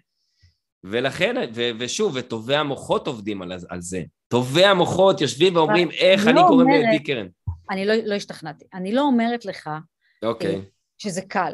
ולכן, 0.83 1.35
ו, 1.53 1.61
ושוב, 1.79 2.15
וטובי 2.15 2.55
המוחות 2.55 3.07
עובדים 3.07 3.41
על, 3.41 3.51
על 3.69 3.81
זה. 3.81 4.03
טובי 4.27 4.65
המוחות 4.65 5.21
יושבים 5.21 5.55
ואומרים 5.55 5.91
איך 5.91 6.27
אני 6.27 6.35
לא 6.35 6.47
גורם 6.47 6.67
לעדי 6.69 7.03
קרן. 7.03 7.27
אני 7.71 7.85
לא, 7.85 7.93
לא 8.05 8.15
השתכנעתי. 8.15 8.65
אני 8.73 8.91
לא 8.91 9.01
אומרת 9.01 9.45
לך 9.45 9.67
okay. 9.67 10.27
אוקיי. 10.27 10.55
אה, 10.55 10.61
שזה 10.97 11.21
קל, 11.21 11.53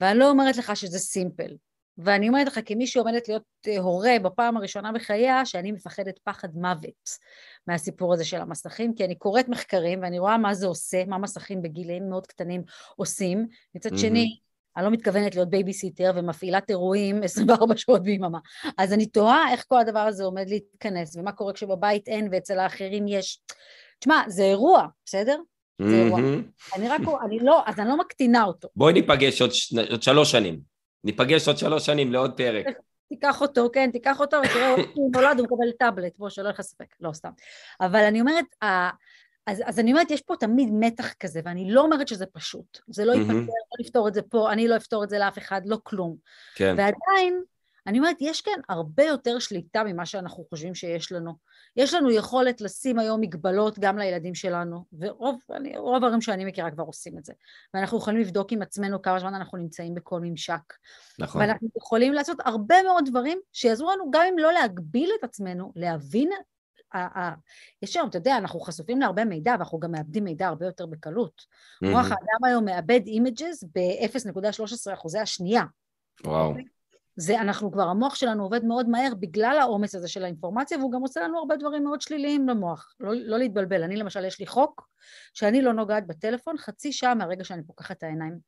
ואני 0.00 0.18
לא 0.18 0.30
אומרת 0.30 0.56
לך 0.56 0.76
שזה 0.76 0.98
סימפל. 0.98 1.56
ואני 1.98 2.28
אומרת 2.28 2.46
לך, 2.46 2.60
כמי 2.66 2.86
שעומדת 2.86 3.28
להיות 3.28 3.42
אה, 3.68 3.78
הורה 3.78 4.16
בפעם 4.22 4.56
הראשונה 4.56 4.92
בחייה, 4.92 5.46
שאני 5.46 5.72
מפחדת 5.72 6.18
פחד 6.24 6.48
מוות 6.54 7.18
מהסיפור 7.66 8.14
הזה 8.14 8.24
של 8.24 8.40
המסכים, 8.40 8.94
כי 8.94 9.04
אני 9.04 9.14
קוראת 9.14 9.48
מחקרים 9.48 10.02
ואני 10.02 10.18
רואה 10.18 10.38
מה 10.38 10.54
זה 10.54 10.66
עושה, 10.66 11.04
מה 11.04 11.18
מסכים 11.18 11.62
בגילאים 11.62 12.08
מאוד 12.08 12.26
קטנים 12.26 12.62
עושים. 12.96 13.46
מצד 13.74 13.92
mm-hmm. 13.92 13.98
שני, 13.98 14.38
אני 14.76 14.84
לא 14.84 14.90
מתכוונת 14.90 15.34
להיות 15.34 15.50
בייביסיטר 15.50 16.12
ומפעילת 16.14 16.70
אירועים 16.70 17.22
24 17.24 17.76
שעות 17.76 18.02
ביממה. 18.02 18.38
אז 18.78 18.92
אני 18.92 19.06
תוהה 19.06 19.52
איך 19.52 19.64
כל 19.68 19.78
הדבר 19.78 19.98
הזה 19.98 20.24
עומד 20.24 20.48
להתכנס, 20.48 21.16
ומה 21.16 21.32
קורה 21.32 21.52
כשבבית 21.52 22.08
אין 22.08 22.28
ואצל 22.32 22.58
האחרים 22.58 23.08
יש. 23.08 23.40
תשמע, 23.98 24.22
זה 24.28 24.42
אירוע, 24.42 24.86
בסדר? 25.06 25.36
זה 25.82 25.94
אירוע. 25.94 26.20
אני 26.76 26.88
רק, 26.88 27.00
אני 27.24 27.38
לא, 27.38 27.62
אז 27.66 27.78
אני 27.78 27.88
לא 27.88 27.98
מקטינה 27.98 28.44
אותו. 28.44 28.68
בואי 28.76 28.92
ניפגש 28.92 29.42
עוד, 29.42 29.50
עוד 29.90 30.02
שלוש 30.02 30.32
שנים. 30.32 30.60
ניפגש 31.04 31.48
עוד 31.48 31.58
שלוש 31.58 31.86
שנים 31.86 32.12
לעוד 32.12 32.36
פרק. 32.36 32.66
תיקח 33.08 33.40
אותו, 33.40 33.68
כן, 33.72 33.90
תיקח 33.90 34.20
אותו, 34.20 34.36
ותראה, 34.44 34.74
הוא 34.94 35.10
נולד, 35.14 35.38
הוא 35.38 35.46
מקבל 35.46 35.72
טאבלט, 35.78 36.18
בוא, 36.18 36.28
שלא 36.28 36.44
יהיה 36.44 36.52
לך 36.52 36.60
ספק, 36.60 36.94
לא 37.00 37.12
סתם. 37.12 37.30
אבל 37.80 38.00
אני 38.00 38.20
אומרת, 38.20 38.44
אז, 39.46 39.62
אז 39.64 39.78
אני 39.78 39.92
אומרת, 39.92 40.10
יש 40.10 40.20
פה 40.20 40.34
תמיד 40.40 40.68
מתח 40.72 41.12
כזה, 41.12 41.40
ואני 41.44 41.70
לא 41.70 41.80
אומרת 41.80 42.08
שזה 42.08 42.26
פשוט. 42.26 42.78
זה 42.88 43.04
לא 43.04 43.12
ייפתר, 43.12 43.32
לא 43.32 43.84
לפתור 43.84 44.08
את 44.08 44.14
זה 44.14 44.22
פה, 44.22 44.52
אני 44.52 44.68
לא 44.68 44.76
אפתור 44.76 45.04
את 45.04 45.10
זה 45.10 45.18
לאף 45.18 45.38
אחד, 45.38 45.60
לא 45.64 45.78
כלום. 45.82 46.16
כן. 46.54 46.74
ועדיין, 46.78 47.42
אני 47.86 47.98
אומרת, 47.98 48.16
יש 48.20 48.40
כאן 48.40 48.60
הרבה 48.68 49.04
יותר 49.04 49.38
שליטה 49.38 49.84
ממה 49.84 50.06
שאנחנו 50.06 50.44
חושבים 50.44 50.74
שיש 50.74 51.12
לנו. 51.12 51.32
יש 51.76 51.94
לנו 51.94 52.10
יכולת 52.10 52.60
לשים 52.60 52.98
היום 52.98 53.20
מגבלות 53.20 53.78
גם 53.78 53.98
לילדים 53.98 54.34
שלנו, 54.34 54.84
ורוב 54.98 55.40
אני, 55.50 55.76
ההורים 55.76 56.20
שאני 56.20 56.44
מכירה 56.44 56.70
כבר 56.70 56.84
עושים 56.84 57.18
את 57.18 57.24
זה. 57.24 57.32
ואנחנו 57.74 57.98
יכולים 57.98 58.20
לבדוק 58.20 58.52
עם 58.52 58.62
עצמנו 58.62 59.02
כמה 59.02 59.18
זמן 59.18 59.34
אנחנו 59.34 59.58
נמצאים 59.58 59.94
בכל 59.94 60.20
ממשק. 60.20 60.72
נכון. 61.18 61.40
ואנחנו 61.40 61.68
יכולים 61.76 62.12
לעשות 62.12 62.38
הרבה 62.44 62.82
מאוד 62.82 63.04
דברים 63.08 63.38
שיעזרו 63.52 63.90
לנו 63.90 64.10
גם 64.10 64.22
אם 64.32 64.38
לא 64.38 64.52
להגביל 64.52 65.10
את 65.18 65.24
עצמנו, 65.24 65.72
להבין 65.76 66.30
יש 67.82 67.96
היום, 67.96 68.08
אתה 68.08 68.18
יודע, 68.18 68.36
אנחנו 68.36 68.60
חשופים 68.60 69.00
להרבה 69.00 69.24
מידע, 69.24 69.52
ואנחנו 69.52 69.80
גם 69.80 69.92
מאבדים 69.92 70.24
מידע 70.24 70.46
הרבה 70.46 70.66
יותר 70.66 70.86
בקלות. 70.86 71.42
מוח 71.82 72.04
האדם 72.04 72.44
היום 72.44 72.64
מאבד 72.64 73.00
images 73.06 73.64
ב-0.13 73.74 74.94
אחוזי 74.94 75.18
השנייה. 75.18 75.62
וואו. 76.24 76.48
אוקיי? 76.48 76.64
זה, 77.16 77.40
אנחנו 77.40 77.72
כבר, 77.72 77.82
המוח 77.82 78.14
שלנו 78.14 78.42
עובד 78.42 78.64
מאוד 78.64 78.88
מהר 78.88 79.14
בגלל 79.20 79.58
העומס 79.60 79.94
הזה 79.94 80.08
של 80.08 80.24
האינפורמציה, 80.24 80.78
והוא 80.78 80.92
גם 80.92 81.00
עושה 81.00 81.20
לנו 81.20 81.38
הרבה 81.38 81.56
דברים 81.56 81.84
מאוד 81.84 82.00
שליליים 82.00 82.48
למוח. 82.48 82.94
לא, 83.00 83.12
לא 83.14 83.38
להתבלבל. 83.38 83.82
אני 83.82 83.96
למשל, 83.96 84.24
יש 84.24 84.40
לי 84.40 84.46
חוק 84.46 84.88
שאני 85.34 85.62
לא 85.62 85.72
נוגעת 85.72 86.06
בטלפון 86.06 86.58
חצי 86.58 86.92
שעה 86.92 87.14
מהרגע 87.14 87.44
שאני 87.44 87.62
פוקחת 87.62 87.98
את 87.98 88.02
העיניים. 88.02 88.38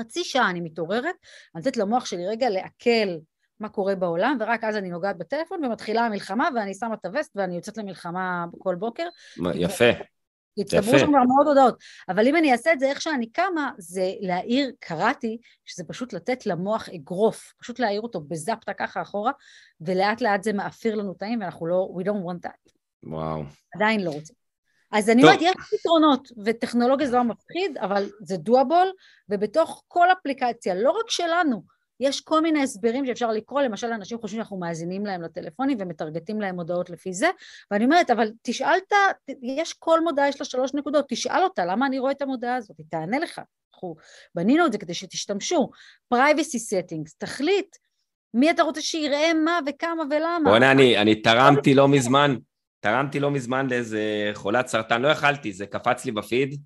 חצי 0.00 0.24
שעה 0.24 0.50
אני 0.50 0.60
מתעוררת, 0.60 1.04
אני 1.04 1.14
נותנת 1.54 1.76
למוח 1.76 2.06
שלי 2.06 2.26
רגע 2.26 2.50
לעכל 2.50 3.18
מה 3.60 3.68
קורה 3.68 3.94
בעולם, 3.94 4.36
ורק 4.40 4.64
אז 4.64 4.76
אני 4.76 4.90
נוגעת 4.90 5.18
בטלפון 5.18 5.64
ומתחילה 5.64 6.06
המלחמה 6.06 6.48
ואני 6.54 6.74
שמה 6.74 6.94
את 6.94 7.04
הווסט 7.04 7.32
ואני 7.36 7.56
יוצאת 7.56 7.76
למלחמה 7.76 8.44
כל 8.58 8.74
בוקר. 8.74 9.08
יפה. 9.54 9.90
יצטברו 10.56 10.98
שם 10.98 11.06
כבר 11.06 11.22
מאוד 11.22 11.46
הודעות. 11.46 11.78
אבל 12.08 12.26
אם 12.26 12.36
אני 12.36 12.52
אעשה 12.52 12.72
את 12.72 12.80
זה 12.80 12.86
איך 12.86 13.00
שאני 13.00 13.26
קמה, 13.26 13.70
זה 13.78 14.12
להעיר, 14.20 14.72
קראתי, 14.80 15.38
שזה 15.64 15.84
פשוט 15.84 16.12
לתת 16.12 16.46
למוח 16.46 16.88
אגרוף, 16.88 17.52
פשוט 17.60 17.78
להעיר 17.78 18.00
אותו 18.00 18.20
בזפטה 18.20 18.74
ככה 18.74 19.02
אחורה, 19.02 19.32
ולאט 19.80 20.20
לאט 20.20 20.42
זה 20.42 20.52
מאפיר 20.52 20.94
לנו 20.94 21.14
תאים 21.14 21.40
ואנחנו 21.40 21.66
לא, 21.66 21.88
we 21.98 22.04
don't 22.04 22.08
want 22.08 22.48
that. 22.48 22.72
וואו. 23.02 23.42
עדיין 23.74 24.04
לא 24.04 24.10
רוצים. 24.10 24.36
אז 24.92 25.10
אני 25.10 25.22
אומרת, 25.22 25.38
יש 25.42 25.54
פתרונות, 25.70 26.28
וטכנולוגיה 26.44 27.06
זה 27.06 27.16
לא 27.16 27.24
מפחיד, 27.24 27.78
אבל 27.78 28.08
זה 28.20 28.36
דואבול, 28.36 28.92
ובתוך 29.28 29.84
כל 29.88 30.12
אפליקציה, 30.12 30.74
לא 30.74 30.90
רק 30.90 31.10
שלנו, 31.10 31.62
יש 32.00 32.20
כל 32.20 32.40
מיני 32.40 32.62
הסברים 32.62 33.06
שאפשר 33.06 33.30
לקרוא, 33.30 33.62
למשל 33.62 33.86
אנשים 33.86 34.18
חושבים 34.18 34.38
שאנחנו 34.38 34.56
מאזינים 34.56 35.06
להם 35.06 35.22
לטלפונים 35.22 35.78
ומטרגטים 35.80 36.40
להם 36.40 36.56
הודעות 36.56 36.90
לפי 36.90 37.12
זה, 37.12 37.28
ואני 37.70 37.84
אומרת, 37.84 38.10
אבל 38.10 38.30
תשאל 38.42 38.78
את 38.86 38.92
ה... 38.92 38.96
יש 39.42 39.72
כל 39.72 40.00
מודעה, 40.00 40.28
יש 40.28 40.40
לה 40.40 40.44
שלוש 40.44 40.74
נקודות, 40.74 41.04
תשאל 41.08 41.42
אותה, 41.42 41.64
למה 41.64 41.86
אני 41.86 41.98
רואה 41.98 42.12
את 42.12 42.22
המודעה 42.22 42.56
הזאת? 42.56 42.78
היא 42.78 42.86
תענה 42.90 43.18
לך. 43.18 43.40
אנחנו 43.74 43.96
בנינו 44.34 44.66
את 44.66 44.72
זה 44.72 44.78
כדי 44.78 44.94
שתשתמשו. 44.94 45.70
privacy 46.14 46.58
settings, 46.58 47.14
תחליט 47.18 47.76
מי 48.34 48.50
אתה 48.50 48.62
רוצה 48.62 48.80
שיראה 48.80 49.34
מה 49.34 49.58
וכמה 49.66 50.02
ולמה. 50.10 50.50
בוא'נה, 50.50 50.70
אני, 50.70 50.98
אני 50.98 51.22
תרמתי 51.22 51.74
לא 51.74 51.88
מזמן, 51.88 52.36
תרמתי 52.84 53.20
לא 53.20 53.30
מזמן 53.30 53.66
לאיזה 53.70 54.30
חולת 54.34 54.66
סרטן, 54.66 55.02
לא 55.02 55.08
יכלתי, 55.08 55.52
זה 55.52 55.66
קפץ 55.66 56.04
לי 56.04 56.12
בפיד. 56.12 56.60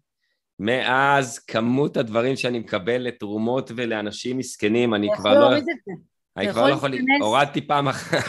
מאז 0.62 1.38
כמות 1.38 1.96
הדברים 1.96 2.36
שאני 2.36 2.58
מקבל 2.58 2.96
לתרומות 3.02 3.70
ולאנשים 3.76 4.38
מסכנים, 4.38 4.94
אני 4.94 5.08
כבר 5.16 5.40
לא... 5.40 5.56
אני 6.36 6.52
כבר 6.52 6.68
לא 6.68 6.72
יכול... 6.72 6.94
הורדתי 7.20 7.66
פעם 7.66 7.88
אחת. 7.88 8.24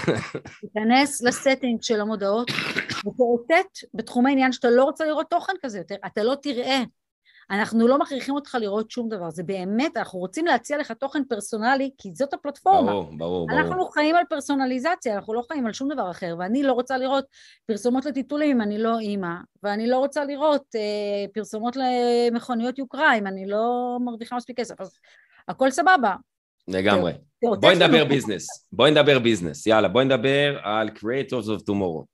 תיכנס 0.61 1.21
לסטינג 1.21 1.81
של 1.81 2.01
המודעות 2.01 2.51
ותאותת 3.05 3.65
בתחומי 3.93 4.31
עניין 4.31 4.51
שאתה 4.51 4.69
לא 4.69 4.83
רוצה 4.83 5.05
לראות 5.05 5.29
תוכן 5.29 5.53
כזה 5.61 5.77
יותר, 5.77 5.95
אתה 6.05 6.23
לא 6.23 6.35
תראה. 6.41 6.83
אנחנו 7.51 7.87
לא 7.87 7.99
מכריחים 7.99 8.35
אותך 8.35 8.57
לראות 8.61 8.91
שום 8.91 9.09
דבר, 9.09 9.29
זה 9.29 9.43
באמת, 9.43 9.97
אנחנו 9.97 10.19
רוצים 10.19 10.45
להציע 10.45 10.77
לך 10.77 10.91
תוכן 10.91 11.23
פרסונלי, 11.29 11.91
כי 11.97 12.09
זאת 12.13 12.33
הפלטפורמה. 12.33 12.91
ברור, 12.91 13.03
ברור, 13.17 13.47
ברור. 13.47 13.59
אנחנו 13.59 13.85
חיים 13.85 14.15
על 14.15 14.23
פרסונליזציה, 14.29 15.15
אנחנו 15.15 15.33
לא 15.33 15.43
חיים 15.51 15.65
על 15.65 15.73
שום 15.73 15.93
דבר 15.93 16.11
אחר, 16.11 16.35
ואני 16.39 16.63
לא 16.63 16.73
רוצה 16.73 16.97
לראות 16.97 17.25
פרסומות 17.65 18.05
לטיטולים 18.05 18.57
אם 18.57 18.61
אני 18.61 18.77
לא 18.77 18.99
אימא, 18.99 19.33
ואני 19.63 19.87
לא 19.87 19.97
רוצה 19.97 20.25
לראות 20.25 20.65
אה, 20.75 21.25
פרסומות 21.33 21.75
למכוניות 21.75 22.79
יוקרה 22.79 23.17
אם 23.17 23.27
אני 23.27 23.45
לא 23.45 23.97
מרוויחה 24.05 24.35
מספיק 24.35 24.59
כסף, 24.59 24.81
אז 24.81 24.99
הכל 25.47 25.71
סבבה. 25.71 26.15
לגמרי. 26.67 27.13
בואי 27.43 27.75
נדבר 27.75 28.05
ביזנס, 28.05 28.67
בואי 28.71 28.91
נדבר 28.91 29.19
ביזנס, 29.19 29.67
יאללה, 29.67 29.87
בואי 29.87 30.05
נדבר 30.05 30.59
על 30.63 30.87
Creators 30.87 31.45
of 31.45 31.61
Tomorrow. 31.69 32.05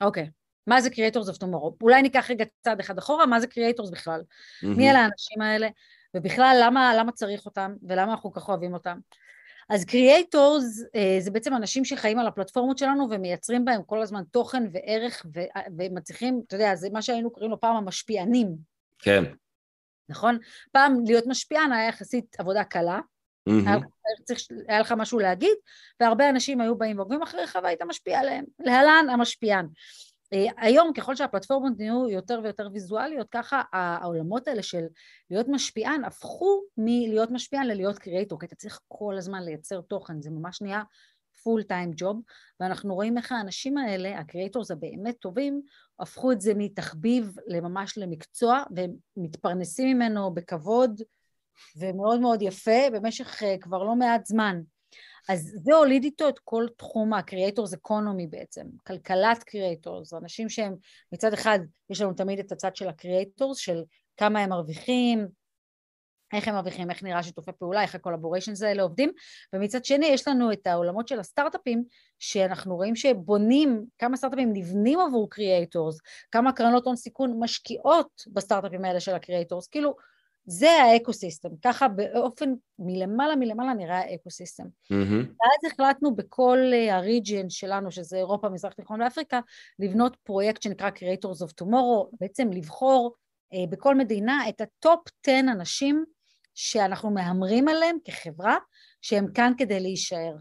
אוקיי. 0.00 0.24
Okay. 0.24 0.45
מה 0.66 0.80
זה 0.80 0.88
Creators 0.88 1.28
of 1.32 1.36
Tomorrow? 1.36 1.74
אולי 1.82 2.02
ניקח 2.02 2.30
רגע 2.30 2.44
צעד 2.60 2.80
אחד 2.80 2.98
אחורה, 2.98 3.26
מה 3.26 3.40
זה 3.40 3.46
Creators 3.46 3.92
בכלל? 3.92 4.20
Mm-hmm. 4.20 4.66
מי 4.66 4.90
אלה 4.90 4.98
האנשים 4.98 5.42
האלה? 5.42 5.68
ובכלל, 6.14 6.60
למה, 6.62 6.94
למה 6.96 7.12
צריך 7.12 7.46
אותם? 7.46 7.74
ולמה 7.88 8.12
אנחנו 8.12 8.32
כל 8.32 8.40
כך 8.40 8.48
אוהבים 8.48 8.74
אותם? 8.74 8.98
אז 9.68 9.84
Creators 9.84 10.86
אה, 10.94 11.16
זה 11.20 11.30
בעצם 11.30 11.54
אנשים 11.54 11.84
שחיים 11.84 12.18
על 12.18 12.26
הפלטפורמות 12.26 12.78
שלנו 12.78 13.06
ומייצרים 13.10 13.64
בהם 13.64 13.82
כל 13.82 14.02
הזמן 14.02 14.22
תוכן 14.30 14.62
וערך 14.72 15.26
ו, 15.34 15.40
ומצליחים, 15.78 16.42
אתה 16.46 16.56
יודע, 16.56 16.74
זה 16.74 16.88
מה 16.92 17.02
שהיינו 17.02 17.30
קוראים 17.30 17.50
לו 17.50 17.60
פעם 17.60 17.76
המשפיענים. 17.76 18.56
כן. 18.98 19.24
נכון? 20.08 20.38
פעם 20.72 21.04
להיות 21.06 21.24
משפיען 21.26 21.72
היה 21.72 21.88
יחסית 21.88 22.36
עבודה 22.38 22.64
קלה, 22.64 23.00
Mm-hmm. 23.48 23.68
היה, 23.68 23.78
צריך, 24.24 24.40
היה 24.68 24.80
לך 24.80 24.92
משהו 24.92 25.18
להגיד, 25.18 25.54
והרבה 26.00 26.28
אנשים 26.30 26.60
היו 26.60 26.76
באים 26.78 26.98
ועוקבים 26.98 27.22
אחריך 27.22 27.58
והיית 27.62 27.82
משפיע 27.82 28.20
עליהם. 28.20 28.44
להלן 28.58 29.06
המשפיען. 29.12 29.66
אה, 30.32 30.46
היום 30.56 30.92
ככל 30.92 31.16
שהפלטפורמות 31.16 31.72
נהיו 31.78 32.08
יותר 32.08 32.40
ויותר 32.42 32.68
ויזואליות 32.72 33.26
ככה 33.30 33.62
העולמות 33.72 34.48
האלה 34.48 34.62
של 34.62 34.84
להיות 35.30 35.46
משפיען 35.48 36.04
הפכו 36.04 36.62
מלהיות 36.76 37.30
משפיען 37.30 37.66
ללהיות 37.66 37.98
קריאייטור 37.98 38.40
כי 38.40 38.46
אתה 38.46 38.56
צריך 38.56 38.80
כל 38.88 39.14
הזמן 39.18 39.42
לייצר 39.42 39.80
תוכן 39.80 40.22
זה 40.22 40.30
ממש 40.30 40.62
נהיה 40.62 40.82
full 41.42 41.62
time 41.62 41.90
job 41.96 42.20
ואנחנו 42.60 42.94
רואים 42.94 43.18
איך 43.18 43.32
האנשים 43.32 43.78
האלה 43.78 44.18
ה 44.18 44.24
creators 44.24 44.70
הבאמת 44.70 45.16
טובים 45.20 45.62
הפכו 46.00 46.32
את 46.32 46.40
זה 46.40 46.52
מתחביב 46.56 47.34
לממש 47.46 47.98
למקצוע 47.98 48.62
והם 48.76 48.92
מתפרנסים 49.16 49.96
ממנו 49.96 50.34
בכבוד 50.34 51.00
ומאוד 51.76 52.20
מאוד 52.20 52.42
יפה 52.42 52.90
במשך 52.92 53.42
אה, 53.42 53.56
כבר 53.60 53.82
לא 53.82 53.96
מעט 53.96 54.26
זמן 54.26 54.60
אז 55.28 55.52
זה 55.64 55.74
הוליד 55.74 56.04
איתו 56.04 56.28
את 56.28 56.38
כל 56.38 56.66
תחום 56.76 57.12
ה-Creators 57.12 57.76
Economy 57.76 58.26
בעצם, 58.30 58.66
כלכלת 58.86 59.38
Creators, 59.38 60.18
אנשים 60.18 60.48
שהם 60.48 60.74
מצד 61.12 61.32
אחד 61.32 61.58
יש 61.90 62.00
לנו 62.00 62.12
תמיד 62.12 62.38
את 62.38 62.52
הצד 62.52 62.76
של 62.76 62.88
ה-Creators, 62.88 63.54
של 63.54 63.82
כמה 64.16 64.40
הם 64.40 64.50
מרוויחים, 64.50 65.28
איך 66.32 66.48
הם 66.48 66.54
מרוויחים, 66.54 66.90
איך 66.90 67.02
נראה 67.02 67.22
שיתופי 67.22 67.50
פעולה, 67.58 67.82
איך 67.82 67.94
ה 67.94 67.99
collaborations 67.99 68.62
האלה 68.62 68.82
עובדים, 68.82 69.12
ומצד 69.52 69.84
שני 69.84 70.06
יש 70.06 70.28
לנו 70.28 70.52
את 70.52 70.66
העולמות 70.66 71.08
של 71.08 71.20
הסטארט-אפים, 71.20 71.84
שאנחנו 72.18 72.76
רואים 72.76 72.96
שבונים, 72.96 73.86
כמה 73.98 74.16
סטארט-אפים 74.16 74.52
נבנים 74.52 75.00
עבור 75.00 75.30
creators, 75.30 75.98
כמה 76.30 76.52
קרנות 76.52 76.86
הון 76.86 76.96
סיכון 76.96 77.36
משקיעות 77.40 78.22
בסטארט-אפים 78.32 78.84
האלה 78.84 79.00
של 79.00 79.14
ה 79.14 79.19
creators, 79.19 79.66
כאילו 79.66 79.96
זה 80.46 80.70
ה 80.70 80.77
ecosystem, 80.77 81.48
ככה 81.64 81.88
באופן 81.88 82.52
מלמעלה 82.78 83.36
מלמעלה 83.36 83.74
נראה 83.74 83.98
ה 83.98 84.04
ecosystem. 84.04 84.64
Mm-hmm. 84.64 84.94
ואז 85.14 85.72
החלטנו 85.72 86.14
בכל 86.14 86.58
ה 86.90 86.99
region 86.99 87.50
שלנו, 87.50 87.90
שזה 87.90 88.16
אירופה, 88.16 88.48
מזרח 88.48 88.72
תיכון 88.72 89.02
ואפריקה, 89.02 89.40
לבנות 89.78 90.16
פרויקט 90.22 90.62
שנקרא 90.62 90.90
Creators 90.90 91.46
of 91.46 91.64
Tomorrow, 91.64 92.16
בעצם 92.20 92.52
לבחור 92.52 93.14
אה, 93.52 93.64
בכל 93.70 93.94
מדינה 93.94 94.48
את 94.48 94.60
ה 94.60 94.70
top 94.70 95.00
10 95.26 95.40
אנשים 95.40 96.04
שאנחנו 96.54 97.10
מהמרים 97.10 97.68
עליהם 97.68 97.96
כחברה, 98.04 98.56
שהם 99.02 99.32
כאן 99.32 99.52
כדי 99.58 99.80
להישאר. 99.80 100.34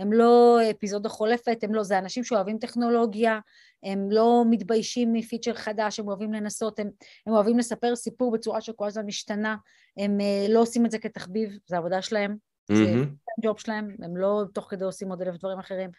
הם 0.00 0.12
לא 0.12 0.58
אפיזודה 0.70 1.08
חולפת, 1.08 1.58
הם 1.64 1.74
לא, 1.74 1.82
זה 1.82 1.98
אנשים 1.98 2.24
שאוהבים 2.24 2.58
טכנולוגיה, 2.58 3.38
הם 3.82 4.10
לא 4.10 4.44
מתביישים 4.50 5.12
מפיצ'ר 5.12 5.54
חדש, 5.54 6.00
הם 6.00 6.08
אוהבים 6.08 6.32
לנסות, 6.32 6.78
הם, 6.78 6.90
הם 7.26 7.32
אוהבים 7.32 7.58
לספר 7.58 7.96
סיפור 7.96 8.32
בצורה 8.32 8.60
שכל 8.60 8.86
הזמן 8.86 9.06
משתנה, 9.06 9.56
הם 9.98 10.18
uh, 10.20 10.52
לא 10.52 10.60
עושים 10.60 10.86
את 10.86 10.90
זה 10.90 10.98
כתחביב, 10.98 11.58
זה 11.66 11.76
עבודה 11.76 12.02
שלהם, 12.02 12.36
mm-hmm. 12.72 12.74
זה 12.74 13.04
הג'וב 13.38 13.60
שלהם, 13.60 13.96
הם 14.02 14.16
לא 14.16 14.42
תוך 14.54 14.66
כדי 14.70 14.84
עושים 14.84 15.10
עוד 15.10 15.22
אלף 15.22 15.36
דברים 15.38 15.58
אחרים, 15.58 15.90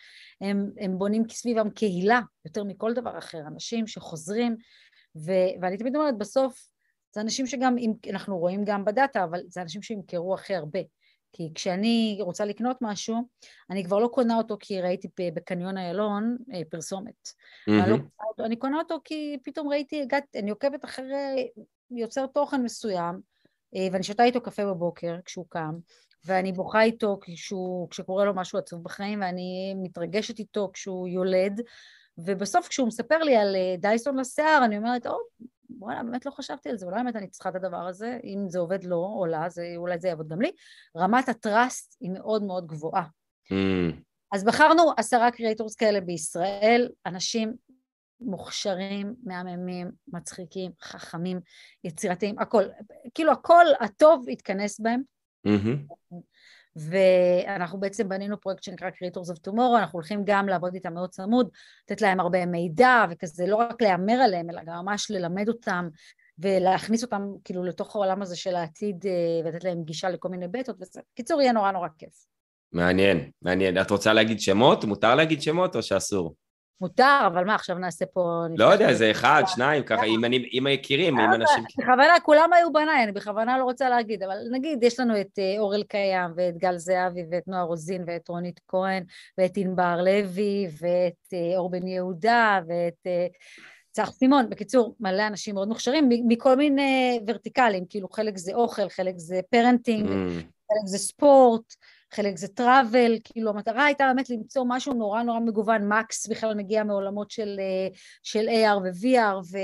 הם, 0.41 0.71
הם 0.79 0.97
בונים 0.97 1.23
סביבם 1.29 1.69
קהילה 1.69 2.19
יותר 2.45 2.63
מכל 2.63 2.93
דבר 2.93 3.17
אחר, 3.17 3.39
אנשים 3.47 3.87
שחוזרים, 3.87 4.55
ו, 5.25 5.31
ואני 5.61 5.77
תמיד 5.77 5.95
אומרת, 5.95 6.17
בסוף 6.17 6.69
זה 7.13 7.21
אנשים 7.21 7.47
שגם, 7.47 7.75
אנחנו 8.09 8.37
רואים 8.37 8.63
גם 8.65 8.85
בדאטה, 8.85 9.23
אבל 9.23 9.39
זה 9.47 9.61
אנשים 9.61 9.81
שימכרו 9.81 10.33
הכי 10.33 10.55
הרבה. 10.55 10.79
כי 11.33 11.51
כשאני 11.55 12.17
רוצה 12.21 12.45
לקנות 12.45 12.77
משהו, 12.81 13.27
אני 13.69 13.83
כבר 13.83 13.99
לא 13.99 14.07
קונה 14.07 14.37
אותו 14.37 14.57
כי 14.59 14.81
ראיתי 14.81 15.07
בקניון 15.33 15.77
איילון 15.77 16.37
אה, 16.53 16.61
פרסומת. 16.69 17.27
Mm-hmm. 17.27 17.71
אני, 17.83 17.91
לא 17.91 17.97
קונה 17.97 18.27
אותו, 18.29 18.45
אני 18.45 18.55
קונה 18.55 18.77
אותו 18.77 18.99
כי 19.03 19.37
פתאום 19.43 19.69
ראיתי, 19.69 20.01
הגעת, 20.01 20.23
אני 20.35 20.51
עוקבת 20.51 20.85
אחרי 20.85 21.49
יוצר 21.91 22.27
תוכן 22.27 22.63
מסוים, 22.63 23.19
אה, 23.75 23.87
ואני 23.91 24.03
שותה 24.03 24.23
איתו 24.23 24.41
קפה 24.41 24.65
בבוקר 24.65 25.15
כשהוא 25.25 25.45
קם, 25.49 25.75
ואני 26.25 26.51
בוכה 26.51 26.81
איתו 26.81 27.19
כשהוא, 27.21 27.89
כשקורה 27.89 28.25
לו 28.25 28.33
משהו 28.33 28.59
עצוב 28.59 28.83
בחיים, 28.83 29.21
ואני 29.21 29.73
מתרגשת 29.77 30.39
איתו 30.39 30.69
כשהוא 30.73 31.07
יולד, 31.07 31.61
ובסוף 32.17 32.67
כשהוא 32.67 32.87
מספר 32.87 33.17
לי 33.17 33.35
על 33.35 33.55
אה, 33.55 33.75
דייסון 33.77 34.19
לשיער, 34.19 34.65
אני 34.65 34.77
אומרת, 34.77 35.07
או, 35.07 35.17
וואלה, 35.81 36.03
באמת 36.03 36.25
לא 36.25 36.31
חשבתי 36.31 36.69
על 36.69 36.77
זה, 36.77 36.85
אולי 36.85 37.03
באמת 37.03 37.15
אני 37.15 37.27
צריכה 37.27 37.49
את 37.49 37.55
הדבר 37.55 37.87
הזה, 37.87 38.19
אם 38.23 38.49
זה 38.49 38.59
עובד 38.59 38.83
לו 38.83 39.15
או 39.19 39.25
לה, 39.25 39.49
זה, 39.49 39.73
אולי 39.77 39.99
זה 39.99 40.07
יעבוד 40.07 40.27
גם 40.27 40.41
לי. 40.41 40.51
רמת 40.97 41.29
הטראסט 41.29 41.97
היא 41.99 42.11
מאוד 42.11 42.43
מאוד 42.43 42.67
גבוהה. 42.67 43.03
Mm. 43.03 43.95
אז 44.31 44.43
בחרנו 44.43 44.91
עשרה 44.97 45.31
קריאטורס 45.31 45.75
כאלה 45.75 46.01
בישראל, 46.01 46.89
אנשים 47.05 47.53
מוכשרים, 48.21 49.15
מהממים, 49.23 49.91
מצחיקים, 50.07 50.71
חכמים, 50.81 51.39
יצירתיים, 51.83 52.39
הכל, 52.39 52.63
כאילו 53.13 53.31
הכל 53.31 53.65
הטוב 53.79 54.25
התכנס 54.31 54.79
בהם. 54.79 55.01
Mm-hmm. 55.47 56.15
ואנחנו 56.75 57.79
בעצם 57.79 58.09
בנינו 58.09 58.41
פרויקט 58.41 58.63
שנקרא 58.63 58.89
Creators 58.89 59.33
of 59.33 59.49
Tomorrow, 59.49 59.79
אנחנו 59.79 59.97
הולכים 59.97 60.21
גם 60.25 60.47
לעבוד 60.47 60.73
איתם 60.73 60.93
מאוד 60.93 61.09
צמוד, 61.09 61.49
לתת 61.83 62.01
להם 62.01 62.19
הרבה 62.19 62.45
מידע 62.45 63.05
וכזה, 63.11 63.47
לא 63.47 63.55
רק 63.55 63.81
להמר 63.81 64.13
עליהם, 64.13 64.49
אלא 64.49 64.61
גם 64.65 64.75
ממש 64.85 65.11
ללמד 65.11 65.49
אותם 65.49 65.89
ולהכניס 66.39 67.03
אותם 67.03 67.21
כאילו 67.43 67.63
לתוך 67.63 67.95
העולם 67.95 68.21
הזה 68.21 68.35
של 68.35 68.55
העתיד 68.55 69.05
אה, 69.05 69.11
ולתת 69.45 69.63
להם 69.63 69.83
גישה 69.83 70.09
לכל 70.09 70.29
מיני 70.29 70.47
בטות, 70.47 70.75
בקיצור 71.13 71.41
יהיה 71.41 71.51
נורא 71.51 71.71
נורא 71.71 71.87
כיף. 71.97 72.25
מעניין, 72.71 73.31
מעניין. 73.41 73.81
את 73.81 73.91
רוצה 73.91 74.13
להגיד 74.13 74.39
שמות? 74.39 74.85
מותר 74.85 75.15
להגיד 75.15 75.41
שמות 75.41 75.75
או 75.75 75.83
שאסור? 75.83 76.35
מותר, 76.81 77.23
אבל 77.27 77.45
מה, 77.45 77.55
עכשיו 77.55 77.77
נעשה 77.77 78.05
פה... 78.05 78.43
לא 78.57 78.65
יודע, 78.65 78.93
זה 78.93 79.11
אחד, 79.11 79.43
שניים, 79.47 79.83
ככה, 79.83 80.03
אם 80.03 80.25
אני, 80.25 80.49
אם 80.53 80.67
מכירים, 80.69 81.19
אם 81.19 81.33
אנשים... 81.33 81.63
בכוונה, 81.77 82.13
כולם 82.23 82.53
היו 82.53 82.73
בניי, 82.73 83.03
אני 83.03 83.11
בכוונה 83.11 83.57
לא 83.57 83.63
רוצה 83.63 83.89
להגיד, 83.89 84.23
אבל 84.23 84.37
נגיד, 84.51 84.83
יש 84.83 84.99
לנו 84.99 85.21
את 85.21 85.39
אה, 85.39 85.55
אורל 85.59 85.83
קיים, 85.83 86.31
ואת 86.35 86.57
גל 86.57 86.77
זהבי, 86.77 87.23
ואת 87.31 87.47
נועה 87.47 87.61
רוזין, 87.61 88.03
ואת 88.07 88.29
רונית 88.29 88.59
כהן, 88.67 89.03
ואת 89.37 89.57
ענבר 89.57 90.01
לוי, 90.01 90.67
ואת 90.81 91.33
אה, 91.33 91.57
אור 91.57 91.69
בן 91.69 91.87
יהודה, 91.87 92.59
ואת 92.67 93.07
אה, 93.07 93.27
צח 93.91 94.11
סימון. 94.11 94.49
בקיצור, 94.49 94.95
מלא 94.99 95.27
אנשים 95.27 95.55
מאוד 95.55 95.67
מוכשרים, 95.67 96.09
מכל 96.27 96.55
מיני 96.55 97.19
verticalים, 97.27 97.85
כאילו 97.89 98.09
חלק 98.09 98.37
זה 98.37 98.53
אוכל, 98.53 98.89
חלק 98.89 99.13
זה 99.17 99.39
parenting, 99.49 100.09
mm. 100.09 100.41
חלק 100.41 100.85
זה 100.85 100.97
ספורט. 100.97 101.75
חלק 102.13 102.37
זה 102.37 102.47
travel, 102.47 103.17
כאילו 103.23 103.49
המטרה 103.49 103.85
הייתה 103.85 104.03
באמת 104.07 104.29
למצוא 104.29 104.65
משהו 104.67 104.93
נורא 104.93 105.23
נורא 105.23 105.39
מגוון, 105.39 105.87
מקס 105.87 106.27
בכלל 106.27 106.53
מגיע 106.53 106.83
מעולמות 106.83 107.31
של, 107.31 107.55
אה, 107.59 107.87
של 108.23 108.49
AR 108.49 108.77
ו-VR 108.77 109.37
ו... 109.51 109.57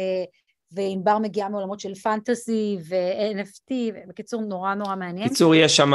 וענבר 0.72 1.18
מגיעה 1.18 1.50
מעולמות 1.50 1.80
של 1.80 1.96
fantasy 1.96 2.78
ו-NFT, 2.90 3.74
בקיצור 4.10 4.42
נורא 4.42 4.74
נורא 4.74 4.96
מעניין. 4.96 5.28
בקיצור 5.28 5.56
יש 5.56 5.78
שם, 5.78 5.92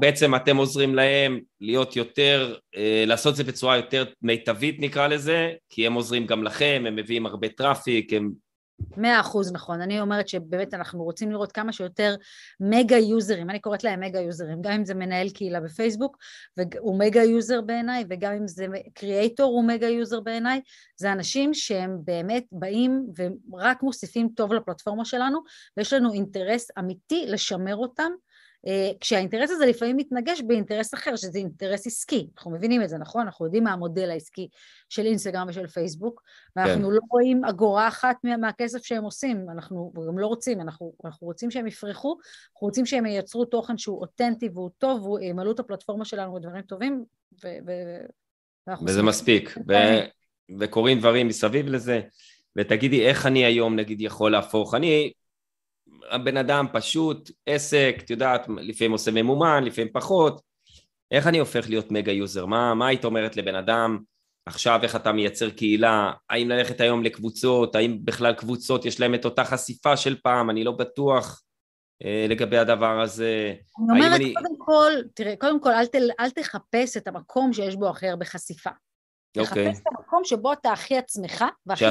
בעצם 0.00 0.34
אתם 0.34 0.56
עוזרים 0.56 0.94
להם 0.94 1.40
להיות 1.60 1.96
יותר, 1.96 2.54
אה, 2.76 3.04
לעשות 3.06 3.32
את 3.32 3.36
זה 3.36 3.44
בצורה 3.44 3.76
יותר 3.76 4.04
מיטבית 4.22 4.76
נקרא 4.80 5.06
לזה, 5.06 5.52
כי 5.68 5.86
הם 5.86 5.92
עוזרים 5.92 6.26
גם 6.26 6.44
לכם, 6.44 6.84
הם 6.86 6.96
מביאים 6.96 7.26
הרבה 7.26 7.48
traffic, 7.48 8.12
הם 8.12 8.30
מאה 8.96 9.20
אחוז 9.20 9.52
נכון, 9.52 9.80
אני 9.80 10.00
אומרת 10.00 10.28
שבאמת 10.28 10.74
אנחנו 10.74 11.04
רוצים 11.04 11.30
לראות 11.32 11.52
כמה 11.52 11.72
שיותר 11.72 12.14
mega 12.60 12.96
userים, 12.96 13.50
אני 13.50 13.60
קוראת 13.60 13.84
להם 13.84 14.00
mega 14.00 14.20
userים, 14.20 14.62
גם 14.62 14.72
אם 14.72 14.84
זה 14.84 14.94
מנהל 14.94 15.28
קהילה 15.30 15.60
בפייסבוק 15.60 16.16
הוא 16.78 16.98
mega 16.98 17.22
user 17.22 17.60
בעיניי, 17.60 18.04
וגם 18.10 18.32
אם 18.32 18.48
זה 18.48 18.66
creator 18.94 19.52
הוא 19.52 19.64
mega 19.64 19.88
user 19.88 20.20
בעיניי, 20.20 20.60
זה 20.96 21.12
אנשים 21.12 21.54
שהם 21.54 21.98
באמת 22.04 22.44
באים 22.52 23.06
ורק 23.52 23.82
מוסיפים 23.82 24.28
טוב 24.36 24.52
לפלטפורמה 24.52 25.04
שלנו, 25.04 25.38
ויש 25.76 25.92
לנו 25.92 26.12
אינטרס 26.12 26.70
אמיתי 26.78 27.24
לשמר 27.28 27.76
אותם 27.76 28.12
כשהאינטרס 29.00 29.50
הזה 29.50 29.66
לפעמים 29.66 29.96
מתנגש 29.96 30.40
באינטרס 30.40 30.94
אחר, 30.94 31.16
שזה 31.16 31.38
אינטרס 31.38 31.86
עסקי. 31.86 32.28
אנחנו 32.36 32.50
מבינים 32.50 32.82
את 32.82 32.88
זה, 32.88 32.98
נכון? 32.98 33.22
אנחנו 33.22 33.44
יודעים 33.44 33.64
מה 33.64 33.72
המודל 33.72 34.10
העסקי 34.10 34.48
של 34.88 35.06
אינסטגרם 35.06 35.46
ושל 35.48 35.66
פייסבוק, 35.66 36.22
ואנחנו 36.56 36.88
כן. 36.88 36.94
לא 36.94 37.00
רואים 37.10 37.44
אגורה 37.44 37.88
אחת 37.88 38.16
מה, 38.24 38.36
מהכסף 38.36 38.84
שהם 38.84 39.04
עושים, 39.04 39.46
אנחנו 39.50 39.92
גם 40.08 40.18
לא 40.18 40.26
רוצים, 40.26 40.60
אנחנו, 40.60 40.92
אנחנו 41.04 41.26
רוצים 41.26 41.50
שהם 41.50 41.66
יפרחו, 41.66 42.16
אנחנו 42.54 42.66
רוצים 42.66 42.86
שהם 42.86 43.06
ייצרו 43.06 43.44
תוכן 43.44 43.78
שהוא 43.78 44.00
אותנטי 44.00 44.48
והוא 44.54 44.70
טוב, 44.78 45.02
והוא 45.02 45.20
ימלאו 45.20 45.52
את 45.52 45.60
הפלטפורמה 45.60 46.04
שלנו 46.04 46.34
בדברים 46.34 46.62
טובים, 46.62 47.04
ו... 47.44 47.48
ו 47.66 47.72
וזה 48.86 49.02
מספיק, 49.02 49.54
ו... 49.68 49.72
וקורים 50.58 50.98
דברים 50.98 51.28
מסביב 51.28 51.66
לזה, 51.68 52.00
ותגידי 52.56 53.06
איך 53.06 53.26
אני 53.26 53.44
היום 53.44 53.76
נגיד 53.76 54.00
יכול 54.00 54.32
להפוך, 54.32 54.74
אני 54.74 55.12
הבן 56.10 56.36
אדם 56.36 56.66
פשוט, 56.72 57.30
עסק, 57.46 57.96
את 58.04 58.10
יודעת, 58.10 58.46
לפעמים 58.48 58.92
עושה 58.92 59.10
ממומן, 59.10 59.64
לפעמים 59.64 59.92
פחות, 59.92 60.40
איך 61.10 61.26
אני 61.26 61.38
הופך 61.38 61.68
להיות 61.68 61.92
mega 61.92 62.12
user? 62.12 62.46
מה, 62.46 62.74
מה 62.74 62.86
היית 62.86 63.04
אומרת 63.04 63.36
לבן 63.36 63.54
אדם 63.54 63.98
עכשיו, 64.46 64.80
איך 64.82 64.96
אתה 64.96 65.12
מייצר 65.12 65.50
קהילה? 65.50 66.12
האם 66.30 66.48
ללכת 66.48 66.80
היום 66.80 67.02
לקבוצות? 67.02 67.74
האם 67.74 67.98
בכלל 68.04 68.32
קבוצות 68.34 68.84
יש 68.84 69.00
להם 69.00 69.14
את 69.14 69.24
אותה 69.24 69.44
חשיפה 69.44 69.96
של 69.96 70.16
פעם? 70.22 70.50
אני 70.50 70.64
לא 70.64 70.72
בטוח 70.72 71.42
אה, 72.04 72.26
לגבי 72.28 72.58
הדבר 72.58 73.00
הזה. 73.00 73.54
אני 73.78 74.00
אומרת, 74.00 74.20
אני... 74.20 74.34
קודם 74.34 74.54
כל, 74.58 74.92
תראה, 75.14 75.34
קודם 75.36 75.60
כל, 75.60 75.70
אל, 75.72 75.86
ת, 75.86 75.94
אל 76.20 76.30
תחפש 76.30 76.96
את 76.96 77.08
המקום 77.08 77.52
שיש 77.52 77.76
בו 77.76 77.88
הכי 77.88 78.08
הרבה 78.08 78.24
חשיפה. 78.24 78.70
אוקיי. 79.38 79.68
לחפש 79.68 79.80
את 79.80 79.86
המקום 79.86 80.24
שבו 80.24 80.52
אתה 80.52 80.72
הכי 80.72 80.96
עצמך, 80.96 81.44
והכי... 81.66 81.84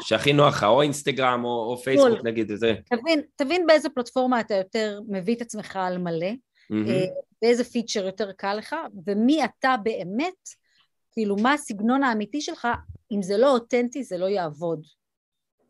שהכי 0.00 0.32
נוח 0.32 0.56
לך, 0.56 0.64
או 0.64 0.82
אינסטגרם 0.82 1.44
או, 1.44 1.48
או 1.48 1.76
פייסבוק 1.76 2.18
כל. 2.18 2.28
נגיד, 2.28 2.50
וזה. 2.50 2.74
תבין, 2.84 3.22
תבין 3.36 3.66
באיזה 3.66 3.88
פלטפורמה 3.88 4.40
אתה 4.40 4.54
יותר 4.54 5.00
מביא 5.08 5.34
את 5.34 5.40
עצמך 5.40 5.76
על 5.76 5.98
מלא, 5.98 6.30
mm-hmm. 6.72 7.10
באיזה 7.42 7.64
פיצ'ר 7.64 8.06
יותר 8.06 8.32
קל 8.32 8.54
לך, 8.54 8.76
ומי 9.06 9.44
אתה 9.44 9.74
באמת, 9.82 10.48
כאילו 11.12 11.36
מה 11.36 11.52
הסגנון 11.52 12.02
האמיתי 12.02 12.40
שלך, 12.40 12.68
אם 13.12 13.22
זה 13.22 13.36
לא 13.36 13.50
אותנטי 13.50 14.04
זה 14.04 14.18
לא 14.18 14.26
יעבוד. 14.26 14.86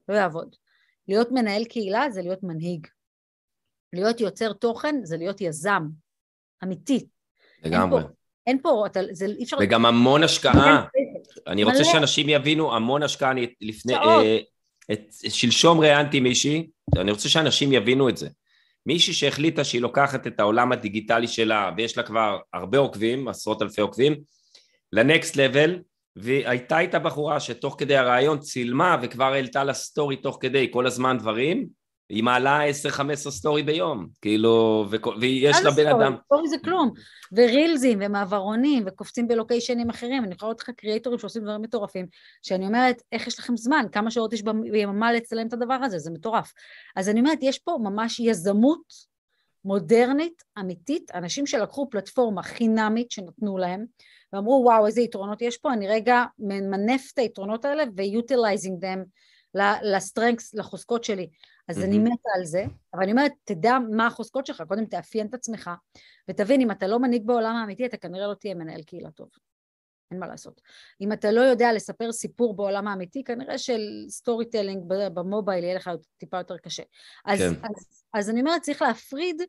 לא 0.08 0.14
יעבוד. 0.14 0.56
להיות 1.08 1.32
מנהל 1.32 1.64
קהילה 1.64 2.10
זה 2.10 2.22
להיות 2.22 2.42
מנהיג. 2.42 2.86
להיות 3.92 4.20
יוצר 4.20 4.52
תוכן 4.52 4.96
זה 5.04 5.16
להיות 5.16 5.40
יזם, 5.40 5.82
אמיתי. 6.64 7.06
לגמרי. 7.62 8.00
אין 8.00 8.08
פה, 8.08 8.14
אין 8.46 8.58
פה, 8.62 8.86
אתה, 8.86 9.00
זה 9.10 9.26
אי 9.26 9.44
אפשר... 9.44 9.56
וגם 9.60 9.86
המון 9.86 10.22
השקעה. 10.22 10.86
אני 11.46 11.64
רוצה 11.64 11.84
שאנשים 11.84 12.28
יבינו 12.28 12.76
המון 12.76 13.02
השקעה. 13.02 13.30
אני 13.30 13.46
לפני... 13.60 13.94
אה, 13.94 14.38
את, 14.92 15.00
שלשום 15.28 15.80
ראיינתי 15.80 16.20
מישהי, 16.20 16.66
אני 16.96 17.10
רוצה 17.10 17.28
שאנשים 17.28 17.72
יבינו 17.72 18.08
את 18.08 18.16
זה. 18.16 18.28
מישהי 18.86 19.14
שהחליטה 19.14 19.64
שהיא 19.64 19.80
לוקחת 19.80 20.26
את 20.26 20.40
העולם 20.40 20.72
הדיגיטלי 20.72 21.28
שלה, 21.28 21.70
ויש 21.76 21.96
לה 21.96 22.02
כבר 22.02 22.38
הרבה 22.52 22.78
עוקבים, 22.78 23.28
עשרות 23.28 23.62
אלפי 23.62 23.80
עוקבים, 23.80 24.16
לנקסט 24.92 25.36
לבל, 25.36 25.78
והייתה 26.16 26.78
איתה 26.78 26.98
בחורה 26.98 27.40
שתוך 27.40 27.74
כדי 27.78 27.96
הרעיון 27.96 28.38
צילמה 28.38 28.96
וכבר 29.02 29.32
העלתה 29.32 29.64
לה 29.64 29.74
סטורי 29.74 30.16
תוך 30.16 30.38
כדי 30.40 30.68
כל 30.70 30.86
הזמן 30.86 31.18
דברים, 31.18 31.66
היא 32.10 32.22
מעלה 32.22 32.60
10-15 32.70 33.14
סטורי 33.14 33.62
ביום, 33.62 34.06
כאילו, 34.20 34.86
ויש 35.20 35.56
לה 35.64 35.70
בן 35.70 35.86
אדם... 35.86 36.16
סטורי 36.24 36.48
זה 36.48 36.56
כלום, 36.64 36.92
ו 37.32 37.40
reelsים 37.41 37.98
ומעברונים 38.02 38.82
וקופצים 38.86 39.28
ב 39.28 39.34
locationים 39.34 39.90
אחרים, 39.90 40.24
אני 40.24 40.34
יכולה 40.34 40.48
לראות 40.48 40.62
לך 40.62 40.70
creatorים 40.70 41.18
שעושים 41.18 41.42
דברים 41.42 41.62
מטורפים, 41.62 42.06
שאני 42.42 42.66
אומרת, 42.66 43.02
איך 43.12 43.26
יש 43.26 43.38
לכם 43.38 43.56
זמן, 43.56 43.86
כמה 43.92 44.10
שעות 44.10 44.32
יש 44.32 44.42
ביממה 44.72 45.12
לצלם 45.12 45.46
את 45.46 45.52
הדבר 45.52 45.74
הזה, 45.74 45.98
זה 45.98 46.10
מטורף. 46.10 46.52
אז 46.96 47.08
אני 47.08 47.20
אומרת, 47.20 47.38
יש 47.42 47.58
פה 47.58 47.78
ממש 47.82 48.20
יזמות 48.20 49.10
מודרנית, 49.64 50.42
אמיתית, 50.58 51.10
אנשים 51.14 51.46
שלקחו 51.46 51.90
פלטפורמה 51.90 52.42
חינמית 52.42 53.10
שנתנו 53.10 53.58
להם, 53.58 53.84
ואמרו, 54.32 54.62
וואו, 54.64 54.86
איזה 54.86 55.00
יתרונות 55.00 55.42
יש 55.42 55.58
פה, 55.58 55.72
אני 55.72 55.88
רגע 55.88 56.24
ממנף 56.38 57.10
את 57.14 57.18
היתרונות 57.18 57.64
האלה 57.64 57.84
ו-utilizing 57.96 58.84
them 58.84 58.98
ל 59.82 59.89
strengths, 59.89 60.54
לחוזקות 60.54 61.04
שלי. 61.04 61.28
אז 61.70 61.78
mm-hmm. 61.78 61.84
אני 61.84 61.98
מתה 61.98 62.28
על 62.36 62.44
זה, 62.44 62.64
אבל 62.94 63.02
אני 63.02 63.12
אומרת, 63.12 63.32
תדע 63.44 63.78
מה 63.90 64.06
החוזקות 64.06 64.46
שלך, 64.46 64.62
קודם 64.68 64.84
תאפיין 64.84 65.26
את 65.26 65.34
עצמך, 65.34 65.70
ותבין, 66.28 66.60
אם 66.60 66.70
אתה 66.70 66.86
לא 66.86 66.98
מנהיג 66.98 67.26
בעולם 67.26 67.56
האמיתי, 67.56 67.86
אתה 67.86 67.96
כנראה 67.96 68.26
לא 68.26 68.34
תהיה 68.34 68.54
מנהל 68.54 68.82
קהילה 68.82 69.10
טוב. 69.10 69.28
אין 70.10 70.20
מה 70.20 70.26
לעשות. 70.26 70.60
אם 71.00 71.12
אתה 71.12 71.32
לא 71.32 71.40
יודע 71.40 71.72
לספר 71.72 72.12
סיפור 72.12 72.56
בעולם 72.56 72.88
האמיתי, 72.88 73.24
כנראה 73.24 73.58
של 73.58 73.80
storytelling 74.08 74.50
ב 74.50 74.82
mobile 75.14 75.64
יהיה 75.64 75.74
לך 75.74 75.90
טיפה 76.18 76.38
יותר 76.38 76.56
קשה. 76.56 76.82
אז, 77.24 77.38
כן. 77.38 77.46
אז, 77.46 78.02
אז 78.14 78.30
אני 78.30 78.40
אומרת, 78.40 78.62
צריך 78.62 78.82
להפריד 78.82 79.42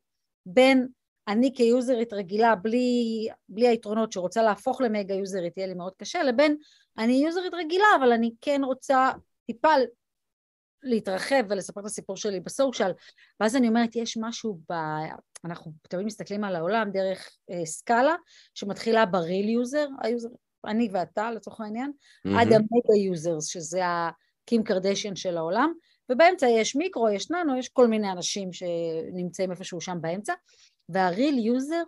בין 0.45 0.87
אני 1.27 1.53
כ 1.55 1.70
userית 1.70 2.13
רגילה, 2.13 2.55
בלי, 2.55 3.27
בלי 3.49 3.67
היתרונות 3.67 4.11
שרוצה 4.11 4.43
להפוך 4.43 4.81
ל 4.81 4.88
mega 4.88 5.13
userית, 5.13 5.57
יהיה 5.57 5.67
לי 5.67 5.73
מאוד 5.73 5.93
קשה, 5.97 6.23
לבין 6.23 6.57
אני 6.97 7.13
userית 7.13 7.53
רגילה, 7.53 7.85
אבל 7.99 8.11
אני 8.11 8.31
כן 8.41 8.61
רוצה 8.63 9.11
טיפה 9.45 9.73
להתרחב 10.83 11.43
ולספר 11.49 11.81
את 11.81 11.85
הסיפור 11.85 12.17
שלי 12.17 12.39
ב 12.39 12.46
social, 12.46 12.91
ואז 13.39 13.55
אני 13.55 13.67
אומרת, 13.67 13.95
יש 13.95 14.17
משהו 14.21 14.59
ב... 14.71 14.73
אנחנו 15.45 15.71
תמיד 15.89 16.05
מסתכלים 16.05 16.43
על 16.43 16.55
העולם 16.55 16.89
דרך 16.93 17.29
אה, 17.51 17.65
סקאלה 17.65 18.15
שמתחילה 18.53 19.05
ב 19.05 19.14
real 19.14 19.49
user, 19.49 19.87
ה 20.01 20.06
user, 20.06 20.29
אני 20.65 20.89
ואתה 20.91 21.31
לצורך 21.31 21.61
העניין, 21.61 21.91
mm-hmm. 21.91 22.29
עד 22.39 22.47
ה 22.47 22.57
mega 22.57 22.95
users, 23.05 23.45
שזה 23.45 23.81
הקים 23.83 24.63
קרדשיאן 24.63 25.15
של 25.15 25.37
העולם, 25.37 25.73
ובאמצע 26.11 26.47
יש 26.47 26.75
מיקרו, 26.75 27.09
יש 27.09 27.31
ננו, 27.31 27.57
יש 27.57 27.69
כל 27.69 27.87
מיני 27.87 28.11
אנשים 28.11 28.53
שנמצאים 28.53 29.51
איפשהו 29.51 29.81
שם 29.81 29.97
באמצע, 30.01 30.33
וה 30.89 31.06
real 31.06 31.39
user, 31.39 31.83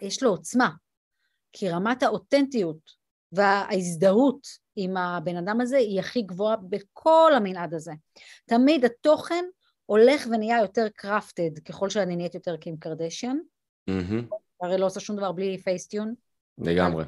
יש 0.00 0.22
לו 0.22 0.30
עוצמה, 0.30 0.70
כי 1.52 1.68
רמת 1.68 2.02
האותנטיות 2.02 2.78
וההזדהות 3.32 4.65
עם 4.76 4.96
הבן 4.96 5.36
אדם 5.36 5.60
הזה 5.60 5.76
היא 5.76 6.00
הכי 6.00 6.22
גבוהה 6.22 6.56
בכל 6.56 7.32
המנעד 7.36 7.74
הזה. 7.74 7.92
תמיד 8.46 8.84
התוכן 8.84 9.44
הולך 9.86 10.26
ונהיה 10.30 10.60
יותר 10.60 10.86
קרפטד 10.96 11.58
ככל 11.58 11.90
שאני 11.90 12.16
נהיית 12.16 12.34
יותר 12.34 12.56
קים 12.56 12.76
קרדשיאן. 12.76 13.36
Mm-hmm. 13.90 14.36
הרי 14.60 14.78
לא 14.78 14.86
עושה 14.86 15.00
שום 15.00 15.16
דבר 15.16 15.32
בלי 15.32 15.58
פייסטיון. 15.58 16.14
לגמרי. 16.58 17.04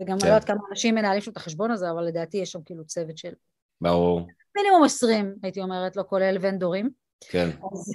וגם 0.00 0.18
כן. 0.18 0.26
לא 0.26 0.32
יודעת 0.32 0.44
כמה 0.44 0.60
אנשים 0.70 0.94
מנהלים 0.94 1.20
שם 1.20 1.30
את 1.30 1.36
החשבון 1.36 1.70
הזה, 1.70 1.90
אבל 1.90 2.04
לדעתי 2.04 2.36
יש 2.36 2.52
שם 2.52 2.62
כאילו 2.64 2.84
צוות 2.84 3.18
של... 3.18 3.32
ברור. 3.80 4.26
מינימום 4.56 4.84
עשרים, 4.84 5.34
הייתי 5.42 5.60
אומרת, 5.60 5.96
לא 5.96 6.04
כולל 6.08 6.36
ונדורים. 6.40 6.90
כן. 7.20 7.48
אז, 7.72 7.94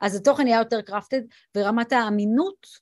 אז 0.00 0.16
התוכן 0.16 0.42
נהיה 0.42 0.58
יותר 0.58 0.80
crafted, 0.80 1.20
ורמת 1.56 1.92
האמינות 1.92 2.66
אה, 2.66 2.80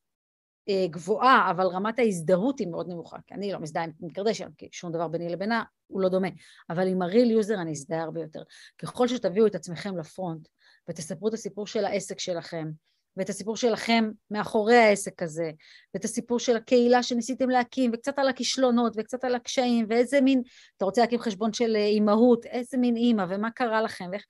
גבוהה, 0.91 1.51
אבל 1.51 1.67
רמת 1.67 1.99
ההזדהות 1.99 2.59
היא 2.59 2.69
מאוד 2.69 2.89
נמוכה, 2.89 3.17
כי 3.27 3.35
אני 3.35 3.53
לא 3.53 3.59
מזדהה 3.59 3.85
עם 4.03 4.11
קרדשיאן, 4.11 4.49
כי 4.59 4.69
שום 4.73 4.93
דבר 4.93 5.09
ביני 5.09 5.29
לבינה 5.29 5.63
הוא 5.87 6.01
לא 6.01 6.09
דומה, 6.09 6.29
אבל 6.71 6.89
עם 6.89 7.03
ה 7.03 7.08
real 7.08 7.31
user 7.31 7.55
אני 7.61 7.73
אזדהה 7.73 8.03
הרבה 8.03 8.21
יותר. 8.21 8.43
ככל 8.79 9.09
שתביאו 9.09 9.47
את 9.47 9.55
עצמכם 9.55 9.99
ל 9.99 10.07
front 10.07 10.49
ותספרו 10.89 11.29
את 11.29 11.35
הסיפור 11.35 11.67
של 11.67 11.85
העסק 11.85 12.19
שלכם, 12.19 12.69
ואת 13.17 13.29
הסיפור 13.29 13.57
שלכם 13.57 14.11
מאחורי 14.31 14.77
העסק 14.77 15.23
הזה, 15.23 15.51
ואת 15.95 16.05
הסיפור 16.05 16.39
של 16.39 16.57
הקהילה 16.57 17.03
שניסיתם 17.03 17.51
להקים, 17.51 17.91
וקצת 17.95 18.19
על 18.19 18.29
הכישלונות, 18.29 18.93
וקצת 18.97 19.25
על 19.25 19.35
הקשיים, 19.35 19.87
ואיזה 19.89 20.21
מין, 20.21 20.43
אתה 20.77 20.85
רוצה 20.85 21.01
להקים 21.01 21.19
חשבון 21.19 21.53
של 21.53 21.77
אה, 21.77 21.87
אימהות, 21.87 22.47
איזה 22.47 22.79
מין 22.79 22.97
אימא, 22.97 23.25
ומה 23.29 23.51
קרה 23.51 23.83
לכם, 23.83 24.05
ואיך... 24.11 24.25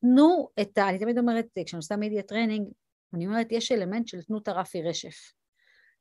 תנו 0.00 0.48
את 0.60 0.78
ה... 0.78 0.88
אני 0.88 0.98
תמיד 0.98 1.18
אומרת, 1.18 1.46
כשאני 1.66 1.78
עושה 1.78 1.96
media 1.96 2.22
training, 2.22 2.68
אני 3.14 3.26
אומרת, 3.26 3.46
יש 3.50 3.72
אלמנט 3.72 4.08
של 4.08 4.22
תנו 4.22 4.38
את 4.38 4.48
הרפי 4.48 4.82
רשף. 4.82 5.37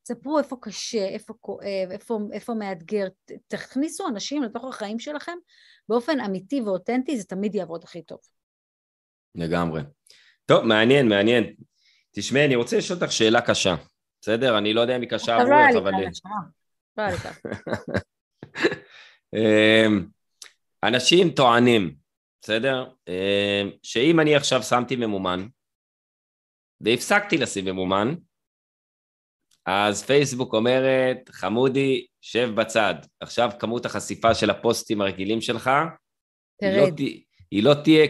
ספרו 0.08 0.40
איפה 0.40 0.56
קשה, 0.62 1.06
איפה 1.06 1.34
כואב, 1.42 1.92
איפה, 1.92 2.20
איפה 2.34 2.54
מאתגר, 2.54 3.08
תכניסו 3.48 4.08
אנשים 4.08 4.44
לתוך 4.44 4.66
החיים 4.66 5.00
שלכם 5.00 5.38
באופן 5.90 6.20
אמיתי 6.20 6.62
ואותנטי, 6.62 7.18
זה 7.18 7.24
תמיד 7.24 7.56
יעבוד 7.56 7.84
הכי 7.84 8.02
טוב. 8.02 8.20
לגמרי. 9.36 9.82
טוב, 10.46 10.64
מעניין, 10.66 11.10
מעניין. 11.10 11.56
תשמעי, 12.12 12.46
אני 12.46 12.56
רוצה 12.56 12.78
לשאול 12.78 13.00
אותך 13.02 13.12
שאלה 13.12 13.42
קשה, 13.42 13.76
בסדר? 14.22 14.58
אני 14.58 14.74
לא 14.74 14.82
יודע 14.82 14.96
אם 14.96 15.02
היא 15.02 15.10
קשה 15.10 15.36
עבורך, 15.36 15.76
אבל... 15.78 15.92
לא 16.98 17.04
היה 17.04 17.12
לי 17.12 17.18
אמ, 19.34 20.06
אנשים 20.84 21.30
טוענים, 21.30 21.96
בסדר? 22.42 22.90
אמ, 23.08 23.72
שאם 23.84 24.20
אני 24.20 24.36
עכשיו 24.36 24.64
שמתי 24.64 24.96
ממומן, 24.96 25.48
והפסקתי 26.82 27.38
לשים 27.38 27.66
ממומן, 27.66 28.16
אז 29.68 30.04
פייסבוק 30.04 30.54
אומרת, 30.54 31.30
חמודי, 31.30 32.06
שב 32.22 32.50
בצד. 32.56 32.96
עכשיו 33.20 33.52
כמות 33.60 33.86
החשיפה 33.86 34.34
של 34.34 34.50
הפוסטים 34.50 35.02
הרגילים 35.02 35.42
שלך, 35.42 35.72
תרד. 36.62 37.00
היא 37.00 37.16
לא, 37.16 37.22
היא 37.52 37.64
לא 37.64 37.74
תהיה 37.74 38.08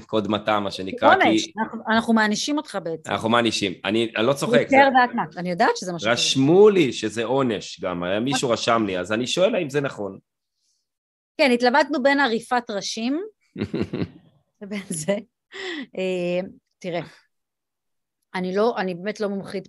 כקודמתה, 0.00 0.60
מה 0.60 0.70
שנקרא. 0.70 1.14
עונש, 1.14 1.44
כי... 1.44 1.52
אנחנו, 1.64 1.82
אנחנו 1.88 2.14
מענישים 2.14 2.56
אותך 2.56 2.78
בעצם. 2.84 3.10
אנחנו 3.10 3.28
מענישים, 3.28 3.72
אני, 3.84 4.12
אני 4.16 4.26
לא 4.26 4.32
צוחק. 4.32 4.60
יותר 4.60 4.88
זה... 5.14 5.40
אני 5.40 5.50
יודעת 5.50 5.76
שזה 5.76 5.92
מה 5.92 5.98
שקורה. 5.98 6.12
רשמו 6.12 6.70
לי 6.70 6.92
שזה 6.92 7.24
עונש 7.24 7.80
גם, 7.80 8.02
מישהו 8.24 8.50
רשם 8.50 8.84
לי, 8.86 8.98
אז 8.98 9.12
אני 9.12 9.26
שואל 9.26 9.54
האם 9.54 9.70
זה 9.70 9.80
נכון. 9.80 10.18
כן, 11.36 11.50
התלבטנו 11.50 12.02
בין 12.02 12.20
עריפת 12.20 12.70
ראשים 12.70 13.22
לבין 14.62 14.82
זה. 14.88 15.16
אה, 15.98 16.48
תראה, 16.78 17.02
אני 18.34 18.56
לא, 18.56 18.74
אני 18.78 18.94
באמת 18.94 19.20
לא 19.20 19.28
מומחית 19.28 19.68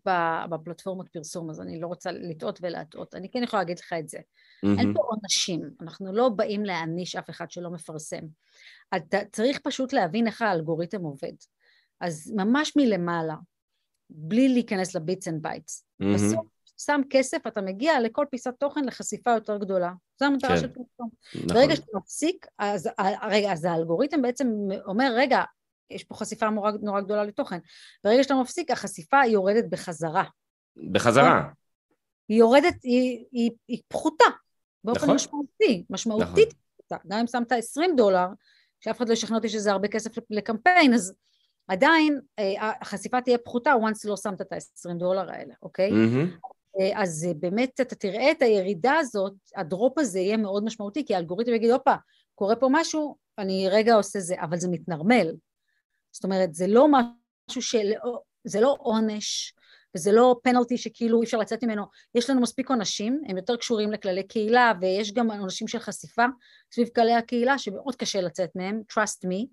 בפלטפורמות 0.49 1.09
פרסום, 1.09 1.49
אז 1.49 1.61
אני 1.61 1.80
לא 1.80 1.88
רוצה 1.88 2.11
לטעות 2.11 2.59
ולהטעות. 2.61 3.16
אני 3.16 3.32
כן 3.32 3.43
יכולה 3.43 3.61
להגיד 3.61 3.80
לך 3.80 3.93
את 3.99 4.09
זה. 4.09 4.18
Mm-hmm. 4.18 4.80
אין 4.80 4.93
פה 4.93 5.01
עונשים, 5.03 5.70
אנחנו 5.82 6.13
לא 6.13 6.30
באים 6.30 6.66
להעניש 6.66 7.16
אף 7.16 7.30
אחד 7.30 7.51
שלא 7.51 7.70
מפרסם. 7.70 8.24
אתה 8.95 9.18
צריך 9.32 9.59
פשוט 9.59 9.93
להבין 9.93 10.28
איך 10.28 10.41
האלגוריתם 10.41 11.01
עובד. 11.01 11.34
אז 12.01 12.34
ממש 12.36 12.74
מלמעלה, 12.76 13.36
בלי 14.09 14.49
להיכנס 14.49 14.95
ל 14.95 15.02
bits 15.02 15.28
and 15.28 15.41
bytes. 15.41 15.86
בסוף, 16.13 16.45
שם 16.78 17.01
כסף, 17.09 17.47
אתה 17.47 17.61
מגיע 17.61 17.99
לכל 17.99 18.26
פיסת 18.30 18.53
תוכן 18.59 18.86
לחשיפה 18.86 19.32
יותר 19.32 19.57
גדולה. 19.57 19.91
זו 20.20 20.26
המטרה 20.26 20.49
כן. 20.49 20.61
של 20.61 20.68
פרסום. 20.68 21.09
נכון. 21.36 21.47
ברגע 21.47 21.76
שאתה 21.76 21.97
מפסיק, 21.97 22.45
אז, 22.57 22.89
רגע, 23.30 23.51
אז 23.51 23.66
האלגוריתם 23.66 24.22
בעצם 24.22 24.47
אומר, 24.86 25.11
רגע, 25.18 25.43
יש 25.90 26.04
פה 26.04 26.16
חשיפה 26.16 26.50
נורא, 26.50 26.72
נורא 26.82 27.02
גדולה 27.02 27.24
לתוכן. 27.24 27.58
ברגע 28.04 28.24
שאתה 28.24 28.36
מפסיק, 28.36 28.72
החשיפה 28.72 29.26
יורדת 29.26 29.66
בחזרה. 29.70 30.24
בחזרה. 30.92 31.50
היא 32.30 32.40
יורדת, 32.40 32.76
היא, 32.84 33.26
היא, 33.32 33.52
היא 33.68 33.82
פחותה, 33.88 34.26
באופן 34.84 35.02
נכון. 35.02 35.16
משמעותי, 35.16 35.86
משמעותית 35.90 36.48
נכון. 36.48 36.60
פחותה. 36.78 37.08
גם 37.08 37.20
אם 37.20 37.28
שמת 37.28 37.52
20 37.52 37.96
דולר, 37.96 38.28
שאף 38.80 38.98
אחד 38.98 39.08
לא 39.08 39.14
ישכנע 39.14 39.36
אותי 39.36 39.50
שזה 39.50 39.72
הרבה 39.72 39.88
כסף 39.88 40.12
לקמפיין, 40.30 40.94
אז 40.94 41.14
עדיין 41.68 42.20
אה, 42.40 42.72
החשיפה 42.82 43.22
תהיה 43.22 43.38
פחותה 43.38 43.74
once 43.74 44.10
לא 44.10 44.18
שמת 44.18 44.42
את 44.42 44.54
ה-20 44.54 44.94
דולר 45.00 45.32
האלה, 45.32 45.54
אוקיי? 45.64 45.92
Mm-hmm. 45.92 46.56
אז 46.96 47.28
באמת 47.40 47.82
אתה 47.82 47.96
תראה 47.96 48.32
את 48.32 48.42
הירידה 48.42 48.94
הזאת, 48.94 49.34
הדרופ 49.56 49.98
הזה 49.98 50.20
יהיה 50.20 50.38
מאוד 50.38 50.64
משמעותי, 50.64 51.06
כי 51.06 51.16
האלגוריתם 51.16 51.54
יגיד, 51.54 51.72
הופה, 51.72 51.96
קורה 52.36 52.56
פה 52.56 52.68
משהו, 52.72 53.16
אני 53.38 53.70
רגע 53.70 53.96
עושה 53.96 54.20
זה, 54.20 54.36
אבל 54.42 54.58
זה 54.58 54.68
מתנרמל. 54.70 55.32
זאת 56.16 56.24
אומרת, 56.24 56.53
זה 56.53 56.68
לא 56.68 56.88
משהו 56.88 57.61
של... 57.61 57.91
זה 58.43 58.61
לא 58.61 58.76
עונש, 58.80 59.53
וזה 59.95 60.11
לא 60.11 60.36
פנלטי 60.43 60.78
שכאילו 60.78 61.20
אי 61.22 61.26
אפשר 61.26 61.38
לצאת 61.38 61.63
ממנו. 61.63 61.84
יש 62.16 62.30
לנו 62.30 62.41
מספיק 62.41 62.70
עונשים, 62.70 63.22
הם 63.28 63.38
יותר 63.38 63.55
קשורים 63.55 63.91
לכללי 63.91 64.24
קהילה, 64.24 64.74
ויש 64.82 65.13
גם 65.13 65.32
עונשים 65.32 65.68
של 65.68 65.80
חשיפה 65.80 66.26
סביב 66.74 66.88
כללי 66.95 67.13
הקהילה, 67.13 67.57
שמאוד 67.57 67.95
קשה 67.95 68.22
לצאת 68.22 68.49
מהם, 68.55 68.82
trust 68.91 69.28
me, 69.28 69.45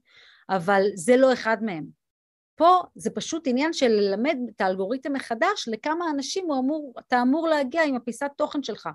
אבל 0.50 0.82
זה 0.94 1.16
לא 1.16 1.32
אחד 1.32 1.56
מהם. 1.62 1.86
פה 2.54 2.80
זה 2.94 3.10
פשוט 3.10 3.46
עניין 3.46 3.72
של 3.72 3.88
ללמד 3.88 4.36
את 4.56 4.60
האלגוריתם 4.60 5.12
מחדש 5.12 5.68
לכמה 5.68 6.10
אנשים 6.10 6.46
הוא 6.46 6.58
אמור, 6.58 6.94
אתה 6.98 7.22
אמור 7.22 7.48
להגיע 7.48 7.82
עם 7.84 7.96
הפיסת 7.96 8.30
תוכן 8.36 8.62
שלך. 8.62 8.88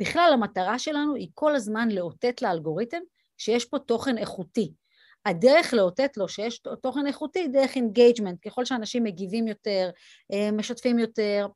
בכלל 0.00 0.30
המטרה 0.32 0.78
שלנו 0.78 1.14
היא 1.14 1.28
כל 1.34 1.54
הזמן 1.54 1.90
לאותת 1.90 2.42
לאלגוריתם 2.42 3.00
שיש 3.38 3.64
פה 3.64 3.78
תוכן 3.78 4.18
איכותי. 4.18 4.72
הדרך 5.26 5.74
לאותת 5.74 6.16
לו 6.16 6.28
שיש 6.28 6.62
תוכן 6.82 7.06
איכותי 7.06 7.48
דרך 7.48 7.76
engagement, 7.76 8.38
ככל 8.48 8.64
שאנשים 8.64 9.04
מגיבים 9.04 9.48
יותר, 9.48 9.90
אה, 10.32 10.50
משתפים 10.52 10.98
יותר, 10.98 11.46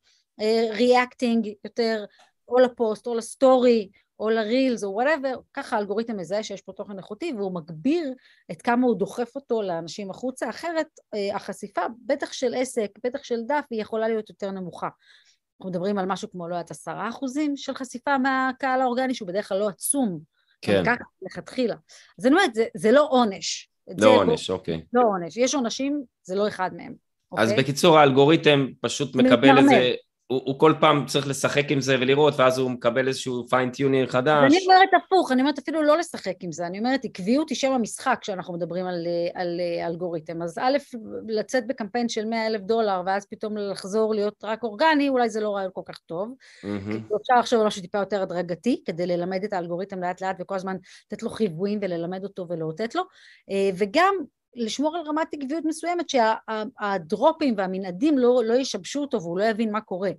reacting 0.70 1.46
אה, 1.46 1.52
יותר, 1.64 2.04
או 2.48 2.58
לפוסט 2.58 3.06
או 3.06 3.14
לסטורי 3.14 3.88
או 4.18 4.30
לרילס 4.30 4.84
או 4.84 4.92
whatever, 4.92 5.34
ככה 5.52 5.76
האלגוריתם 5.76 6.16
מזהה 6.16 6.42
שיש 6.42 6.62
פה 6.62 6.72
תוכן 6.72 6.98
איכותי 6.98 7.32
והוא 7.36 7.54
מגביר 7.54 8.12
את 8.50 8.62
כמה 8.62 8.86
הוא 8.86 8.96
דוחף 8.96 9.36
אותו 9.36 9.62
לאנשים 9.62 10.10
החוצה, 10.10 10.50
אחרת 10.50 10.86
אה, 11.14 11.36
החשיפה, 11.36 11.82
בטח 12.06 12.32
של 12.32 12.54
עסק, 12.54 12.90
בטח 13.04 13.24
של 13.24 13.40
דף, 13.46 13.64
היא 13.70 13.80
יכולה 13.80 14.08
להיות 14.08 14.30
יותר 14.30 14.50
נמוכה. 14.50 14.88
אנחנו 15.60 15.70
מדברים 15.70 15.98
על 15.98 16.06
משהו 16.06 16.30
כמו 16.30 16.48
לא 16.48 16.54
יודעת 16.54 16.70
עשרה 16.70 17.08
אחוזים 17.08 17.56
של 17.56 17.74
חשיפה 17.74 18.18
מהקהל 18.18 18.80
האורגני 18.80 19.14
שהוא 19.14 19.28
בדרך 19.28 19.48
כלל 19.48 19.58
לא 19.58 19.68
עצום 19.68 20.33
כן. 20.66 20.82
ככה 20.86 21.04
לכתחילה. 21.22 21.74
אז 22.18 22.26
אני 22.26 22.34
אומרת, 22.34 22.54
זה, 22.54 22.64
זה 22.76 22.92
לא 22.92 23.06
עונש. 23.10 23.68
לא 23.98 24.16
עונש, 24.16 24.50
לא, 24.50 24.54
אוקיי. 24.54 24.82
לא 24.92 25.02
עונש. 25.02 25.36
יש 25.36 25.54
עונשים, 25.54 26.04
זה 26.22 26.34
לא 26.34 26.48
אחד 26.48 26.70
מהם. 26.76 26.94
אז 27.38 27.50
אוקיי? 27.50 27.62
בקיצור, 27.62 27.98
האלגוריתם 27.98 28.66
פשוט 28.80 29.16
מקבל 29.16 29.58
איזה... 29.58 29.94
הוא, 30.26 30.40
הוא 30.44 30.58
כל 30.58 30.72
פעם 30.80 31.06
צריך 31.06 31.28
לשחק 31.28 31.70
עם 31.70 31.80
זה 31.80 31.96
ולראות, 32.00 32.34
ואז 32.36 32.58
הוא 32.58 32.70
מקבל 32.70 33.08
איזשהו 33.08 33.46
fine 33.48 33.72
tuning 33.72 34.08
חדש. 34.08 34.52
אני 34.52 34.64
אומרת 34.66 34.88
הפוך, 35.04 35.32
אני 35.32 35.42
אומרת 35.42 35.58
אפילו 35.58 35.82
לא 35.82 35.98
לשחק 35.98 36.34
עם 36.40 36.52
זה, 36.52 36.66
אני 36.66 36.78
אומרת 36.78 37.04
עקביות 37.04 37.50
היא 37.50 37.56
שם 37.56 37.72
המשחק 37.72 38.18
כשאנחנו 38.20 38.54
מדברים 38.54 38.86
על, 38.86 38.94
על, 38.94 39.06
על 39.34 39.60
אלגוריתם. 39.86 40.42
אז 40.42 40.58
א', 40.58 40.76
לצאת 41.28 41.66
בקמפיין 41.66 42.08
של 42.08 42.24
100 42.24 42.46
אלף 42.46 42.60
דולר, 42.60 43.02
ואז 43.06 43.26
פתאום 43.30 43.56
לחזור 43.56 44.14
להיות 44.14 44.44
רק 44.44 44.62
אורגני, 44.62 45.08
אולי 45.08 45.28
זה 45.28 45.40
לא 45.40 45.54
רעיון 45.54 45.70
כל 45.74 45.82
כך 45.86 45.98
טוב. 45.98 46.28
Mm-hmm. 46.28 47.16
אפשר 47.20 47.38
לחשוב 47.38 47.60
על 47.60 47.66
משהו 47.66 47.82
טיפה 47.82 47.98
יותר 47.98 48.22
הדרגתי, 48.22 48.82
כדי 48.86 49.06
ללמד 49.06 49.44
את 49.44 49.52
האלגוריתם 49.52 50.02
לאט 50.02 50.20
לאט, 50.20 50.36
וכל 50.40 50.54
הזמן 50.54 50.76
לתת 51.06 51.22
לו 51.22 51.30
חיוויים 51.30 51.78
וללמד 51.82 52.24
אותו 52.24 52.46
ולאותת 52.48 52.94
לו. 52.94 53.02
אה, 53.50 53.70
וגם 53.78 54.14
לשמור 54.56 54.96
על 54.96 55.02
רמת 55.06 55.34
עקביות 55.34 55.64
מסוימת 55.64 56.06
שהדרופים 56.08 57.54
והמנעדים 57.56 58.18
לא, 58.18 58.42
לא 58.44 58.54
ישבשו 58.54 59.00
אותו 59.00 59.22
והוא 59.22 59.38
לא 59.38 59.44
יבין 59.44 59.72
מה 59.72 59.80
קורה. 59.80 60.10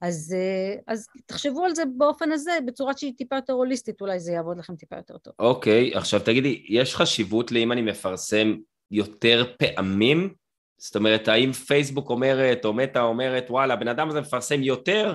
אז, 0.00 0.34
אה, 0.38 0.74
אז 0.86 1.06
תחשבו 1.26 1.64
על 1.64 1.74
זה 1.74 1.82
באופן 1.96 2.32
הזה, 2.32 2.52
בצורה 2.66 2.96
שהיא 2.96 3.12
טיפה 3.16 3.36
יותר 3.36 3.52
הוליסטית, 3.52 4.00
אולי 4.00 4.20
זה 4.20 4.32
יעבוד 4.32 4.58
לכם 4.58 4.76
טיפה 4.76 4.96
יותר 4.96 5.18
טוב. 5.18 5.34
אוקיי, 5.38 5.92
okay, 5.92 5.98
עכשיו 5.98 6.20
תגידי, 6.20 6.64
יש 6.68 6.96
חשיבות 6.96 7.52
לאם 7.52 7.72
אני 7.72 7.82
מפרסם 7.82 8.56
יותר 8.90 9.52
פעמים? 9.58 10.34
זאת 10.78 10.96
אומרת, 10.96 11.28
האם 11.28 11.52
פייסבוק 11.52 12.10
אומרת, 12.10 12.64
או 12.64 12.72
מטא 12.72 12.98
אומרת, 12.98 13.46
וואלה, 13.50 13.74
הבן 13.74 13.88
אדם 13.88 14.08
הזה 14.08 14.20
מפרסם 14.20 14.62
יותר, 14.62 15.14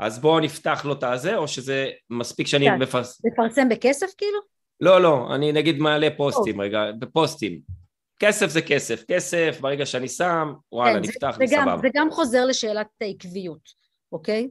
אז 0.00 0.18
בואו 0.18 0.40
נפתח 0.40 0.84
לו 0.84 0.92
את 0.92 1.02
הזה, 1.02 1.36
או 1.36 1.48
שזה 1.48 1.90
מספיק 2.10 2.46
שאני 2.46 2.66
כן. 2.66 2.78
מפרסם... 2.78 3.28
לפרסם 3.28 3.68
בכסף 3.68 4.06
כאילו? 4.18 4.38
לא, 4.80 5.02
לא, 5.02 5.34
אני 5.34 5.52
נגיד 5.52 5.78
מעלה 5.78 6.08
פוסטים 6.16 6.60
רגע, 6.60 6.92
בפוסטים. 6.98 7.77
כסף 8.18 8.46
זה 8.46 8.62
כסף, 8.62 9.04
כסף, 9.08 9.58
ברגע 9.60 9.86
שאני 9.86 10.08
שם, 10.08 10.52
וואלה, 10.72 10.94
כן, 10.94 11.00
נפתח 11.00 11.36
זה, 11.38 11.44
וסבבה. 11.44 11.76
זה 11.82 11.88
גם 11.94 12.10
חוזר 12.10 12.44
לשאלת 12.44 12.86
העקביות, 13.00 13.68
אוקיי? 14.12 14.48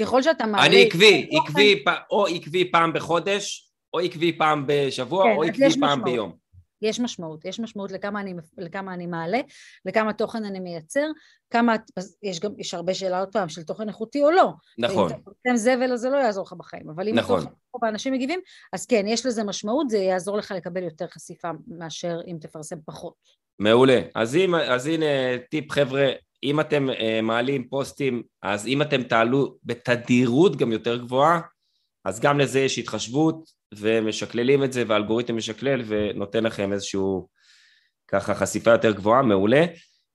ככל 0.00 0.22
שאתה 0.22 0.46
מעלה... 0.46 0.66
אני 0.66 0.86
עקבי, 0.86 1.30
עקבי, 1.32 1.84
או 2.10 2.26
עקבי 2.26 2.70
פעם 2.70 2.92
בחודש, 2.92 3.72
או 3.94 4.00
עקבי 4.00 4.38
פעם 4.38 4.64
בשבוע, 4.66 5.24
כן, 5.24 5.36
או 5.36 5.42
עקבי 5.42 5.70
פעם 5.70 5.82
משמעות. 5.82 6.04
ביום. 6.04 6.47
יש 6.82 7.00
משמעות, 7.00 7.44
יש 7.44 7.60
משמעות 7.60 7.92
לכמה 7.92 8.20
אני, 8.20 8.34
לכמה 8.58 8.94
אני 8.94 9.06
מעלה, 9.06 9.40
לכמה 9.84 10.12
תוכן 10.12 10.44
אני 10.44 10.60
מייצר, 10.60 11.06
כמה, 11.50 11.76
יש 12.22 12.40
גם, 12.40 12.52
יש 12.58 12.74
הרבה 12.74 12.94
שאלה 12.94 13.20
עוד 13.20 13.28
פעם 13.32 13.48
של 13.48 13.62
תוכן 13.62 13.88
איכותי 13.88 14.22
או 14.22 14.30
לא. 14.30 14.52
נכון. 14.78 15.12
אם 15.12 15.18
אתה 15.18 15.56
זבל 15.56 15.92
אז 15.92 16.00
זה 16.00 16.10
לא 16.10 16.16
יעזור 16.16 16.44
לך 16.44 16.52
בחיים, 16.52 16.90
אבל 16.90 17.08
אם 17.08 17.14
נכון. 17.14 17.44
תוכן 17.72 17.86
אנשים 17.86 18.12
מגיבים, 18.12 18.40
אז 18.72 18.86
כן, 18.86 19.04
יש 19.06 19.26
לזה 19.26 19.44
משמעות, 19.44 19.90
זה 19.90 19.98
יעזור 19.98 20.36
לך 20.36 20.52
לקבל 20.56 20.82
יותר 20.82 21.06
חשיפה 21.06 21.50
מאשר 21.68 22.18
אם 22.26 22.36
תפרסם 22.40 22.76
פחות. 22.86 23.14
מעולה. 23.58 24.00
אז, 24.14 24.36
אם, 24.36 24.54
אז 24.54 24.86
הנה 24.86 25.06
טיפ 25.50 25.72
חבר'ה, 25.72 26.08
אם 26.42 26.60
אתם 26.60 26.88
uh, 26.90 27.22
מעלים 27.22 27.68
פוסטים, 27.68 28.22
אז 28.42 28.66
אם 28.66 28.82
אתם 28.82 29.02
תעלו 29.02 29.56
בתדירות 29.64 30.56
גם 30.56 30.72
יותר 30.72 30.96
גבוהה, 30.96 31.40
אז 32.04 32.20
גם 32.20 32.38
לזה 32.38 32.60
יש 32.60 32.78
התחשבות, 32.78 33.50
ומשקללים 33.74 34.64
את 34.64 34.72
זה, 34.72 34.84
והאלגוריתם 34.86 35.36
משקלל 35.36 35.82
ונותן 35.86 36.44
לכם 36.44 36.72
איזשהו 36.72 37.28
ככה 38.08 38.34
חשיפה 38.34 38.70
יותר 38.70 38.92
גבוהה, 38.92 39.22
מעולה. 39.22 39.64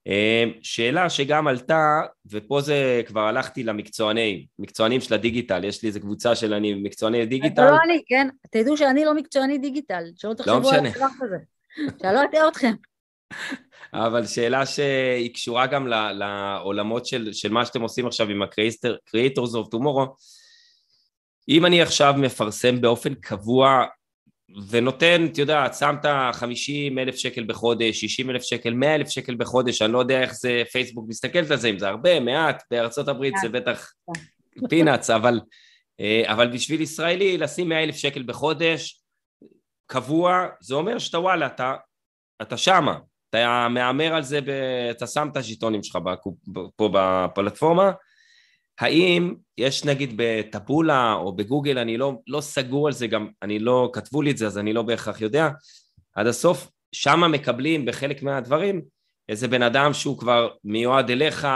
אה, 0.08 0.44
שאלה 0.62 1.10
שגם 1.10 1.48
עלתה, 1.48 2.02
ופה 2.32 2.62
זה 2.62 3.02
כבר 3.06 3.22
הלכתי 3.22 3.64
למקצוענים, 3.64 4.46
מקצוענים 4.60 5.02
של 5.02 5.14
הדיגיטל, 5.14 5.64
יש 5.64 5.84
לי 5.84 5.88
איזה 5.88 6.00
קבוצה 6.00 6.36
של 6.36 6.54
אני 6.54 6.74
מקצועני 6.74 7.26
דיגיטל. 7.26 7.66
לא 7.66 7.78
אני, 7.86 8.02
כן, 8.08 8.28
תדעו 8.52 8.78
שאני 8.78 9.06
לא 9.06 9.14
מקצועני 9.14 9.58
דיגיטל, 9.58 10.04
שלא 10.16 10.34
תחשבו 10.34 10.70
על 10.70 10.86
הדבר 10.86 11.06
הזה, 11.22 11.38
שלא 12.02 12.24
אטעה 12.24 12.48
אתכם. 12.48 12.74
אבל 13.94 14.26
שאלה 14.26 14.66
שהיא 14.66 15.34
קשורה 15.34 15.68
גם 15.68 15.88
לעולמות 15.88 17.06
של, 17.06 17.34
של 17.34 17.52
מה 17.52 17.66
שאתם 17.66 17.82
עושים 17.82 18.08
עכשיו 18.08 18.30
עם 18.30 18.42
ה-Creators 18.42 19.52
of 19.52 19.76
Tomorrow, 19.76 20.08
אם 21.50 21.66
אני 21.66 21.82
עכשיו 21.82 22.14
מפרסם 22.18 22.82
באופן 22.82 23.14
קבוע 23.14 23.86
ונותן, 24.70 25.26
אתה 25.32 25.42
יודע, 25.42 25.74
שמת 25.74 26.06
50 26.34 27.00
אלף 27.00 27.16
שקל 27.16 27.44
בחודש, 27.44 28.02
60 28.02 28.30
אלף 28.30 28.44
שקל, 28.44 28.74
100 28.74 28.96
אלף 28.96 29.10
שקל 29.10 29.36
בחודש, 29.36 29.82
אני 29.82 29.94
לא 29.94 30.00
יודע 30.00 30.22
איך 30.22 30.34
זה, 30.34 30.64
פייסבוק 30.72 31.06
מסתכלת 31.08 31.52
על 31.52 31.58
זה, 31.58 31.70
אם 31.70 31.80
זה 31.80 31.88
הרבה, 31.88 32.20
מעט, 32.20 32.64
בארצות 32.72 33.08
הברית 33.08 33.34
זה 33.42 33.50
בטח 33.50 33.92
פינאץ, 34.70 35.10
אבל, 35.10 35.40
אה, 36.00 36.24
אבל 36.26 36.48
בשביל 36.48 36.82
ישראלי 36.82 37.38
לשים 37.38 37.70
100 37.70 37.84
אלף 37.84 37.96
שקל 37.96 38.24
בחודש, 38.24 39.02
קבוע, 39.86 40.48
זה 40.62 40.76
אומר 40.76 41.00
שאתה 41.00 41.20
וואלה, 41.20 41.46
אתה, 41.46 41.76
אתה 42.42 42.58
שמה, 42.58 42.98
אתה 43.30 43.68
מהמר 43.70 44.14
על 44.14 44.24
זה, 44.24 44.42
ב, 44.42 44.50
אתה 44.92 45.08
שם 45.08 45.28
את 45.32 45.38
הז'יטונים 45.38 45.84
שלך 45.84 45.98
פה 46.76 46.90
בפלטפורמה, 46.94 47.92
האם 48.80 49.36
יש 49.58 49.86
נגיד 49.86 50.14
בטבולה 50.16 51.14
או 51.14 51.36
בגוגל, 51.36 51.78
אני 51.78 51.98
לא, 51.98 52.14
לא 52.28 52.42
סגור 52.42 52.88
על 52.88 52.94
זה, 52.94 53.08
גם 53.08 53.28
אני 53.42 53.60
לא, 53.60 53.90
כתבו 53.94 54.22
לי 54.22 54.32
את 54.32 54.38
זה 54.38 54.48
אז 54.48 54.58
אני 54.58 54.74
לא 54.74 54.82
בהכרח 54.82 55.22
יודע, 55.22 55.50
עד 56.16 56.28
הסוף 56.28 56.70
שמה 56.92 57.28
מקבלים 57.28 57.86
בחלק 57.86 58.24
מהדברים 58.24 58.82
איזה 59.30 59.48
בן 59.48 59.62
אדם 59.62 59.94
שהוא 59.94 60.18
כבר 60.18 60.50
מיועד 60.64 61.10
אליך, 61.10 61.48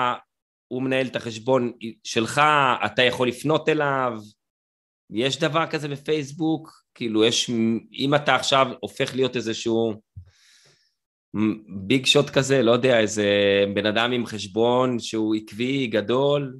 הוא 0.68 0.84
מנהל 0.84 1.08
את 1.08 1.16
החשבון 1.16 1.72
שלך, 2.04 2.42
אתה 2.86 3.04
יכול 3.04 3.28
לפנות 3.28 3.70
אליו, 3.70 4.14
יש 5.10 5.40
דבר 5.40 5.66
כזה 5.66 5.88
בפייסבוק, 5.88 6.84
כאילו 6.96 7.26
יש, 7.26 7.50
אם 7.94 8.16
אתה 8.16 8.36
עכשיו 8.36 8.68
הופך 8.80 9.16
להיות 9.16 9.36
איזשהו 9.36 10.02
ביג 11.68 12.06
שוט 12.06 12.30
כזה, 12.30 12.62
לא 12.62 12.72
יודע, 12.72 13.00
איזה 13.00 13.30
בן 13.74 13.86
אדם 13.86 14.12
עם 14.12 14.26
חשבון 14.26 15.00
שהוא 15.00 15.36
עקבי, 15.36 15.88
גדול, 15.88 16.58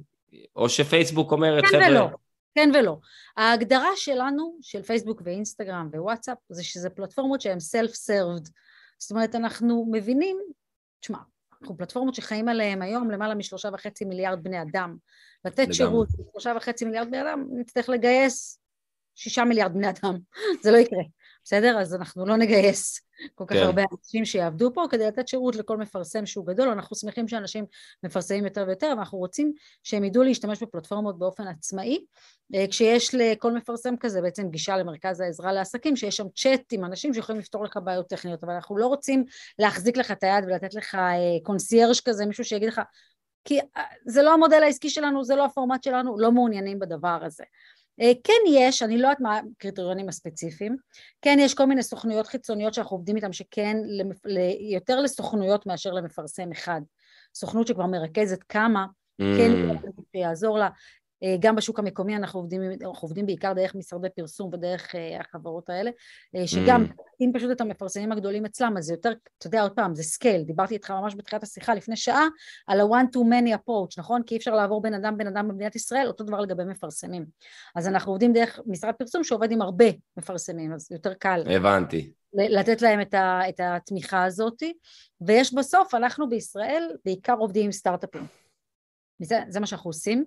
או 0.56 0.68
שפייסבוק 0.68 1.32
אומרת, 1.32 1.64
כן 1.64 1.68
חבר'ה... 1.68 1.88
ולא, 1.88 2.08
כן 2.54 2.70
ולא. 2.74 2.96
ההגדרה 3.36 3.90
שלנו, 3.96 4.58
של 4.62 4.82
פייסבוק 4.82 5.22
ואינסטגרם 5.24 5.88
ווואטסאפ, 5.92 6.38
זה 6.48 6.64
שזה 6.64 6.90
פלטפורמות 6.90 7.40
שהן 7.40 7.60
סלף-סרבד. 7.60 8.48
זאת 8.98 9.10
אומרת, 9.10 9.34
אנחנו 9.34 9.86
מבינים, 9.92 10.38
תשמע, 11.00 11.18
אנחנו 11.62 11.76
פלטפורמות 11.76 12.14
שחיים 12.14 12.48
עליהן 12.48 12.82
היום 12.82 13.10
למעלה 13.10 13.34
משלושה 13.34 13.68
וחצי 13.72 14.04
מיליארד 14.04 14.42
בני 14.42 14.62
אדם. 14.62 14.96
לתת 15.44 15.58
לגמרי. 15.58 15.74
שירות 15.74 16.08
לשלושה 16.18 16.52
וחצי 16.56 16.84
מיליארד 16.84 17.06
בני 17.08 17.22
אדם, 17.22 17.46
נצטרך 17.50 17.88
לגייס 17.88 18.60
שישה 19.14 19.44
מיליארד 19.44 19.74
בני 19.74 19.90
אדם, 19.90 20.18
זה 20.62 20.70
לא 20.70 20.76
יקרה. 20.76 21.02
בסדר? 21.44 21.78
אז 21.80 21.94
אנחנו 21.94 22.26
לא 22.26 22.36
נגייס 22.36 23.00
כל 23.34 23.44
כך 23.46 23.56
כן. 23.56 23.62
הרבה 23.62 23.82
אנשים 23.92 24.24
שיעבדו 24.24 24.74
פה 24.74 24.84
כדי 24.90 25.06
לתת 25.06 25.28
שירות 25.28 25.56
לכל 25.56 25.76
מפרסם 25.76 26.26
שהוא 26.26 26.46
גדול, 26.46 26.68
אנחנו 26.68 26.96
שמחים 26.96 27.28
שאנשים 27.28 27.64
מפרסמים 28.02 28.44
יותר 28.44 28.64
ויותר, 28.66 28.86
ואנחנו 28.96 29.18
רוצים 29.18 29.52
שהם 29.82 30.04
ידעו 30.04 30.22
להשתמש 30.22 30.62
בפלטפורמות 30.62 31.18
באופן 31.18 31.46
עצמאי, 31.46 32.04
אה, 32.54 32.64
כשיש 32.70 33.14
לכל 33.14 33.52
מפרסם 33.52 33.96
כזה 33.96 34.22
בעצם 34.22 34.50
גישה 34.50 34.76
למרכז 34.76 35.20
העזרה 35.20 35.52
לעסקים, 35.52 35.96
שיש 35.96 36.16
שם 36.16 36.26
צ'אט 36.36 36.72
עם 36.72 36.84
אנשים 36.84 37.14
שיכולים 37.14 37.40
לפתור 37.40 37.64
לך 37.64 37.78
בעיות 37.84 38.08
טכניות, 38.08 38.44
אבל 38.44 38.52
אנחנו 38.52 38.76
לא 38.76 38.86
רוצים 38.86 39.24
להחזיק 39.58 39.96
לך 39.96 40.10
את 40.10 40.22
היד 40.22 40.44
ולתת 40.44 40.74
לך 40.74 40.98
קונסיירש 41.42 41.98
אה, 42.00 42.04
כזה, 42.04 42.26
מישהו 42.26 42.44
שיגיד 42.44 42.68
לך, 42.68 42.80
כי 43.44 43.60
אה, 43.60 43.82
זה 44.06 44.22
לא 44.22 44.34
המודל 44.34 44.62
העסקי 44.62 44.90
שלנו, 44.90 45.24
זה 45.24 45.36
לא 45.36 45.44
הפורמט 45.44 45.82
שלנו, 45.82 46.18
לא 46.18 46.32
מעוניינים 46.32 46.78
בדבר 46.78 47.18
הזה. 47.24 47.44
אה, 48.00 48.12
כן 48.24 48.32
יש, 48.48 48.82
אני 48.82 48.98
לא 48.98 49.06
יודעת 49.06 49.20
מה 49.20 49.40
הקריטריונים 49.56 50.08
הספציפיים, 50.08 50.76
כן 51.22 51.36
יש 51.40 51.54
כל 51.54 51.64
מיני 51.64 51.82
סוכנויות 51.82 52.26
חיצוניות 52.26 52.74
שאנחנו 52.74 52.96
עובדים 52.96 53.16
איתן 53.16 53.32
שכן 53.32 53.76
יותר 54.60 55.00
לסוכנויות 55.00 55.66
מאשר 55.66 55.92
למפרסם 55.92 56.52
אחד, 56.52 56.80
סוכנות 57.34 57.66
שכבר 57.66 57.86
מרכזת 57.86 58.42
כמה, 58.42 58.86
כן 59.18 59.50
mm. 59.70 59.90
יעזור 60.14 60.58
לה, 60.58 60.68
גם 61.40 61.56
בשוק 61.56 61.78
המקומי 61.78 62.16
אנחנו 62.16 62.40
עובדים, 62.40 62.62
אנחנו 62.62 63.06
עובדים 63.06 63.26
בעיקר 63.26 63.52
דרך 63.52 63.74
משרדי 63.74 64.08
פרסום 64.16 64.50
ודרך 64.52 64.94
אה, 64.94 65.20
החברות 65.20 65.70
האלה, 65.70 65.90
אה, 66.36 66.46
שגם 66.46 66.84
mm. 66.84 67.02
אם 67.20 67.30
פשוט 67.34 67.50
את 67.50 67.60
המפרסמים 67.60 68.12
הגדולים 68.12 68.44
אצלם, 68.44 68.76
אז 68.76 68.84
זה 68.84 68.92
יותר, 68.92 69.12
אתה 69.38 69.46
יודע 69.46 69.62
עוד 69.62 69.72
פעם, 69.72 69.94
זה 69.94 70.02
scale, 70.02 70.42
דיברתי 70.42 70.74
איתך 70.74 70.90
ממש 70.90 71.14
בתחילת 71.14 71.42
השיחה 71.42 71.74
לפני 71.74 71.96
שעה 71.96 72.26
על 72.66 72.80
ה-one 72.80 73.16
to 73.16 73.18
many 73.18 73.54
approach, 73.54 73.94
נכון? 73.98 74.22
כי 74.22 74.34
אי 74.34 74.38
אפשר 74.38 74.54
לעבור 74.54 74.82
בין 74.82 74.94
אדם 74.94 75.16
בין 75.16 75.26
אדם 75.26 75.48
במדינת 75.48 75.76
ישראל, 75.76 76.06
אותו 76.06 76.24
דבר 76.24 76.40
לגבי 76.40 76.64
מפרסמים. 76.64 77.26
אז 77.76 77.88
אנחנו 77.88 78.12
עובדים 78.12 78.32
דרך 78.32 78.60
משרד 78.66 78.94
פרסום 78.94 79.24
שעובד 79.24 79.52
עם 79.52 79.62
הרבה 79.62 79.86
מפרסמים, 80.16 80.72
אז 80.72 80.92
יותר 80.92 81.14
קל. 81.14 81.42
הבנתי. 81.46 82.12
לתת 82.34 82.82
להם 82.82 83.00
את, 83.00 83.14
ה, 83.14 83.40
את 83.48 83.60
התמיכה 83.60 84.24
הזאת, 84.24 84.62
ויש 85.20 85.54
בסוף, 85.54 85.94
אנחנו 85.94 86.28
בישראל 86.28 86.90
בעיקר 87.04 87.34
עובדים 87.38 87.64
עם 87.64 87.72
סטארט-אפים. 87.72 88.26
זה, 89.22 89.38
זה 89.48 89.60
מה 89.60 89.66
שאנחנו 89.66 89.88
עושים. 89.88 90.24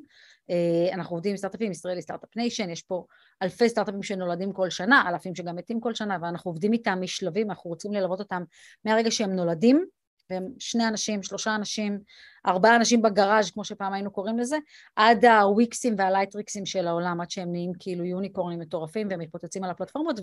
אה, 0.51 0.93
אנחנו 0.93 1.15
עובדים 1.15 1.29
עם 1.29 1.37
סטארט-אפים, 1.37 1.71
Israeli 1.71 2.01
startup 2.01 2.35
nation, 2.35 2.69
יש 2.69 2.81
פה 2.81 3.05
אלפי 3.41 3.69
סטארט-אפים 3.69 4.03
שנולדים 4.03 4.53
כל 4.53 4.69
שנה, 4.69 5.03
אלפים 5.09 5.35
שגם 5.35 5.55
מתים 5.55 5.79
כל 5.79 5.93
שנה, 5.93 6.17
ואנחנו 6.21 6.51
עובדים 6.51 6.73
איתם 6.73 6.97
משלבים, 7.01 7.49
אנחנו 7.49 7.69
רוצים 7.69 7.93
ללוות 7.93 8.19
אותם 8.19 8.43
מהרגע 8.85 9.11
שהם 9.11 9.35
נולדים, 9.35 9.85
והם 10.29 10.47
שני 10.59 10.87
אנשים, 10.87 11.23
שלושה 11.23 11.55
אנשים, 11.55 11.99
ארבעה 12.47 12.75
אנשים 12.75 13.01
בגראז' 13.01 13.51
כמו 13.51 13.63
שפעם 13.63 13.93
היינו 13.93 14.11
קוראים 14.11 14.39
לזה, 14.39 14.57
עד 14.95 15.25
הוויקסים 15.25 15.95
והלייטריקסים 15.97 16.65
של 16.65 16.87
העולם, 16.87 17.21
עד 17.21 17.31
שהם 17.31 17.51
נהיים 17.51 17.71
כאילו 17.79 18.05
יוניקורנים 18.05 18.59
מטורפים 18.59 19.07
והם 19.09 19.19
מתפוצצים 19.19 19.63
על 19.63 19.69
הפלטפורמות, 19.69 20.19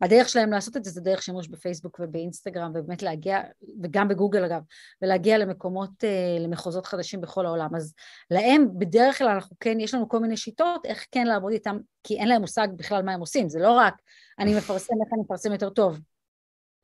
והדרך 0.00 0.28
שלהם 0.28 0.50
לעשות 0.50 0.76
את 0.76 0.84
זה 0.84 0.90
זה 0.90 1.00
דרך 1.00 1.22
שימוש 1.22 1.48
בפייסבוק 1.48 2.00
ובאינסטגרם, 2.02 2.72
ובאמת 2.74 3.02
להגיע, 3.02 3.40
וגם 3.82 4.08
בגוגל 4.08 4.44
אגב, 4.44 4.62
ולהגיע 5.02 5.38
למקומות, 5.38 6.04
אה, 6.04 6.36
למחוזות 6.40 6.86
חדשים 6.86 7.20
בכל 7.20 7.46
העולם. 7.46 7.74
אז 7.76 7.94
להם 8.30 8.78
בדרך 8.78 9.18
כלל 9.18 9.28
אנחנו 9.28 9.56
כן, 9.60 9.80
יש 9.80 9.94
לנו 9.94 10.08
כל 10.08 10.18
מיני 10.18 10.36
שיטות 10.36 10.86
איך 10.86 11.06
כן 11.10 11.26
לעבוד 11.26 11.52
איתם, 11.52 11.78
כי 12.04 12.18
אין 12.18 12.28
להם 12.28 12.40
מושג 12.40 12.68
בכלל 12.76 13.02
מה 13.02 13.12
הם 13.12 13.20
עושים, 13.20 13.48
זה 13.48 13.58
לא 13.58 13.72
רק 13.72 13.94
אני 14.38 14.54
מפרסם 14.54 14.94
איך 15.04 15.12
אני 15.12 15.22
מפרסם 15.22 15.52
יותר 15.52 15.70
טוב, 15.70 16.00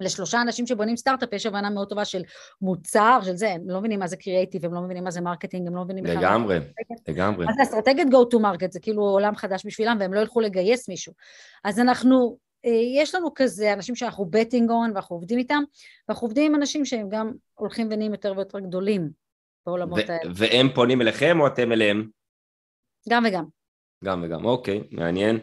לשלושה 0.01 0.43
אנשים 0.43 0.67
שבונים 0.67 0.97
סטארט-אפ 0.97 1.33
יש 1.33 1.47
הבנה 1.47 1.71
מאוד 1.71 1.89
טובה 1.89 2.05
של 2.05 2.23
מוצר, 2.61 3.21
של 3.25 3.37
זה, 3.37 3.51
הם 3.51 3.71
לא 3.71 3.79
מבינים 3.79 3.99
מה 3.99 4.07
זה 4.07 4.17
קריאייטיב, 4.17 4.65
הם 4.65 4.75
לא 4.75 4.81
מבינים 4.81 5.05
מה 5.05 5.11
זה 5.11 5.21
marketing, 5.21 5.67
הם 5.67 5.77
לא 5.77 5.85
מבינים. 5.85 6.05
לגמרי, 6.05 6.59
לגמרי. 7.09 7.47
זה 7.57 7.63
אסטרטגיית 7.63 8.09
go 8.09 8.35
to 8.35 8.37
market, 8.37 8.71
זה 8.71 8.81
כאילו 8.81 9.03
עולם 9.03 9.37
חדש 9.37 9.67
בשבילם, 9.67 9.97
והם 10.01 10.15
לא 10.15 10.21
ילכו 10.21 10.41
לגייס 10.41 10.89
מישהו. 10.89 11.13
אז 11.65 11.81
אנחנו, 11.81 12.39
אה, 12.65 12.71
יש 13.03 13.15
לנו 13.15 13.35
כזה 13.35 13.73
אנשים 13.73 13.95
שאנחנו 13.95 14.27
בטינג 14.31 14.71
און 14.71 14.91
ואנחנו 14.95 15.17
עובדים 15.17 15.39
איתם, 15.39 15.63
ואנחנו 16.09 16.27
עובדים 16.27 16.53
עם 16.53 16.61
אנשים 16.61 16.85
שהם 16.85 17.09
גם 17.09 17.33
הולכים 17.55 17.89
ונהיים 17.91 18.13
יותר 18.13 18.33
ויותר 18.37 18.61
גדולים 18.61 19.11
בעולמות 19.67 20.09
האלה. 20.09 20.33
והם 20.35 20.69
פונים 20.75 21.03
אליכם 21.03 21.41
או 21.41 21.47
אתם 21.47 21.73
אליהם? 21.73 22.09
גם 23.09 23.25
וגם. 23.29 23.45
גם 24.05 24.23
וגם, 24.25 24.45
אוקיי, 24.45 24.83
מעניין. 24.91 25.39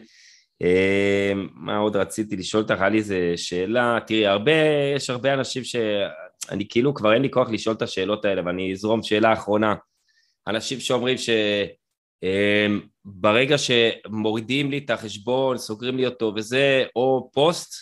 אמ, 0.64 1.48
מה 1.54 1.76
עוד 1.76 1.96
רציתי 1.96 2.36
לשאול 2.36 2.62
אותך? 2.62 2.80
היה 2.80 2.88
לי 2.88 2.98
איזה 2.98 3.32
שאלה, 3.36 3.98
תראי, 4.06 4.26
הרבה, 4.26 4.52
יש 4.96 5.10
הרבה 5.10 5.34
אנשים 5.34 5.64
שאני 5.64 6.68
כאילו 6.68 6.94
כבר 6.94 7.14
אין 7.14 7.22
לי 7.22 7.30
כוח 7.30 7.48
לשאול 7.50 7.76
את 7.76 7.82
השאלות 7.82 8.24
האלה, 8.24 8.42
ואני 8.46 8.72
אזרום 8.72 9.02
שאלה 9.02 9.32
אחרונה. 9.32 9.74
אנשים 10.48 10.80
שאומרים 10.80 11.18
ש... 11.18 11.30
אמ, 12.22 12.80
ברגע 13.04 13.56
שמורידים 13.58 14.70
לי 14.70 14.78
את 14.78 14.90
החשבון, 14.90 15.58
סוגרים 15.58 15.96
לי 15.96 16.06
אותו 16.06 16.32
וזה, 16.36 16.84
או 16.96 17.30
פוסט, 17.32 17.74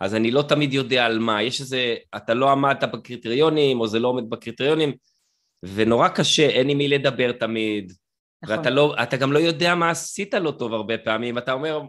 אז 0.00 0.14
אני 0.14 0.30
לא 0.30 0.42
תמיד 0.42 0.72
יודע 0.72 1.06
על 1.06 1.18
מה. 1.18 1.42
יש 1.42 1.60
איזה, 1.60 1.94
אתה 2.16 2.34
לא 2.34 2.50
עמדת 2.50 2.84
בקריטריונים, 2.84 3.80
או 3.80 3.86
זה 3.86 3.98
לא 3.98 4.08
עומד 4.08 4.30
בקריטריונים, 4.30 4.92
ונורא 5.62 6.08
קשה, 6.08 6.46
אין 6.46 6.70
עם 6.70 6.78
מי 6.78 6.88
לדבר 6.88 7.32
תמיד. 7.32 7.92
נכון. 8.46 8.58
ואתה 8.58 8.70
לא, 8.70 8.94
אתה 9.02 9.16
גם 9.16 9.32
לא 9.32 9.38
יודע 9.38 9.74
מה 9.74 9.90
עשית 9.90 10.34
לא 10.34 10.50
טוב 10.50 10.72
הרבה 10.72 10.98
פעמים, 10.98 11.38
אתה 11.38 11.52
אומר, 11.52 11.80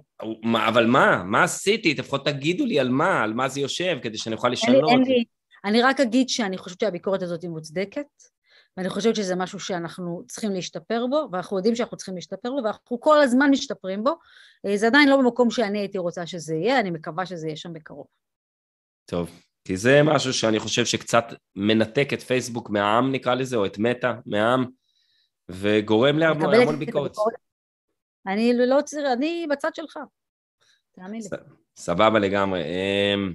מה, 0.44 0.68
אבל 0.68 0.86
מה? 0.86 1.24
מה 1.24 1.44
עשיתי? 1.44 1.94
לפחות 1.94 2.26
תגידו 2.26 2.66
לי 2.66 2.80
על 2.80 2.90
מה, 2.90 3.24
על 3.24 3.34
מה 3.34 3.50
זה 3.50 3.60
יושב, 3.60 3.98
כדי 4.02 4.18
שאני 4.18 4.36
אוכל 4.36 4.50
לשנות. 4.50 4.76
אין 4.76 4.84
לי, 4.84 4.92
אין 4.92 5.02
לי, 5.02 5.24
אני 5.66 5.82
רק 5.82 6.00
אגיד 6.00 6.30
שאני 6.30 6.58
חושבת 6.58 6.80
שהביקורת 6.80 7.22
הזאת 7.22 7.42
היא 7.42 7.50
מוצדקת, 7.50 8.06
ואני 8.78 8.90
חושבת 8.90 9.16
שזה 9.16 9.36
משהו 9.36 9.60
שאנחנו 9.60 10.24
צריכים 10.28 10.52
להשתפר 10.52 11.06
בו, 11.10 11.30
ואנחנו 11.32 11.58
יודעים 11.58 11.76
שאנחנו 11.76 11.98
צריכים 11.98 12.16
להשתפר 12.16 12.52
בו, 12.52 12.64
ואנחנו 12.64 13.00
כל 13.00 13.22
הזמן 13.22 13.50
משתפרים 13.50 14.04
בו. 14.04 14.16
אה, 14.66 14.78
זה 14.78 14.88
עדיין 14.88 15.10
לא 15.10 15.18
במקום 15.18 15.52
שאני 15.52 15.80
הייתי 15.80 15.98
רוצה 15.98 16.28
שזה 16.28 16.56
יהיה, 16.56 16.80
אני 16.80 16.92
מקווה 16.92 17.26
שזה 17.26 17.48
יהיה 17.48 17.56
שם 17.56 17.74
בקרוב. 17.74 18.06
טוב, 19.06 19.30
כי 19.66 19.78
זה 19.78 20.04
משהו 20.04 20.34
שאני 20.34 20.60
חושב 20.60 20.86
שקצת 20.86 21.26
מנתק 21.56 22.14
את 22.14 22.22
פייסבוק 22.22 22.70
מהעם 22.70 23.12
נקרא 23.12 23.36
לזה, 23.36 23.56
או 23.56 23.66
את 23.66 23.78
מטא 23.80 24.14
מהעם, 24.26 24.66
וגורם 25.52 26.18
להמון 26.18 26.80
ביקורת. 26.80 27.16
אני 28.28 28.54
לא 28.54 28.82
צריך, 28.82 29.06
אני 29.14 29.48
בצד 29.52 29.76
שלך, 29.76 30.00
תאמין 30.92 31.22
לי. 31.22 31.38
סבבה 31.78 32.20
לגמרי. 32.20 32.64
אמ, 32.64 33.34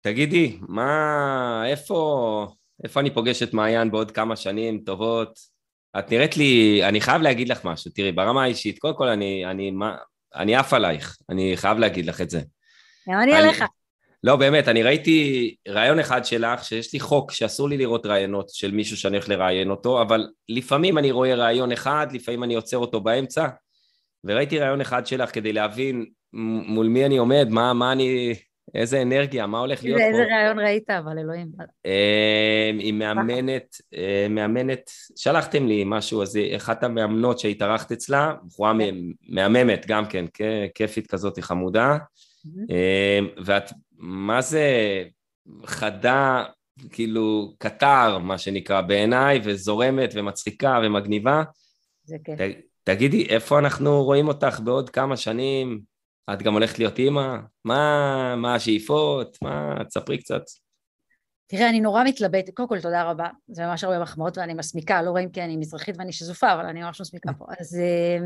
תגידי, 0.00 0.58
מה, 0.68 1.62
איפה, 1.66 2.46
איפה 2.84 3.00
אני 3.00 3.14
פוגש 3.14 3.42
את 3.42 3.54
מעיין 3.54 3.90
בעוד 3.90 4.10
כמה 4.10 4.36
שנים 4.36 4.82
טובות? 4.86 5.38
את 5.98 6.10
נראית 6.10 6.36
לי, 6.36 6.80
אני 6.88 7.00
חייב 7.00 7.22
להגיד 7.22 7.48
לך 7.48 7.64
משהו, 7.64 7.90
תראי, 7.94 8.12
ברמה 8.12 8.42
האישית, 8.42 8.78
קודם 8.78 8.96
כל 8.96 9.08
אני, 9.08 9.46
אני, 9.46 9.70
מה, 9.70 9.96
אני 10.34 10.56
עף 10.56 10.72
עלייך, 10.72 11.16
אני 11.28 11.52
חייב 11.56 11.78
להגיד 11.78 12.06
לך 12.06 12.20
את 12.20 12.30
זה. 12.30 12.40
גם 13.08 13.20
אני 13.20 13.34
עליך. 13.34 13.64
לא, 14.24 14.36
באמת, 14.36 14.68
אני 14.68 14.82
ראיתי 14.82 15.54
ראיון 15.68 15.98
אחד 15.98 16.24
שלך, 16.24 16.64
שיש 16.64 16.92
לי 16.92 17.00
חוק 17.00 17.32
שאסור 17.32 17.68
לי 17.68 17.76
לראות 17.76 18.06
ראיונות 18.06 18.48
של 18.48 18.70
מישהו 18.70 18.96
שאני 18.96 19.16
הולך 19.16 19.28
לראיין 19.28 19.70
אותו, 19.70 20.02
אבל 20.02 20.28
לפעמים 20.48 20.98
אני 20.98 21.10
רואה 21.10 21.34
ראיון 21.34 21.72
אחד, 21.72 22.06
לפעמים 22.12 22.44
אני 22.44 22.54
עוצר 22.54 22.76
אותו 22.78 23.00
באמצע, 23.00 23.48
וראיתי 24.24 24.58
ראיון 24.58 24.80
אחד 24.80 25.06
שלך 25.06 25.34
כדי 25.34 25.52
להבין 25.52 26.06
מול 26.32 26.86
מי 26.86 27.06
אני 27.06 27.16
עומד, 27.18 27.48
מה, 27.50 27.72
מה 27.72 27.92
אני, 27.92 28.34
איזה 28.74 29.02
אנרגיה, 29.02 29.46
מה 29.46 29.58
הולך 29.58 29.84
להיות 29.84 30.00
איזה 30.00 30.12
פה? 30.12 30.18
איזה 30.18 30.34
רעיון 30.34 30.58
ראית, 30.58 30.90
אבל 30.90 31.18
אלוהים. 31.18 31.48
אמ, 31.84 32.78
היא 32.78 32.92
מאמנת, 32.92 33.76
אה, 33.94 34.26
מאמנת, 34.30 34.90
שלחתם 35.16 35.66
לי 35.66 35.82
משהו, 35.86 36.22
אז 36.22 36.38
אחת 36.56 36.82
המאמנות 36.82 37.38
שהתארחת 37.38 37.92
אצלה, 37.92 38.34
בחורה 38.46 38.72
כן. 38.78 38.94
מהממת 39.28 39.86
גם 39.86 40.06
כן, 40.06 40.24
כיפית 40.74 41.06
כזאת, 41.06 41.38
חמודה. 41.38 41.96
אמ, 42.46 43.28
ואת, 43.44 43.70
מה 43.98 44.40
זה 44.40 44.64
חדה, 45.64 46.44
כאילו 46.90 47.54
קטר, 47.58 48.18
מה 48.18 48.38
שנקרא, 48.38 48.80
בעיניי, 48.80 49.40
וזורמת 49.44 50.10
ומצחיקה 50.14 50.80
ומגניבה. 50.84 51.42
זה 52.04 52.16
כיף. 52.24 52.40
תגידי, 52.84 53.26
איפה 53.26 53.58
אנחנו 53.58 54.04
רואים 54.04 54.28
אותך 54.28 54.60
בעוד 54.60 54.90
כמה 54.90 55.16
שנים? 55.16 55.80
את 56.32 56.42
גם 56.42 56.52
הולכת 56.52 56.78
להיות 56.78 56.98
אימא? 56.98 57.36
מה, 57.64 58.34
מה 58.36 58.54
השאיפות? 58.54 59.38
מה, 59.42 59.74
תספרי 59.88 60.18
קצת. 60.18 60.42
תראה, 61.46 61.68
אני 61.68 61.80
נורא 61.80 62.04
מתלבטת, 62.04 62.54
קודם 62.54 62.68
כל 62.68 62.80
תודה 62.80 63.02
רבה, 63.02 63.28
זה 63.48 63.66
ממש 63.66 63.84
הרבה 63.84 63.98
מחמאות 63.98 64.38
ואני 64.38 64.54
מסמיקה, 64.54 65.02
לא 65.02 65.10
רואים 65.10 65.30
כי 65.30 65.42
אני 65.42 65.56
מזרחית 65.56 65.94
ואני 65.98 66.12
שזופה, 66.12 66.52
אבל 66.52 66.66
אני 66.66 66.82
ממש 66.82 67.00
מסמיקה 67.00 67.32
פה. 67.38 67.44
אז 67.60 67.78
אה, 67.80 68.18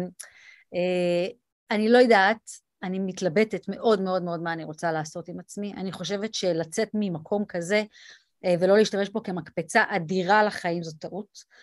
אה, 0.74 1.28
אני 1.70 1.88
לא 1.88 1.98
יודעת, 1.98 2.50
אני 2.82 2.98
מתלבטת 2.98 3.68
מאוד 3.68 4.00
מאוד 4.00 4.22
מאוד 4.22 4.42
מה 4.42 4.52
אני 4.52 4.64
רוצה 4.64 4.92
לעשות 4.92 5.28
עם 5.28 5.40
עצמי. 5.40 5.72
אני 5.76 5.92
חושבת 5.92 6.34
שלצאת 6.34 6.88
ממקום 6.94 7.44
כזה 7.48 7.82
אה, 8.44 8.54
ולא 8.60 8.78
להשתמש 8.78 9.08
בו 9.08 9.22
כמקפצה 9.22 9.84
אדירה 9.88 10.44
לחיים 10.44 10.82
זאת 10.82 10.96
טעות. 10.98 11.62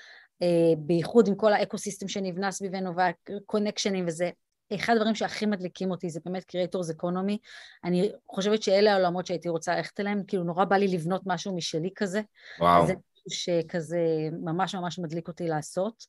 בייחוד 0.78 1.28
עם 1.28 1.36
כל 1.36 1.54
ה 1.54 1.59
ecosystem 1.59 2.08
שנבנה 2.08 2.52
סביבנו 2.52 2.94
והקונקשנים 2.96 4.06
וזה. 4.08 4.30
אחד 4.76 4.94
הדברים 4.94 5.16
שהכי 5.16 5.46
מדליקים 5.46 5.92
אותי 5.92 6.10
זה 6.10 6.20
באמת 6.26 6.44
creators 6.44 6.90
economy. 6.90 7.38
אני 7.84 8.12
חושבת 8.28 8.64
שאלה 8.64 8.94
העולמות 8.94 9.26
שהייתי 9.26 9.50
רוצה 9.50 9.76
ללכת 9.76 10.00
אליהם, 10.00 10.24
כאילו 10.28 10.44
נורא 10.44 10.66
בא 10.66 10.76
לי 10.76 10.88
לבנות 10.88 11.22
משהו 11.26 11.56
משלי 11.56 11.90
כזה. 11.96 12.22
וואו. 12.60 12.88
זה 12.88 12.94
משהו 12.94 13.40
שכזה 13.40 14.00
ממש 14.32 14.76
ממש 14.76 15.00
מדליק 15.00 15.28
אותי 15.28 15.48
לעשות. 15.48 16.06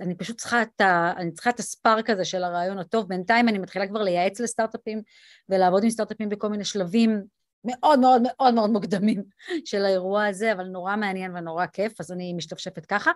אני 0.00 0.14
פשוט 0.14 0.38
צריכה 0.38 0.62
את, 0.62 0.80
ה, 0.80 1.12
אני 1.16 1.32
צריכה 1.32 1.50
את 1.50 1.58
ה 1.58 1.67
spark 1.67 2.10
הזה 2.10 2.24
של 2.24 2.44
הרעיון 2.44 2.78
הטוב. 2.78 3.08
בינתיים 3.08 3.48
אני 3.48 3.58
מתחילה 3.58 3.88
כבר 3.88 4.02
לייעץ 4.02 4.40
לסטארט-אפים 4.40 5.02
ולעבוד 5.48 5.84
עם 5.84 5.90
סטארט-אפים 5.90 6.28
בכל 6.28 6.48
מיני 6.48 6.64
שלבים 6.64 7.22
מאוד 7.64 7.98
מאוד 7.98 8.22
מאוד 8.24 8.54
מאוד 8.54 8.70
מוקדמים 8.70 9.22
של 9.70 9.84
האירוע 9.84 10.26
הזה, 10.26 10.52
אבל 10.52 10.64
נורא 10.64 10.96
מעניין 10.96 11.36
ונורא 11.36 11.66
כיף, 11.66 12.00
אז 12.00 12.12
אני 12.12 12.32
משתפשפת 12.32 12.86
ככה. 12.86 13.10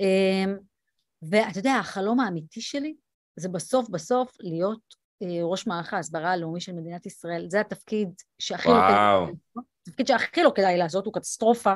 אה, 0.00 0.54
ואתה 1.22 1.58
יודע, 1.58 1.74
החלום 1.74 2.20
האמיתי 2.20 2.60
שלי 2.60 2.94
זה 3.36 3.48
בסוף 3.48 3.88
בסוף 3.88 4.36
להיות 4.40 4.94
ראש 5.42 5.66
מערך 5.66 5.94
ההסברה 5.94 6.32
הלאומי 6.32 6.60
של 6.60 6.72
מדינת 6.72 7.06
ישראל. 7.06 7.46
זה 7.48 7.60
התפקיד 7.60 8.08
שהכי 8.38 8.68
לא 8.68 8.74
כדאי, 8.74 9.64
התפקיד 9.88 10.06
שהכי 10.06 10.42
לא 10.42 10.52
כדאי 10.54 10.78
לעשות, 10.78 11.06
הוא 11.06 11.14
קטסטרופה, 11.14 11.74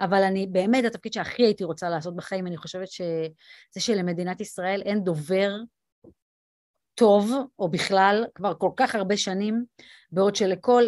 אבל 0.00 0.22
אני 0.22 0.46
באמת, 0.46 0.84
התפקיד 0.84 1.12
שהכי 1.12 1.42
הייתי 1.42 1.64
רוצה 1.64 1.88
לעשות 1.88 2.16
בחיים, 2.16 2.46
אני 2.46 2.56
חושבת 2.56 2.88
שזה 2.88 3.80
שלמדינת 3.80 4.40
ישראל 4.40 4.82
אין 4.84 5.04
דובר 5.04 5.56
טוב, 6.94 7.32
או 7.58 7.68
בכלל, 7.68 8.24
כבר 8.34 8.54
כל 8.54 8.70
כך 8.76 8.94
הרבה 8.94 9.16
שנים, 9.16 9.64
בעוד 10.12 10.36
שלכל 10.36 10.84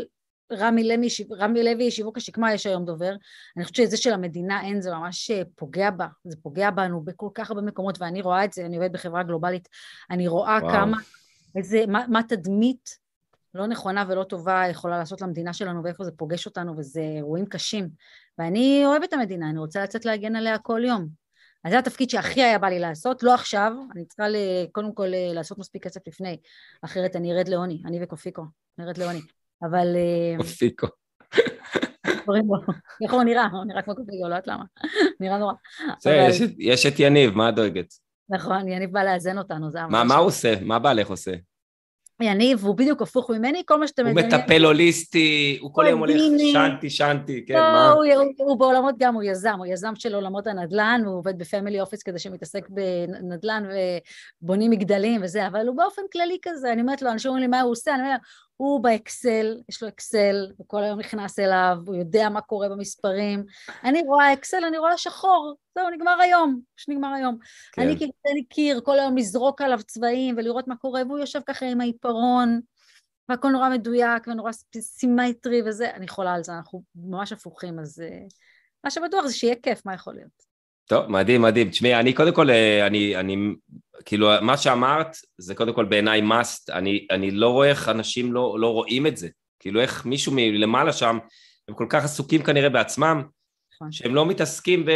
רמי 0.52 0.88
לוי, 0.88 1.08
רמי 1.38 1.62
לוי 1.62 1.90
שיווק 1.90 2.16
השקמה 2.16 2.54
יש 2.54 2.66
היום 2.66 2.84
דובר, 2.84 3.12
אני 3.56 3.64
חושבת 3.64 3.76
שזה 3.76 3.96
של 3.96 4.12
המדינה 4.12 4.62
אין, 4.62 4.80
זה 4.80 4.90
ממש 4.90 5.30
אה, 5.30 5.42
פוגע 5.54 5.90
בה, 5.90 6.06
זה 6.24 6.36
פוגע 6.42 6.70
בנו 6.70 7.00
בכל 7.00 7.28
כך 7.34 7.50
הרבה 7.50 7.62
מקומות, 7.62 8.00
ואני 8.00 8.22
רואה 8.22 8.44
את 8.44 8.52
זה, 8.52 8.66
אני 8.66 8.76
עובדת 8.76 8.92
בחברה 8.92 9.22
גלובלית, 9.22 9.68
אני 10.10 10.28
רואה 10.28 10.58
וואו. 10.62 10.72
כמה, 10.72 10.96
איזה, 11.56 11.84
מה, 11.88 12.04
מה 12.08 12.22
תדמית 12.22 12.98
לא 13.54 13.66
נכונה 13.66 14.04
ולא 14.08 14.24
טובה 14.24 14.62
יכולה 14.70 14.98
לעשות 14.98 15.20
למדינה 15.20 15.52
שלנו 15.52 15.84
ואיפה 15.84 16.04
זה 16.04 16.12
פוגש 16.12 16.46
אותנו, 16.46 16.76
וזה 16.76 17.00
אירועים 17.00 17.46
קשים. 17.46 17.88
ואני 18.38 18.82
אוהבת 18.86 19.08
את 19.08 19.12
המדינה, 19.12 19.50
אני 19.50 19.58
רוצה 19.58 19.82
לצאת 19.82 20.04
להגן 20.04 20.36
עליה 20.36 20.58
כל 20.58 20.80
יום. 20.84 21.08
אז 21.64 21.72
זה 21.72 21.78
התפקיד 21.78 22.10
שהכי 22.10 22.42
היה 22.42 22.58
בא 22.58 22.68
לי 22.68 22.78
לעשות, 22.78 23.22
לא 23.22 23.34
עכשיו, 23.34 23.72
אני 23.94 24.04
צריכה 24.04 24.24
קודם 24.72 24.94
כל 24.94 25.14
אה, 25.14 25.32
לעשות 25.34 25.58
מספיק 25.58 25.84
כסף 25.84 26.00
לפני, 26.08 26.36
אחרת 26.82 27.16
אני 27.16 27.32
ארד 27.32 27.48
לעוני, 27.48 27.82
אני 27.86 28.04
וקופיקו, 28.04 28.42
נרד 28.78 28.98
לעוני. 28.98 29.20
אבל... 29.62 29.96
אה, 29.96 30.36
קופיקו. 30.38 30.86
איך 33.02 33.12
הוא 33.12 33.22
נראה? 33.22 33.46
הוא 33.52 33.64
נראה 33.64 33.82
כמו 33.82 33.94
קופיקו, 33.94 34.22
לא 34.22 34.34
יודעת 34.34 34.46
למה. 34.46 34.64
נראה 35.20 35.38
נורא. 35.38 35.52
יש 36.58 36.86
את 36.86 36.94
יניב, 36.98 37.34
מה 37.34 37.48
את 37.48 37.54
דואגת? 37.54 37.94
נכון, 38.30 38.68
יניב 38.68 38.92
בא 38.92 39.02
לאזן 39.02 39.38
אותנו, 39.38 39.70
זה 39.70 39.78
מה 39.88 40.16
הוא 40.16 40.26
עושה? 40.26 40.54
מה 40.60 40.78
בעלך 40.78 41.10
עושה? 41.10 41.32
יניב, 42.22 42.64
הוא 42.64 42.76
בדיוק 42.76 43.02
הפוך 43.02 43.30
ממני, 43.30 43.62
כל 43.66 43.80
מה 43.80 43.88
שאתה 43.88 44.02
מדמיין... 44.02 44.32
הוא 44.32 44.40
מטפל 44.40 44.64
הוליסטי, 44.64 45.58
הוא 45.60 45.74
כל 45.74 45.86
היום 45.86 46.00
הולך 46.00 46.20
שאנטי, 46.52 46.90
שאנטי, 46.90 47.46
כן, 47.46 47.54
לא, 47.54 47.60
מה? 47.60 47.90
הוא, 47.90 48.04
הוא, 48.04 48.32
הוא 48.38 48.58
בעולמות 48.58 48.94
גם, 48.98 49.14
הוא 49.14 49.22
יזם, 49.22 49.54
הוא 49.58 49.66
יזם 49.66 49.92
של 49.94 50.14
עולמות 50.14 50.46
הנדל"ן, 50.46 51.02
הוא 51.06 51.18
עובד 51.18 51.38
ב 51.38 51.44
family 51.44 51.80
office 51.80 52.02
כזה 52.02 52.18
שמתעסק 52.18 52.68
בנדל"ן 52.68 53.64
ובונים 54.42 54.70
מגדלים 54.70 55.20
וזה, 55.24 55.46
אבל 55.46 55.66
הוא 55.66 55.76
באופן 55.76 56.02
כללי 56.12 56.38
כזה, 56.42 56.72
אני 56.72 56.80
אומרת 56.80 57.02
לו, 57.02 57.10
אנשים 57.10 57.28
אומרים 57.28 57.42
לי 57.42 57.48
מה 57.48 57.60
הוא 57.60 57.72
עושה, 57.72 57.94
אני 57.94 58.02
אומרת, 58.02 58.20
הוא 58.60 58.82
באקסל, 58.82 59.56
יש 59.68 59.82
לו 59.82 59.88
אקסל, 59.88 60.52
הוא 60.56 60.66
כל 60.68 60.82
היום 60.82 60.98
נכנס 60.98 61.38
אליו, 61.38 61.76
הוא 61.86 61.96
יודע 61.96 62.28
מה 62.28 62.40
קורה 62.40 62.68
במספרים. 62.68 63.44
אני 63.84 64.02
רואה 64.02 64.32
אקסל, 64.32 64.64
אני 64.64 64.78
רואה 64.78 64.98
שחור, 64.98 65.54
זהו, 65.74 65.90
נגמר 65.90 66.20
היום, 66.20 66.60
שנגמר 66.76 67.08
היום. 67.08 67.38
כן. 67.72 67.82
אני 67.82 67.96
כאילו, 67.96 68.12
אני 68.32 68.44
קיר, 68.44 68.80
כל 68.80 68.98
היום 68.98 69.16
לזרוק 69.16 69.60
עליו 69.60 69.78
צבעים 69.82 70.34
ולראות 70.38 70.68
מה 70.68 70.76
קורה, 70.76 71.02
והוא 71.06 71.18
יושב 71.18 71.40
ככה 71.46 71.66
עם 71.66 71.80
העיפרון, 71.80 72.60
והכל 73.28 73.48
נורא 73.48 73.68
מדויק 73.68 74.26
ונורא 74.26 74.52
סימטרי 74.80 75.62
וזה, 75.66 75.90
אני 75.90 76.08
חולה 76.08 76.34
על 76.34 76.44
זה, 76.44 76.52
אנחנו 76.52 76.82
ממש 76.94 77.32
הפוכים, 77.32 77.78
אז 77.78 78.00
אה, 78.00 78.26
מה 78.84 78.90
שבטוח 78.90 79.26
זה 79.26 79.34
שיהיה 79.34 79.54
כיף, 79.62 79.86
מה 79.86 79.94
יכול 79.94 80.14
להיות. 80.14 80.49
טוב, 80.90 81.06
מדהים, 81.06 81.42
מדהים. 81.42 81.70
תשמעי, 81.70 81.94
אני 81.94 82.12
קודם 82.12 82.34
כל, 82.34 82.50
אה, 82.50 82.86
אני, 82.86 83.16
אני, 83.16 83.36
כאילו, 84.04 84.30
מה 84.42 84.56
שאמרת, 84.56 85.16
זה 85.38 85.54
קודם 85.54 85.72
כל 85.72 85.84
בעיניי 85.84 86.22
must. 86.22 86.72
אני, 86.72 87.06
אני 87.10 87.30
לא 87.30 87.48
רואה 87.48 87.68
איך 87.68 87.88
אנשים 87.88 88.32
לא, 88.32 88.56
לא 88.60 88.72
רואים 88.72 89.06
את 89.06 89.16
זה. 89.16 89.28
כאילו, 89.60 89.80
איך 89.80 90.06
מישהו 90.06 90.32
מלמעלה 90.36 90.92
שם, 90.92 91.18
הם 91.68 91.74
כל 91.74 91.86
כך 91.88 92.04
עסוקים 92.04 92.42
כנראה 92.42 92.68
בעצמם, 92.68 93.22
נכון. 93.74 93.92
שהם 93.92 94.14
לא 94.14 94.26
מתעסקים 94.26 94.84
ב, 94.84 94.90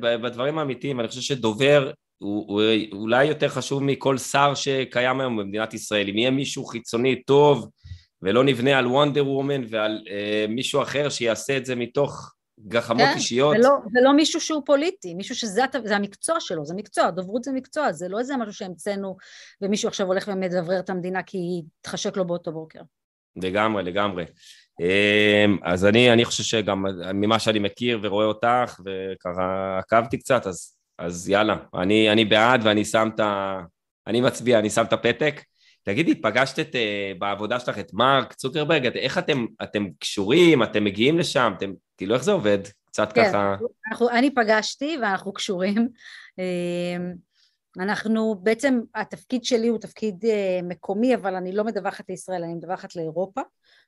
ב, 0.00 0.16
בדברים 0.16 0.58
האמיתיים. 0.58 1.00
אני 1.00 1.08
חושב 1.08 1.20
שדובר 1.20 1.90
הוא, 2.18 2.46
הוא 2.48 2.62
אולי 2.92 3.24
יותר 3.24 3.48
חשוב 3.48 3.82
מכל 3.82 4.18
שר 4.18 4.54
שקיים 4.54 5.20
היום 5.20 5.36
במדינת 5.36 5.74
ישראל. 5.74 6.08
אם 6.08 6.18
יהיה 6.18 6.30
מישהו 6.30 6.64
חיצוני 6.64 7.22
טוב, 7.22 7.70
ולא 8.22 8.44
נבנה 8.44 8.78
על 8.78 8.86
וונדר 8.86 9.28
וומן 9.28 9.62
ועל 9.68 10.04
אה, 10.10 10.46
מישהו 10.48 10.82
אחר 10.82 11.08
שיעשה 11.08 11.56
את 11.56 11.66
זה 11.66 11.74
מתוך 11.74 12.32
גחמות 12.68 13.02
כן, 13.02 13.12
אישיות. 13.16 13.56
ולא, 13.56 13.70
ולא 13.94 14.12
מישהו 14.12 14.40
שהוא 14.40 14.62
פוליטי, 14.66 15.14
מישהו 15.14 15.34
שזה 15.34 15.62
זה 15.84 15.96
המקצוע 15.96 16.40
שלו, 16.40 16.64
זה 16.64 16.74
מקצוע, 16.74 17.10
דוברות 17.10 17.44
זה 17.44 17.52
מקצוע, 17.52 17.92
זה 17.92 18.08
לא 18.08 18.18
איזה 18.18 18.36
משהו 18.36 18.52
שהמצאנו 18.52 19.16
ומישהו 19.62 19.88
עכשיו 19.88 20.06
הולך 20.06 20.28
ומדברר 20.32 20.78
את 20.80 20.90
המדינה 20.90 21.22
כי 21.22 21.38
היא 21.38 21.62
תחשק 21.80 22.16
לו 22.16 22.26
באותו 22.26 22.52
בוקר. 22.52 22.80
לגמרי, 23.36 23.82
לגמרי. 23.82 24.24
אמ, 24.80 25.58
אז 25.62 25.86
אני, 25.86 26.12
אני 26.12 26.24
חושב 26.24 26.42
שגם 26.42 26.84
ממה 27.14 27.38
שאני 27.38 27.58
מכיר 27.58 27.98
ורואה 28.02 28.26
אותך 28.26 28.80
וככה 28.84 29.78
עקבתי 29.78 30.18
קצת, 30.18 30.46
אז, 30.46 30.76
אז 30.98 31.28
יאללה, 31.28 31.56
אני, 31.74 32.12
אני 32.12 32.24
בעד 32.24 32.60
ואני 32.64 32.84
שם 32.84 33.10
את 33.14 33.20
ה... 33.20 33.60
אני 34.06 34.20
מצביע, 34.20 34.58
אני 34.58 34.70
שם 34.70 34.84
את 34.84 34.92
הפתק. 34.92 35.42
תגידי, 35.90 36.14
פגשת 36.14 36.58
את, 36.58 36.74
uh, 36.74 37.18
בעבודה 37.18 37.60
שלך 37.60 37.78
את 37.78 37.92
מרק 37.94 38.32
צוקרברג, 38.32 38.86
את, 38.86 38.96
איך 38.96 39.18
אתם, 39.18 39.46
אתם 39.62 39.86
קשורים, 39.98 40.62
אתם 40.62 40.84
מגיעים 40.84 41.18
לשם, 41.18 41.52
אתם, 41.56 41.72
כאילו 41.96 42.14
איך 42.14 42.24
זה 42.24 42.32
עובד? 42.32 42.58
קצת 42.84 43.12
כן, 43.12 43.24
ככה... 43.24 43.56
אנחנו, 43.90 44.10
אני 44.10 44.34
פגשתי 44.34 44.98
ואנחנו 45.02 45.32
קשורים. 45.32 45.88
אמ, 46.38 47.12
אנחנו 47.78 48.34
בעצם, 48.42 48.80
התפקיד 48.94 49.44
שלי 49.44 49.68
הוא 49.68 49.78
תפקיד 49.78 50.24
uh, 50.24 50.64
מקומי, 50.64 51.14
אבל 51.14 51.34
אני 51.34 51.52
לא 51.52 51.64
מדווחת 51.64 52.04
לישראל, 52.08 52.44
אני 52.44 52.54
מדווחת 52.54 52.96
לאירופה. 52.96 53.40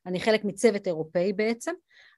אני 0.06 0.20
חלק 0.20 0.44
מצוות 0.44 0.86
אירופאי 0.86 1.32
בעצם, 1.32 1.72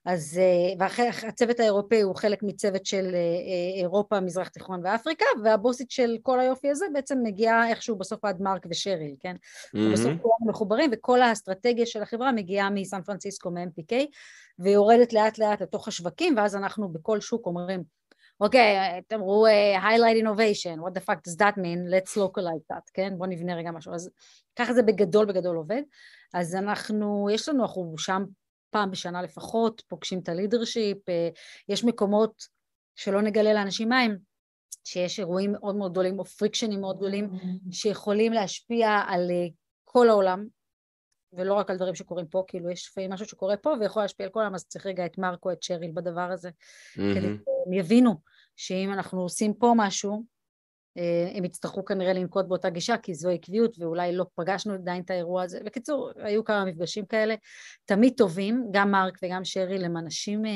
אז, 0.05 0.39
אה, 0.41 0.87
והצוות 1.23 1.59
האירופאי 1.59 2.01
הוא 2.01 2.15
חלק 2.15 2.43
מצוות 2.43 2.85
של 2.85 3.05
אה, 3.13 3.19
אה, 3.19 3.79
אירופה, 3.81 4.19
מזרח 4.19 4.47
תיכון 4.47 4.81
ואפריקה, 4.83 5.25
והבוסית 5.43 5.91
של 5.91 6.17
כל 6.21 6.39
היופי 6.39 6.69
הזה 6.69 6.85
בעצם 6.93 7.17
מגיעה 7.23 7.69
איכשהו 7.69 7.95
בסוף 7.95 8.25
עד 8.25 8.41
מרק 8.41 8.65
ושריל, 8.69 9.15
כן? 9.19 9.35
Mm-hmm. 9.35 9.93
בסוף 9.93 10.11
כולנו 10.21 10.49
מחוברים, 10.49 10.89
וכל 10.93 11.21
האסטרטגיה 11.21 11.85
של 11.85 12.01
החברה 12.01 12.31
מגיעה 12.31 12.69
מסן 12.69 13.01
פרנסיסקו, 13.01 13.51
מ-MPK, 13.51 13.93
ויורדת 14.59 15.13
לאט 15.13 15.37
לאט 15.37 15.61
לתוך 15.61 15.87
השווקים, 15.87 16.37
ואז 16.37 16.55
אנחנו 16.55 16.89
בכל 16.89 17.21
שוק 17.21 17.45
אומרים, 17.45 17.83
אוקיי, 18.41 18.99
אתם 19.07 19.15
אמרו 19.15 19.47
highlight 19.81 20.23
innovation, 20.23 20.79
what 20.79 20.99
the 20.99 21.03
fuck 21.05 21.29
does 21.29 21.35
that 21.37 21.57
mean, 21.57 21.91
let's 21.91 22.17
localize 22.17 22.73
that, 22.73 22.91
כן? 22.93 23.13
בואו 23.17 23.29
נבנה 23.29 23.55
רגע 23.55 23.71
משהו. 23.71 23.93
אז 23.93 24.09
ככה 24.55 24.73
זה 24.73 24.83
בגדול 24.83 25.25
בגדול 25.25 25.57
עובד. 25.57 25.81
אז 26.33 26.55
אנחנו, 26.55 27.27
יש 27.31 27.49
לנו, 27.49 27.63
אנחנו 27.63 27.93
שם 27.97 28.23
פעם 28.69 28.91
בשנה 28.91 29.21
לפחות, 29.21 29.83
פוגשים 29.87 30.19
את 30.19 30.29
הלידרשיפ, 30.29 31.09
אה, 31.09 31.29
יש 31.69 31.83
מקומות 31.83 32.47
שלא 32.95 33.21
נגלה 33.21 33.53
לאנשים 33.53 33.89
מים, 33.89 34.17
שיש 34.83 35.19
אירועים 35.19 35.51
מאוד 35.51 35.75
מאוד 35.75 35.91
גדולים 35.91 36.19
או 36.19 36.25
פריקשנים 36.25 36.81
מאוד 36.81 36.97
גדולים 36.97 37.29
שיכולים 37.71 38.33
להשפיע 38.33 38.89
על 39.07 39.31
אה, 39.31 39.47
כל 39.83 40.09
העולם 40.09 40.45
ולא 41.33 41.53
רק 41.53 41.69
על 41.69 41.77
דברים 41.77 41.95
שקורים 41.95 42.27
פה, 42.27 42.43
כאילו 42.47 42.69
יש 42.69 42.87
לפעמים 42.89 43.11
משהו 43.11 43.25
שקורה 43.25 43.57
פה 43.57 43.73
ויכול 43.79 44.01
להשפיע 44.01 44.25
על 44.25 44.31
כל 44.31 44.39
העולם, 44.39 44.55
אז 44.55 44.65
צריך 44.67 44.85
רגע 44.85 45.05
את 45.05 45.17
מרקו, 45.17 45.51
את 45.51 45.63
שריל 45.63 45.91
בדבר 45.93 46.31
הזה, 46.31 46.49
mm-hmm. 46.49 46.99
כדי 47.15 47.21
שהם 47.21 47.73
יבינו 47.73 48.15
שאם 48.55 48.93
אנחנו 48.93 49.21
עושים 49.21 49.53
פה 49.53 49.73
משהו, 49.75 50.23
הם 51.35 51.45
יצטרכו 51.45 51.85
כנראה 51.85 52.13
לנקוט 52.13 52.45
באותה 52.45 52.69
גישה 52.69 52.97
כי 52.97 53.13
זו 53.13 53.29
עקביות 53.29 53.75
ואולי 53.79 54.15
לא 54.15 54.25
פגשנו 54.35 54.73
עדיין 54.73 55.01
את 55.01 55.09
האירוע 55.09 55.43
הזה. 55.43 55.59
בקיצור, 55.65 56.11
היו 56.15 56.43
כמה 56.43 56.65
מפגשים 56.65 57.05
כאלה, 57.05 57.35
תמיד 57.85 58.13
טובים, 58.17 58.65
גם 58.71 58.91
מרק 58.91 59.17
וגם 59.23 59.45
שריל 59.45 59.85
הם 59.85 59.97
אנשים... 59.97 60.45
אה, 60.45 60.51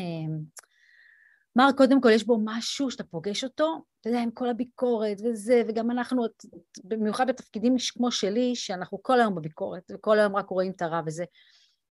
מרק, 1.55 1.77
קודם 1.77 2.01
כל 2.01 2.11
יש 2.11 2.23
בו 2.23 2.37
משהו 2.45 2.91
שאתה 2.91 3.03
פוגש 3.03 3.43
אותו, 3.43 3.81
אתה 4.01 4.09
יודע, 4.09 4.21
עם 4.21 4.31
כל 4.31 4.49
הביקורת 4.49 5.17
וזה, 5.23 5.61
וגם 5.67 5.91
אנחנו, 5.91 6.25
במיוחד 6.83 7.27
בתפקידים 7.27 7.75
כמו 7.93 8.11
שלי, 8.11 8.55
שאנחנו 8.55 9.03
כל 9.03 9.19
היום 9.19 9.35
בביקורת, 9.35 9.91
וכל 9.91 10.19
היום 10.19 10.35
רק 10.35 10.49
רואים 10.49 10.71
את 10.71 10.81
הרע 10.81 11.01
וזה, 11.05 11.23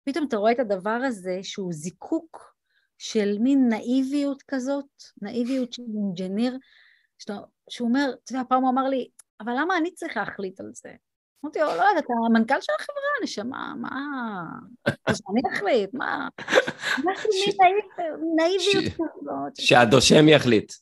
פתאום 0.04 0.26
אתה 0.28 0.36
רואה 0.36 0.52
את 0.52 0.58
הדבר 0.58 0.90
הזה 0.90 1.38
שהוא 1.42 1.72
זיקוק 1.72 2.54
של 2.98 3.38
מין 3.40 3.68
נאיביות 3.68 4.42
כזאת, 4.48 4.86
נאיביות 5.22 5.72
של 5.72 5.82
אינג'יניר, 5.94 6.58
שאתה, 7.18 7.38
שהוא 7.70 7.88
אומר, 7.88 8.10
אתה 8.24 8.32
יודע, 8.32 8.44
פעם 8.48 8.62
הוא 8.62 8.70
אמר 8.70 8.88
לי, 8.88 9.08
אבל 9.40 9.52
למה 9.60 9.76
אני 9.76 9.94
צריך 9.94 10.16
להחליט 10.16 10.60
על 10.60 10.70
זה? 10.74 10.92
אמרתי 11.44 11.58
לו, 11.58 11.66
לא 11.66 11.72
יודעת, 11.72 12.04
אתה 12.04 12.12
המנכ"ל 12.26 12.60
של 12.60 12.72
החברה, 12.80 13.22
נשמה, 13.22 13.74
מה... 13.80 13.90
אז 15.06 15.20
אני 15.30 15.40
אחליט, 15.54 15.90
מה? 15.94 16.28
משהו 17.04 17.30
מנאיביות 18.20 18.92
כזאת. 18.94 19.56
שהדושם 19.56 20.28
יחליט. 20.28 20.72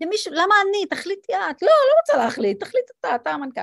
למישהו, 0.00 0.32
למה 0.32 0.54
אני? 0.68 0.86
תחליטי 0.86 1.32
את. 1.32 1.62
לא, 1.62 1.68
לא 1.68 2.00
רוצה 2.00 2.24
להחליט, 2.24 2.60
תחליט 2.60 2.84
אתה, 3.00 3.14
אתה 3.14 3.30
המנכ"ל. 3.30 3.60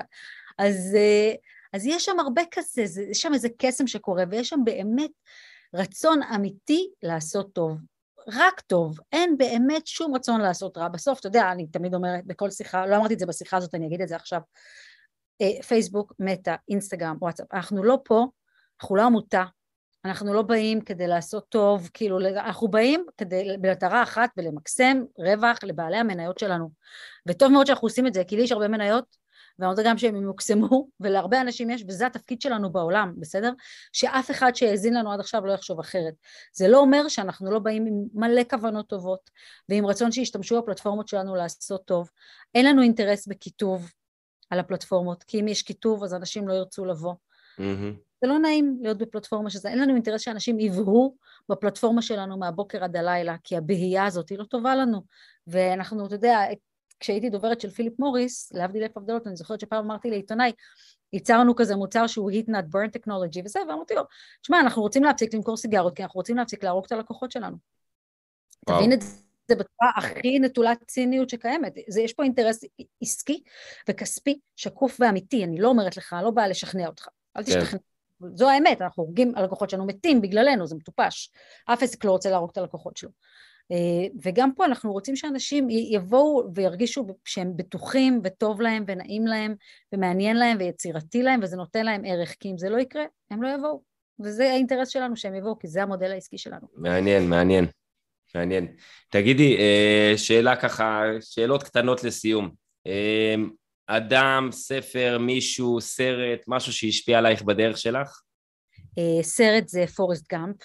אז, 0.58 0.94
אה, 0.96 1.34
אז 1.72 1.86
יש 1.86 2.04
שם 2.04 2.20
הרבה 2.20 2.42
כזה, 2.50 2.82
יש 3.10 3.20
שם 3.20 3.34
איזה 3.34 3.48
קסם 3.58 3.86
שקורה, 3.86 4.24
ויש 4.30 4.48
שם 4.48 4.60
באמת 4.64 5.10
רצון 5.74 6.22
אמיתי 6.22 6.90
לעשות 7.02 7.52
טוב. 7.52 7.78
רק 8.28 8.60
טוב, 8.60 8.98
אין 9.12 9.36
באמת 9.38 9.86
שום 9.86 10.14
רצון 10.14 10.40
לעשות 10.40 10.78
רע. 10.78 10.88
בסוף, 10.88 11.20
אתה 11.20 11.26
יודע, 11.26 11.52
אני 11.52 11.66
תמיד 11.66 11.94
אומרת 11.94 12.26
בכל 12.26 12.50
שיחה, 12.50 12.86
לא 12.86 12.96
אמרתי 12.96 13.14
את 13.14 13.18
זה 13.18 13.26
בשיחה 13.26 13.56
הזאת, 13.56 13.74
אני 13.74 13.86
אגיד 13.86 14.00
את 14.00 14.08
זה 14.08 14.16
עכשיו, 14.16 14.40
אה, 15.40 15.62
פייסבוק, 15.62 16.12
מטא, 16.18 16.54
אינסטגרם, 16.68 17.16
וואטסאפ, 17.20 17.46
אנחנו 17.54 17.84
לא 17.84 17.98
פה, 18.04 18.26
אנחנו 18.80 18.96
לא 18.96 19.02
עמותה, 19.02 19.44
אנחנו 20.04 20.34
לא 20.34 20.42
באים 20.42 20.80
כדי 20.80 21.06
לעשות 21.06 21.44
טוב, 21.48 21.90
כאילו, 21.94 22.18
אנחנו 22.20 22.68
באים 22.68 23.06
כדי, 23.16 23.56
במטרה 23.60 24.02
אחת, 24.02 24.30
ולמקסם 24.36 25.02
רווח 25.18 25.58
לבעלי 25.62 25.96
המניות 25.96 26.38
שלנו. 26.38 26.70
וטוב 27.28 27.52
מאוד 27.52 27.66
שאנחנו 27.66 27.86
עושים 27.86 28.06
את 28.06 28.14
זה, 28.14 28.24
כי 28.24 28.36
לי 28.36 28.42
יש 28.42 28.52
הרבה 28.52 28.68
מניות, 28.68 29.16
ואני 29.58 29.70
רוצה 29.70 29.82
גם 29.82 29.98
שהם 29.98 30.16
ימוקסמו, 30.16 30.88
ולהרבה 31.00 31.40
אנשים 31.40 31.70
יש, 31.70 31.84
וזה 31.88 32.06
התפקיד 32.06 32.40
שלנו 32.40 32.72
בעולם, 32.72 33.14
בסדר? 33.18 33.52
שאף 33.92 34.30
אחד 34.30 34.54
שהאזין 34.54 34.94
לנו 34.94 35.12
עד 35.12 35.20
עכשיו 35.20 35.46
לא 35.46 35.52
יחשוב 35.52 35.80
אחרת. 35.80 36.14
זה 36.52 36.68
לא 36.68 36.78
אומר 36.78 37.08
שאנחנו 37.08 37.50
לא 37.50 37.58
באים 37.58 37.86
עם 37.86 37.94
מלא 38.14 38.42
כוונות 38.50 38.88
טובות, 38.88 39.30
ועם 39.68 39.86
רצון 39.86 40.12
שישתמשו 40.12 40.62
בפלטפורמות 40.62 41.08
שלנו 41.08 41.34
לעשות 41.34 41.84
טוב. 41.84 42.10
אין 42.54 42.66
לנו 42.66 42.82
אינטרס 42.82 43.26
בכיתוב 43.26 43.90
על 44.50 44.58
הפלטפורמות, 44.58 45.22
כי 45.22 45.40
אם 45.40 45.48
יש 45.48 45.62
כיתוב 45.62 46.04
אז 46.04 46.14
אנשים 46.14 46.48
לא 46.48 46.54
ירצו 46.54 46.84
לבוא. 46.84 47.14
Mm-hmm. 47.60 48.06
זה 48.22 48.28
לא 48.28 48.38
נעים 48.38 48.78
להיות 48.82 48.98
בפלטפורמה 48.98 49.50
שזה, 49.50 49.68
אין 49.68 49.78
לנו 49.78 49.94
אינטרס 49.94 50.20
שאנשים 50.20 50.60
יבהו 50.60 51.16
בפלטפורמה 51.48 52.02
שלנו 52.02 52.38
מהבוקר 52.38 52.84
עד 52.84 52.96
הלילה, 52.96 53.36
כי 53.44 53.56
הבהייה 53.56 54.06
הזאת 54.06 54.28
היא 54.28 54.38
לא 54.38 54.44
טובה 54.44 54.74
לנו. 54.76 55.02
ואנחנו, 55.46 56.06
אתה 56.06 56.14
יודע, 56.14 56.38
כשהייתי 57.00 57.30
דוברת 57.30 57.60
של 57.60 57.70
פיליפ 57.70 57.98
מוריס, 57.98 58.52
להבדיל 58.52 58.82
אלף 58.82 58.96
הבדלות, 58.96 59.26
אני 59.26 59.36
זוכרת 59.36 59.60
שפעם 59.60 59.84
אמרתי 59.84 60.10
לעיתונאי, 60.10 60.52
ייצרנו 61.12 61.56
כזה 61.56 61.76
מוצר 61.76 62.06
שהוא 62.06 62.30
heat 62.30 62.48
not 62.48 62.64
burn 62.74 62.98
technology 62.98 63.42
וזה, 63.44 63.60
ואמרתי 63.68 63.94
לו, 63.94 64.02
שמע, 64.42 64.60
אנחנו 64.60 64.82
רוצים 64.82 65.04
להפסיק 65.04 65.34
למכור 65.34 65.56
סיגרות, 65.56 65.96
כי 65.96 66.02
אנחנו 66.02 66.18
רוצים 66.18 66.36
להפסיק 66.36 66.64
להרוג 66.64 66.84
את 66.84 66.92
הלקוחות 66.92 67.30
שלנו. 67.30 67.56
וואו. 68.68 68.78
תבין 68.78 68.92
את 68.92 69.00
זה 69.48 69.54
בצורה 69.54 69.90
הכי 69.96 70.38
נטולת 70.38 70.78
ציניות 70.86 71.30
שקיימת. 71.30 71.74
זה, 71.88 72.00
יש 72.00 72.12
פה 72.12 72.22
אינטרס 72.22 72.60
עסקי 73.02 73.42
וכספי, 73.88 74.40
שקוף 74.56 74.96
ואמיתי, 75.00 75.44
אני 75.44 75.60
לא 75.60 75.68
אומרת 75.68 75.96
לך, 75.96 76.16
לא 76.22 76.30
באה 76.30 76.48
לשכנע 76.48 76.86
אותך, 76.86 77.08
אל 77.36 77.44
כן. 77.44 77.60
תשתכנע. 77.60 77.78
זו 78.34 78.50
האמת, 78.50 78.82
אנחנו 78.82 79.02
הורגים, 79.02 79.32
הלקוחות 79.36 79.70
שלנו 79.70 79.86
מתים 79.86 80.20
בגללנו, 80.20 80.66
זה 80.66 80.74
מטופש. 80.74 81.30
אף 81.66 81.82
עסק 81.82 82.04
לא 82.04 82.10
רוצה 82.10 82.30
להרוג 82.30 82.50
את 82.52 82.58
הלקוחות 82.58 82.96
שלו. 82.96 83.10
אה, 83.72 84.06
וגם 84.22 84.54
פה 84.54 84.64
אנחנו 84.64 84.92
רוצים 84.92 85.16
שאנשים 85.16 85.70
יבואו 85.70 86.54
וירגישו 86.54 87.06
שהם 87.24 87.56
בטוחים 87.56 88.20
וטוב 88.24 88.60
להם 88.60 88.84
ונעים 88.86 89.26
להם 89.26 89.54
ומעניין 89.92 90.36
להם 90.36 90.56
ויצירתי 90.60 91.22
להם 91.22 91.40
וזה 91.42 91.56
נותן 91.56 91.84
להם 91.84 92.02
ערך, 92.04 92.34
כי 92.40 92.50
אם 92.50 92.58
זה 92.58 92.68
לא 92.68 92.78
יקרה, 92.78 93.04
הם 93.30 93.42
לא 93.42 93.48
יבואו. 93.48 93.82
וזה 94.24 94.50
האינטרס 94.50 94.88
שלנו 94.88 95.16
שהם 95.16 95.34
יבואו, 95.34 95.58
כי 95.58 95.68
זה 95.68 95.82
המודל 95.82 96.10
העסקי 96.10 96.38
שלנו. 96.38 96.66
מעניין, 96.74 97.28
מעניין. 97.28 97.66
מעניין. 98.34 98.66
תגידי, 99.10 99.56
אה, 99.56 100.12
שאלה 100.16 100.56
ככה, 100.56 101.02
שאלות 101.20 101.62
קטנות 101.62 102.04
לסיום. 102.04 102.50
אה, 102.86 103.34
אדם, 103.86 104.48
ספר, 104.52 105.18
מישהו, 105.20 105.80
סרט, 105.80 106.40
משהו 106.46 106.72
שהשפיע 106.72 107.18
עלייך 107.18 107.42
בדרך 107.42 107.78
שלך? 107.78 108.20
סרט 109.22 109.68
זה 109.68 109.86
פורסט 109.86 110.32
גאמפ, 110.32 110.56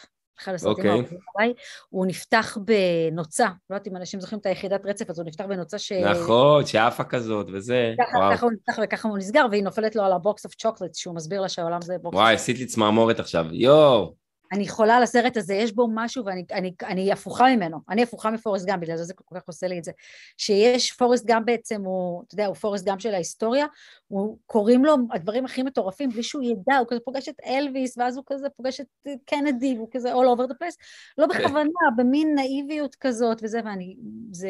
אחד 0.42 0.54
הסרטים 0.54 0.86
okay. 0.86 0.88
האהובים 0.88 1.20
עליי, 1.36 1.54
הוא 1.90 2.06
נפתח 2.06 2.58
בנוצה, 2.66 3.46
לא 3.46 3.76
יודעת 3.76 3.88
אם 3.88 3.96
אנשים 3.96 4.22
זוכרים 4.22 4.40
את 4.40 4.46
היחידת 4.46 4.86
רצף, 4.86 5.10
אז 5.10 5.20
הוא 5.20 5.28
נפתח 5.28 5.46
בנוצה 5.50 5.80
ש... 5.80 5.92
נכון, 5.92 6.66
שעפה 6.66 7.04
כזאת 7.04 7.48
וזה. 7.54 7.94
ככה 8.14 8.46
הוא 8.46 8.52
נפתח 8.52 8.80
וככה 8.84 9.08
הוא 9.08 9.18
נסגר, 9.18 9.46
והיא 9.52 9.64
נופלת 9.64 9.96
לו 9.96 10.04
על 10.04 10.14
ה 10.14 10.22
box 10.22 10.46
of 10.46 10.56
chocolate, 10.56 10.96
שהוא 10.96 11.16
מסביר 11.16 11.42
לה 11.42 11.50
שהעולם 11.50 11.82
זה 11.82 11.98
box. 12.02 12.16
וואי, 12.16 12.34
עשית 12.34 12.60
לי 12.60 12.66
צמרמורת 12.66 13.20
עכשיו, 13.20 13.46
יואו. 13.52 14.21
אני 14.52 14.68
חולה 14.68 14.98
על 14.98 15.04
הסרט 15.04 15.38
הזה, 15.38 15.54
יש 15.54 15.72
בו 15.72 15.88
משהו 15.94 16.26
ואני 16.26 16.44
אני, 16.52 16.74
אני 16.84 17.12
הפוכה 17.12 17.56
ממנו, 17.56 17.78
אני 17.90 18.04
הפוכה 18.04 18.32
מפורסט 18.32 18.66
גאמפ, 18.66 18.80
בגלל 18.80 18.98
זה 18.98 19.04
זה 19.04 19.14
כל 19.14 19.36
כך 19.40 19.48
עושה 19.48 19.68
לי 19.68 19.80
את 19.80 19.84
זה, 19.84 19.92
שיש 20.38 20.92
פורסט 20.92 21.26
גאמפ 21.26 21.46
בעצם, 21.46 21.82
הוא, 21.86 22.24
אתה 22.24 22.34
יודע, 22.34 22.46
הוא 22.46 22.56
פורסט 22.56 22.86
גאמפ 22.86 23.00
של 23.00 23.14
ההיסטוריה, 23.14 23.66
הוא, 24.08 24.38
קורים 24.46 24.86
לו 24.86 24.96
הדברים 25.12 25.46
הכי 25.46 25.64
מטורפים 25.64 26.10
בלי 26.10 26.24
שהוא 26.24 26.44
ידע, 26.44 26.78
הוא 26.78 26.88
כזה 26.90 27.00
פוגש 27.06 27.30
את 27.30 27.36
אלוויס, 27.46 27.98
ואז 27.98 28.18
הוא 28.18 28.24
כזה 28.28 28.50
פוגש 28.50 28.82
את 28.82 28.88
קנדי, 29.26 29.74
והוא 29.76 29.88
כזה 29.92 30.14
all 30.14 30.38
over 30.38 30.52
the 30.52 30.54
place, 30.54 30.76
לא 31.18 31.28
כן. 31.34 31.40
בכוונה, 31.40 31.70
במין 31.98 32.36
נאיביות 32.36 32.96
כזאת 32.96 33.40
וזה, 33.44 33.60
ואני, 33.66 33.96
זה 34.32 34.50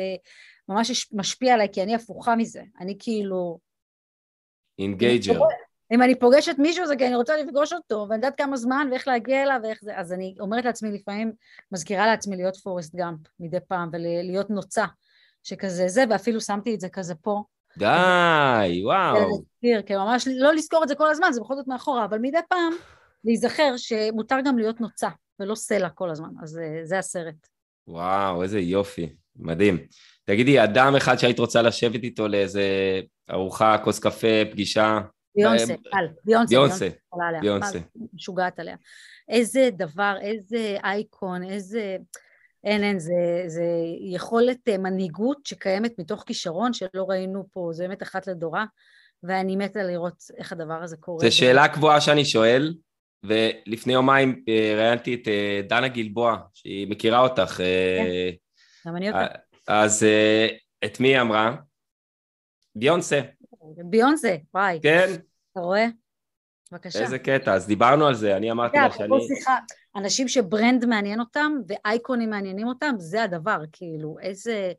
ממש 0.69 1.09
משפיע 1.13 1.53
עליי, 1.53 1.67
כי 1.73 1.83
אני 1.83 1.95
הפוכה 1.95 2.35
מזה, 2.35 2.63
אני 2.79 2.95
כאילו... 2.99 3.59
engager. 4.79 5.39
אם 5.91 6.01
אני 6.01 6.19
פוגשת 6.19 6.55
מישהו 6.57 6.87
זה 6.87 6.95
כי 6.95 7.07
אני 7.07 7.15
רוצה 7.15 7.37
לפגוש 7.37 7.73
אותו, 7.73 8.05
ואני 8.09 8.15
יודעת 8.15 8.37
כמה 8.37 8.57
זמן 8.57 8.87
ואיך 8.91 9.07
להגיע 9.07 9.43
אליו 9.43 9.59
ואיך 9.63 9.79
זה, 9.81 9.97
אז 9.97 10.13
אני 10.13 10.35
אומרת 10.39 10.65
לעצמי 10.65 10.91
לפעמים, 10.91 11.31
מזכירה 11.71 12.07
לעצמי 12.07 12.35
להיות 12.35 12.57
פורסט 12.57 12.95
גאמפ 12.95 13.19
מדי 13.39 13.57
פעם 13.67 13.89
ולהיות 13.93 14.49
נוצה 14.49 14.85
שכזה 15.43 15.87
זה, 15.87 16.03
ואפילו 16.09 16.41
שמתי 16.41 16.75
את 16.75 16.79
זה 16.79 16.89
כזה 16.89 17.15
פה. 17.15 17.43
די, 17.77 18.81
וואו. 18.83 19.15
להזכיר, 19.15 19.81
כי 19.81 19.95
ממש 19.95 20.27
לא 20.37 20.53
לזכור 20.53 20.83
את 20.83 20.87
זה 20.87 20.95
כל 20.95 21.09
הזמן, 21.09 21.31
זה 21.31 21.41
בכל 21.41 21.55
זאת 21.55 21.67
מאחורה, 21.67 22.05
אבל 22.05 22.17
מדי 22.21 22.37
פעם 22.49 22.73
להיזכר 23.23 23.73
שמותר 23.77 24.37
גם 24.45 24.57
להיות 24.57 24.81
נוצה 24.81 25.09
ולא 25.39 25.55
סלע 25.55 25.89
כל 25.89 26.09
הזמן, 26.09 26.29
אז 26.43 26.57
אה, 26.57 26.79
זה 26.83 26.99
הסרט. 26.99 27.47
וואו, 27.87 28.43
איזה 28.43 28.59
יופי, 28.59 29.15
מדהים. 29.35 29.77
תגידי, 30.25 30.63
אדם 30.63 30.95
אחד 30.95 31.17
שהיית 31.17 31.39
רוצה 31.39 31.61
לשבת 31.61 32.03
איתו 32.03 32.27
לאיזה 32.27 32.63
ארוחה, 33.31 33.77
כוס 33.83 33.99
קפה, 33.99 34.45
פגישה? 34.51 34.99
ביונסה, 35.35 35.73
קל, 35.91 36.05
ביונסה. 36.25 36.55
ביונסה, 36.55 36.87
ביונסה. 37.41 37.79
משוגעת 38.13 38.59
עליה. 38.59 38.75
איזה 39.29 39.69
דבר, 39.73 40.15
איזה 40.21 40.77
אייקון, 40.83 41.43
איזה... 41.43 41.97
אין, 42.63 42.83
אין, 42.83 42.99
זה, 42.99 43.43
זה 43.47 43.63
יכולת 43.99 44.69
אה, 44.69 44.77
מנהיגות 44.77 45.45
שקיימת 45.45 45.99
מתוך 45.99 46.23
כישרון 46.27 46.73
שלא 46.73 47.05
ראינו 47.09 47.47
פה, 47.51 47.69
זה 47.71 47.87
באמת 47.87 48.03
אחת 48.03 48.27
לדורה, 48.27 48.65
ואני 49.23 49.55
מתה 49.55 49.83
לראות 49.83 50.23
איך 50.37 50.51
הדבר 50.51 50.83
הזה 50.83 50.97
קורה. 50.97 51.29
זו 51.29 51.35
שאלה 51.35 51.67
קבועה 51.67 52.01
שאני 52.01 52.25
שואל, 52.25 52.73
ולפני 53.23 53.93
יומיים 53.93 54.43
אה, 54.49 54.73
ראיינתי 54.77 55.13
את 55.13 55.27
אה, 55.27 55.61
דנה 55.69 55.87
גלבוע, 55.87 56.37
שהיא 56.53 56.87
מכירה 56.87 57.19
אותך. 57.19 57.51
כן, 57.57 58.05
גם 58.87 58.95
אני 58.95 59.09
אותה. 59.09 59.25
אז 59.67 60.05
את 60.85 60.99
מי 60.99 61.07
היא 61.07 61.21
אמרה? 61.21 61.55
ביונסה. 62.75 63.21
ביונסה, 63.85 64.35
וואי. 64.53 64.79
כן. 64.83 65.09
אתה 65.51 65.59
רואה? 65.59 65.87
בבקשה. 66.71 66.99
איזה 66.99 67.19
קטע, 67.19 67.53
אז 67.53 67.67
דיברנו 67.67 68.07
על 68.07 68.15
זה, 68.15 68.37
אני 68.37 68.51
אמרתי 68.51 68.77
לך 68.77 68.95
שאני... 68.95 69.09
שיחה, 69.27 69.57
אנשים 69.95 70.27
שברנד 70.27 70.85
מעניין 70.85 71.19
אותם 71.19 71.51
ואייקונים 71.67 72.29
מעניינים 72.29 72.67
אותם, 72.67 72.95
זה 72.97 73.23
הדבר, 73.23 73.59
כאילו, 73.71 74.17
איזה... 74.21 74.71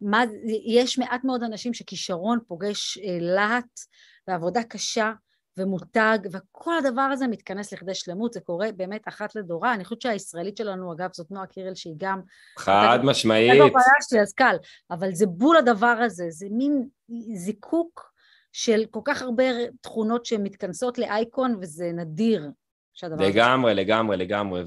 מה, 0.00 0.24
יש 0.66 0.98
מעט 0.98 1.24
מאוד 1.24 1.42
אנשים 1.42 1.74
שכישרון 1.74 2.38
פוגש 2.48 2.98
אה, 2.98 3.18
להט 3.20 3.80
ועבודה 4.28 4.62
קשה 4.62 5.12
ומותג, 5.56 6.18
וכל 6.32 6.78
הדבר 6.78 7.02
הזה 7.02 7.26
מתכנס 7.26 7.72
לכדי 7.72 7.94
שלמות, 7.94 8.32
זה 8.32 8.40
קורה 8.40 8.72
באמת 8.76 9.08
אחת 9.08 9.34
לדורה. 9.34 9.74
אני 9.74 9.84
חושבת 9.84 10.00
שהישראלית 10.00 10.56
שלנו, 10.56 10.92
אגב, 10.92 11.08
זאת 11.12 11.30
נועה 11.30 11.46
קירל, 11.46 11.74
שהיא 11.74 11.94
גם... 11.96 12.20
חד 12.58 12.98
משמעית. 13.02 13.58
לא 13.58 13.68
פגשתי, 13.68 14.20
אז 14.20 14.32
קל, 14.32 14.56
אבל 14.90 15.14
זה 15.14 15.26
בול 15.26 15.56
הדבר 15.56 15.86
הזה, 15.86 16.24
זה 16.30 16.46
מין 16.50 16.86
זיקוק 17.34 18.12
של 18.52 18.84
כל 18.90 19.00
כך 19.04 19.22
הרבה 19.22 19.44
תכונות 19.80 20.26
שמתכנסות 20.26 20.98
לאייקון, 20.98 21.56
וזה 21.60 21.90
נדיר. 21.92 22.50
לגמרי, 23.18 23.74
לגמרי, 23.74 24.16
לגמרי, 24.16 24.62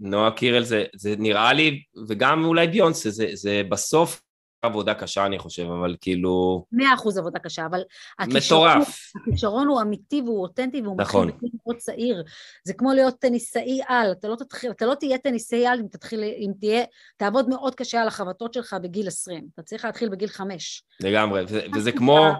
ונועה 0.00 0.30
קירל 0.30 0.64
זה, 0.64 0.84
זה 0.94 1.14
נראה 1.18 1.52
לי, 1.52 1.82
וגם 2.08 2.44
אולי 2.44 2.68
ביונסה, 2.68 3.10
זה, 3.10 3.26
זה 3.32 3.62
בסוף 3.68 4.20
עבודה 4.64 4.94
קשה 4.94 5.26
אני 5.26 5.38
חושב, 5.38 5.62
אבל 5.62 5.96
כאילו... 6.00 6.64
מאה 6.72 6.94
אחוז 6.94 7.18
עבודה 7.18 7.38
קשה, 7.38 7.66
אבל... 7.66 7.82
מטורף. 8.28 9.12
הכישרון 9.16 9.66
הוא 9.66 9.82
אמיתי 9.82 10.20
והוא 10.20 10.42
אותנטי 10.42 10.80
והוא 10.80 10.96
נכון. 10.98 11.28
מתחיל 11.28 11.38
בגיל 11.38 11.60
מאוד 11.66 11.76
צעיר. 11.76 12.24
זה 12.64 12.74
כמו 12.74 12.92
להיות 12.92 13.14
טניסאי 13.18 13.80
על, 13.88 14.12
אתה 14.12 14.28
לא, 14.28 14.36
תתחיל, 14.36 14.70
אתה 14.70 14.86
לא 14.86 14.94
תהיה 14.94 15.18
טניסאי 15.18 15.66
על 15.66 15.80
אם 15.80 15.86
תתחיל, 15.90 16.24
אם 16.24 16.50
תהיה, 16.60 16.84
תעבוד 17.16 17.48
מאוד 17.48 17.74
קשה 17.74 18.02
על 18.02 18.08
החבטות 18.08 18.54
שלך 18.54 18.76
בגיל 18.82 19.06
20, 19.06 19.46
אתה 19.54 19.62
צריך 19.62 19.84
להתחיל 19.84 20.08
בגיל 20.08 20.28
5. 20.28 20.82
לגמרי, 21.00 21.44
וזה 21.74 21.92
כמו... 21.92 22.30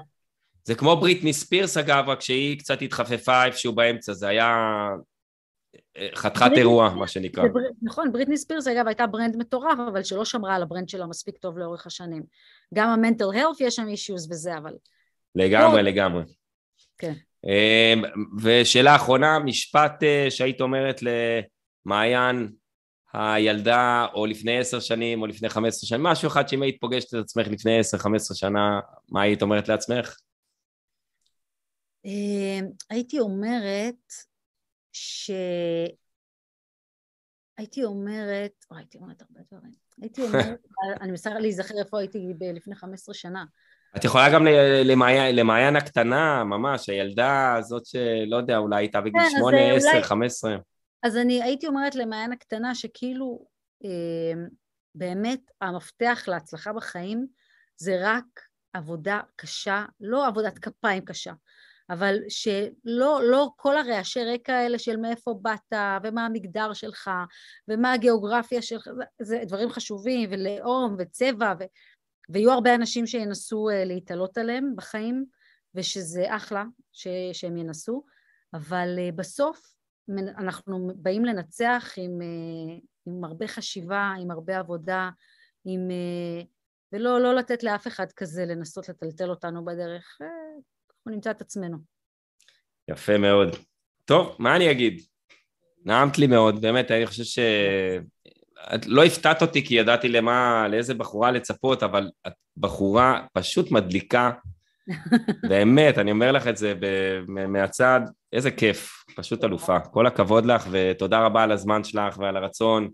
זה 0.67 0.75
כמו 0.75 0.97
בריטני 0.97 1.33
ספירס 1.33 1.77
אגב, 1.77 2.09
רק 2.09 2.21
שהיא 2.21 2.59
קצת 2.59 2.83
התחפפה 2.83 3.45
איפשהו 3.45 3.73
באמצע, 3.73 4.13
זה 4.13 4.29
היה 4.29 4.57
חתיכת 6.15 6.51
אירוע, 6.57 6.91
מה 6.91 7.09
שנקרא. 7.09 7.45
נכון, 7.83 8.13
בריטני 8.13 8.37
ספירס 8.37 8.67
אגב 8.67 8.87
הייתה 8.87 9.07
brand 9.07 9.37
מטורף, 9.37 9.79
אבל 9.93 10.03
שלא 10.03 10.25
שמרה 10.25 10.55
על 10.55 10.63
ה 10.63 10.67
brand 10.67 10.89
שלה 10.89 11.07
מספיק 11.07 11.37
טוב 11.37 11.59
לאורך 11.59 11.87
השנים. 11.87 12.23
גם 12.75 12.89
ה 12.89 12.94
mental 12.94 13.25
health 13.35 13.61
יש 13.61 13.77
שם 13.77 13.89
issues 13.89 14.31
וזה, 14.31 14.59
אבל... 14.59 14.73
לגמרי. 15.35 15.83
לגמרי. 15.83 16.23
כן. 16.99 17.13
אמ, 17.45 18.03
ושאלה 18.43 18.97
אחרונה, 18.97 19.39
משפט 19.39 20.03
אה, 20.03 20.27
שהיית 20.31 20.61
אומרת 20.61 21.01
למעיין 21.87 22.53
הילדה, 23.13 24.07
או 24.15 24.27
לפני 24.27 24.59
עשר 24.59 24.81
שנים, 24.81 25.23
או 25.23 25.27
לפני 25.27 25.49
חמש 25.49 25.69
עשרה 25.69 25.89
שנים, 25.89 26.03
משהו 26.03 26.29
אחד 26.29 26.49
שאם 26.49 26.63
היית 26.63 26.81
פוגשת 26.81 27.15
את 27.15 27.19
עצמך 27.19 27.47
לפני 27.47 27.79
עשר, 27.79 27.99
חמש 27.99 28.23
עשרה 28.23 28.37
שנה, 28.37 28.81
מה 29.11 29.23
היית 29.23 29.43
אומרת 29.43 29.69
לעצמך? 29.69 30.17
אמ, 32.05 32.67
הייתי 32.91 33.21
אומרת 33.21 34.13
ש... 34.95 35.31
הייתי 37.59 37.85
אומרת, 37.85 38.65
או 38.71 38.77
הייתי 38.77 38.99
אומרת 38.99 39.23
הרבה 39.23 39.41
דברים, 39.53 39.73
הייתי 40.03 40.23
אומרת, 40.23 40.61
אני 41.01 41.11
מנסה 41.11 41.31
להיזכר 41.39 41.75
איפה 41.79 42.01
הייתי 42.01 42.19
לפני 42.55 42.75
15 42.75 43.15
שנה. 43.15 43.45
את 43.97 44.05
יכולה 44.05 44.33
גם 44.33 44.47
למעיין, 44.85 45.37
למעיין 45.37 45.77
הקטנה, 45.77 46.45
ממש, 46.45 46.89
הילדה 46.89 47.55
הזאת 47.55 47.87
שלא 47.87 48.37
יודע, 48.37 48.57
אולי 48.57 48.77
הייתה 48.77 49.01
בגיל 49.01 49.23
כן, 49.23 49.39
8, 49.39 49.73
10, 49.73 49.89
אולי... 49.89 50.03
15. 50.03 50.57
אז 51.03 51.17
אני 51.17 51.43
הייתי 51.43 51.67
אומרת 51.67 51.95
למעיין 51.95 52.33
הקטנה 52.33 52.75
שכאילו 52.75 53.47
אה, 53.85 54.43
באמת 54.95 55.41
המפתח 55.61 56.25
להצלחה 56.29 56.73
בחיים 56.73 57.27
זה 57.77 57.97
רק 58.01 58.25
עבודה 58.73 59.21
קשה, 59.37 59.85
לא 60.01 60.27
עבודת 60.27 60.59
כפיים 60.59 61.05
קשה, 61.05 61.33
אבל 61.91 62.19
שלא 62.29 63.21
לא 63.23 63.51
כל 63.57 63.77
הרעשי 63.77 64.25
רקע 64.25 64.53
האלה 64.53 64.79
של 64.79 64.97
מאיפה 64.97 65.35
באת 65.43 65.73
ומה 66.03 66.27
המגדר 66.27 66.73
שלך 66.73 67.11
ומה 67.69 67.93
הגיאוגרפיה 67.93 68.63
שלך, 68.63 68.89
זה 69.23 69.41
דברים 69.47 69.69
חשובים 69.71 70.31
ולאום 70.33 70.97
וצבע 70.99 71.55
ו, 71.61 71.65
ויהיו 72.29 72.51
הרבה 72.53 72.75
אנשים 72.75 73.07
שינסו 73.07 73.71
אה, 73.71 73.85
להתעלות 73.85 74.39
עליהם 74.39 74.77
בחיים 74.77 75.25
ושזה 75.75 76.37
אחלה 76.37 76.65
ש, 76.93 77.09
שהם 77.33 77.57
ינסו, 77.57 78.05
אבל 78.55 78.97
אה, 78.99 79.13
בסוף 79.13 79.75
אנחנו 80.39 80.91
באים 80.97 81.25
לנצח 81.25 81.93
עם, 81.97 82.23
אה, 82.23 82.77
עם 83.07 83.25
הרבה 83.25 83.47
חשיבה, 83.47 84.15
עם 84.21 84.31
הרבה 84.31 84.59
עבודה, 84.59 85.11
עם, 85.65 85.81
ולא 86.93 87.21
לא 87.21 87.35
לתת 87.35 87.63
לאף 87.63 87.87
אחד 87.87 88.13
כזה 88.13 88.45
לנסות 88.45 88.89
לטלטל 88.89 89.31
אותנו 89.31 89.65
בדרך. 89.65 90.19
אנחנו 91.07 91.15
נמצא 91.15 91.31
את 91.31 91.41
עצמנו. 91.41 91.77
יפה 92.91 93.19
מאוד. 93.19 93.57
טוב, 94.05 94.37
מה 94.39 94.57
אני 94.57 94.71
אגיד? 94.71 95.03
נעמת 95.85 96.19
לי 96.19 96.27
מאוד, 96.27 96.61
באמת, 96.61 96.91
אני 96.91 97.07
חושב 97.07 97.25
ש... 97.25 97.39
את 98.75 98.87
לא 98.87 99.05
הפתעת 99.05 99.43
אותי 99.43 99.67
כי 99.67 99.75
ידעתי 99.75 100.09
למה, 100.09 100.67
לאיזה 100.69 100.95
בחורה 100.95 101.31
לצפות, 101.31 101.83
אבל 101.83 102.11
את 102.27 102.33
בחורה 102.57 103.27
פשוט 103.33 103.71
מדליקה. 103.71 104.31
באמת, 105.51 105.99
אני 105.99 106.11
אומר 106.11 106.33
לך 106.33 106.47
את 106.47 106.57
זה 106.57 106.75
מהצד, 107.49 108.01
איזה 108.33 108.51
כיף, 108.51 109.05
פשוט 109.17 109.45
אלופה. 109.45 109.81
כל 109.81 110.07
הכבוד 110.07 110.47
לך, 110.47 110.69
ותודה 110.71 111.27
רבה 111.27 111.43
על 111.43 111.53
הזמן 111.53 111.85
שלך 111.85 112.19
ועל 112.19 112.37
הרצון. 112.37 112.91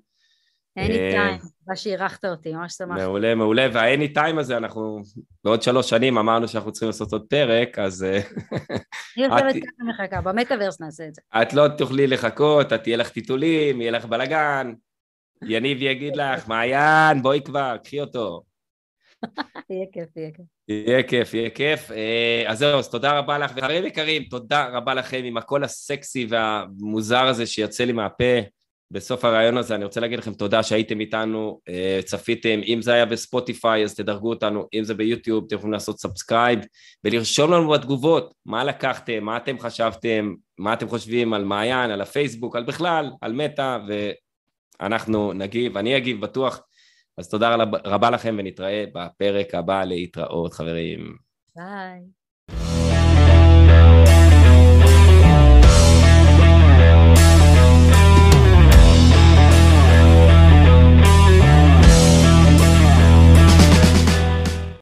אין 0.77 0.91
לי 0.91 0.99
טיים, 0.99 1.39
תודה 1.39 1.77
שאירחת 1.77 2.25
אותי, 2.25 2.53
ממש 2.53 2.73
שמחתי. 2.73 3.03
מעולה, 3.03 3.35
מעולה, 3.35 3.69
והאני 3.73 4.13
טיים 4.13 4.39
הזה, 4.39 4.57
אנחנו 4.57 5.01
בעוד 5.45 5.63
שלוש 5.63 5.91
שנים 5.91 6.19
אמרנו 6.19 6.49
שאנחנו 6.49 6.73
צריכים 6.73 6.89
לעשות 6.89 7.13
עוד 7.13 7.27
פרק, 7.31 7.79
אז... 7.79 8.05
אה, 8.05 8.21
אני 9.17 9.25
יושבת 9.25 9.53
כאן 9.53 9.87
ומחכה, 9.87 10.21
במטאוורס 10.21 10.81
נעשה 10.81 11.09
את 11.09 11.15
זה. 11.15 11.23
את 11.43 11.53
לא 11.53 11.69
תוכלי 11.79 12.07
לחכות, 12.07 12.73
את 12.73 12.83
תהיה 12.83 12.97
לך 12.97 13.09
טיטולים, 13.09 13.81
יהיה 13.81 13.91
לך 13.91 14.05
בלאגן, 14.05 14.73
יניב 15.43 15.83
יגיד 15.83 16.17
לך, 16.17 16.49
מעיין, 16.49 17.23
בואי 17.23 17.41
כבר, 17.45 17.77
קחי 17.85 18.01
אותו. 18.01 18.43
יהיה 19.71 19.87
כיף, 19.93 20.17
יהיה 20.17 20.31
כיף. 20.31 20.47
יהיה 20.69 21.03
כיף, 21.03 21.35
יהיה 21.35 21.51
כיף. 21.51 21.91
אה, 21.91 22.45
אז 22.47 22.59
זהו, 22.59 22.79
אז 22.79 22.91
תודה 22.91 23.19
רבה 23.19 23.39
לך, 23.39 23.53
וחברים 23.57 23.87
יקרים, 23.87 24.23
תודה 24.23 24.69
רבה 24.69 24.95
לכם 24.95 25.21
עם 25.25 25.37
הקול 25.37 25.65
הסקסי 25.65 26.27
והמוזר 26.31 27.27
הזה 27.27 27.47
שיוצא 27.47 27.85
לי 27.85 27.93
מהפה. 27.93 28.41
בסוף 28.93 29.25
הרעיון 29.25 29.57
הזה 29.57 29.75
אני 29.75 29.85
רוצה 29.85 30.01
להגיד 30.01 30.19
לכם 30.19 30.35
תודה 30.35 30.63
שהייתם 30.63 31.01
איתנו, 31.01 31.61
אה, 31.69 32.01
צפיתם, 32.05 32.61
אם 32.67 32.83
זה 32.83 32.93
היה 32.93 33.07
בספוטיפיי 33.07 33.85
אז 33.85 33.95
תדרגו 33.95 34.31
אותנו, 34.31 34.67
אם 34.75 34.85
זה 34.85 34.95
ביוטיוב 34.95 35.45
אתם 35.47 35.57
יכולים 35.57 35.73
לעשות 35.73 35.99
subscribe 35.99 36.59
ולרשום 37.05 37.53
לנו 37.53 37.71
בתגובות 37.71 38.35
מה 38.47 38.65
לקחתם, 38.65 39.25
מה 39.25 39.37
אתם 39.37 39.59
חשבתם, 39.59 40.35
מה 40.59 40.73
אתם 40.73 40.89
חושבים 40.89 41.33
על 41.33 41.45
מעיין, 41.45 41.91
על 41.91 42.01
הפייסבוק, 42.01 42.57
על 42.57 42.65
בכלל, 42.65 43.11
על 43.21 43.33
מטא? 43.33 43.79
ואנחנו 44.81 45.33
נגיב, 45.33 45.77
אני 45.77 45.97
אגיב 45.97 46.21
בטוח, 46.21 46.61
אז 47.19 47.29
תודה 47.29 47.57
רבה 47.85 48.11
לכם 48.11 48.37
ונתראה 48.39 48.85
בפרק 48.95 49.55
הבא 49.55 49.85
להתראות 49.85 50.53
חברים. 50.53 51.17
ביי. 51.57 52.80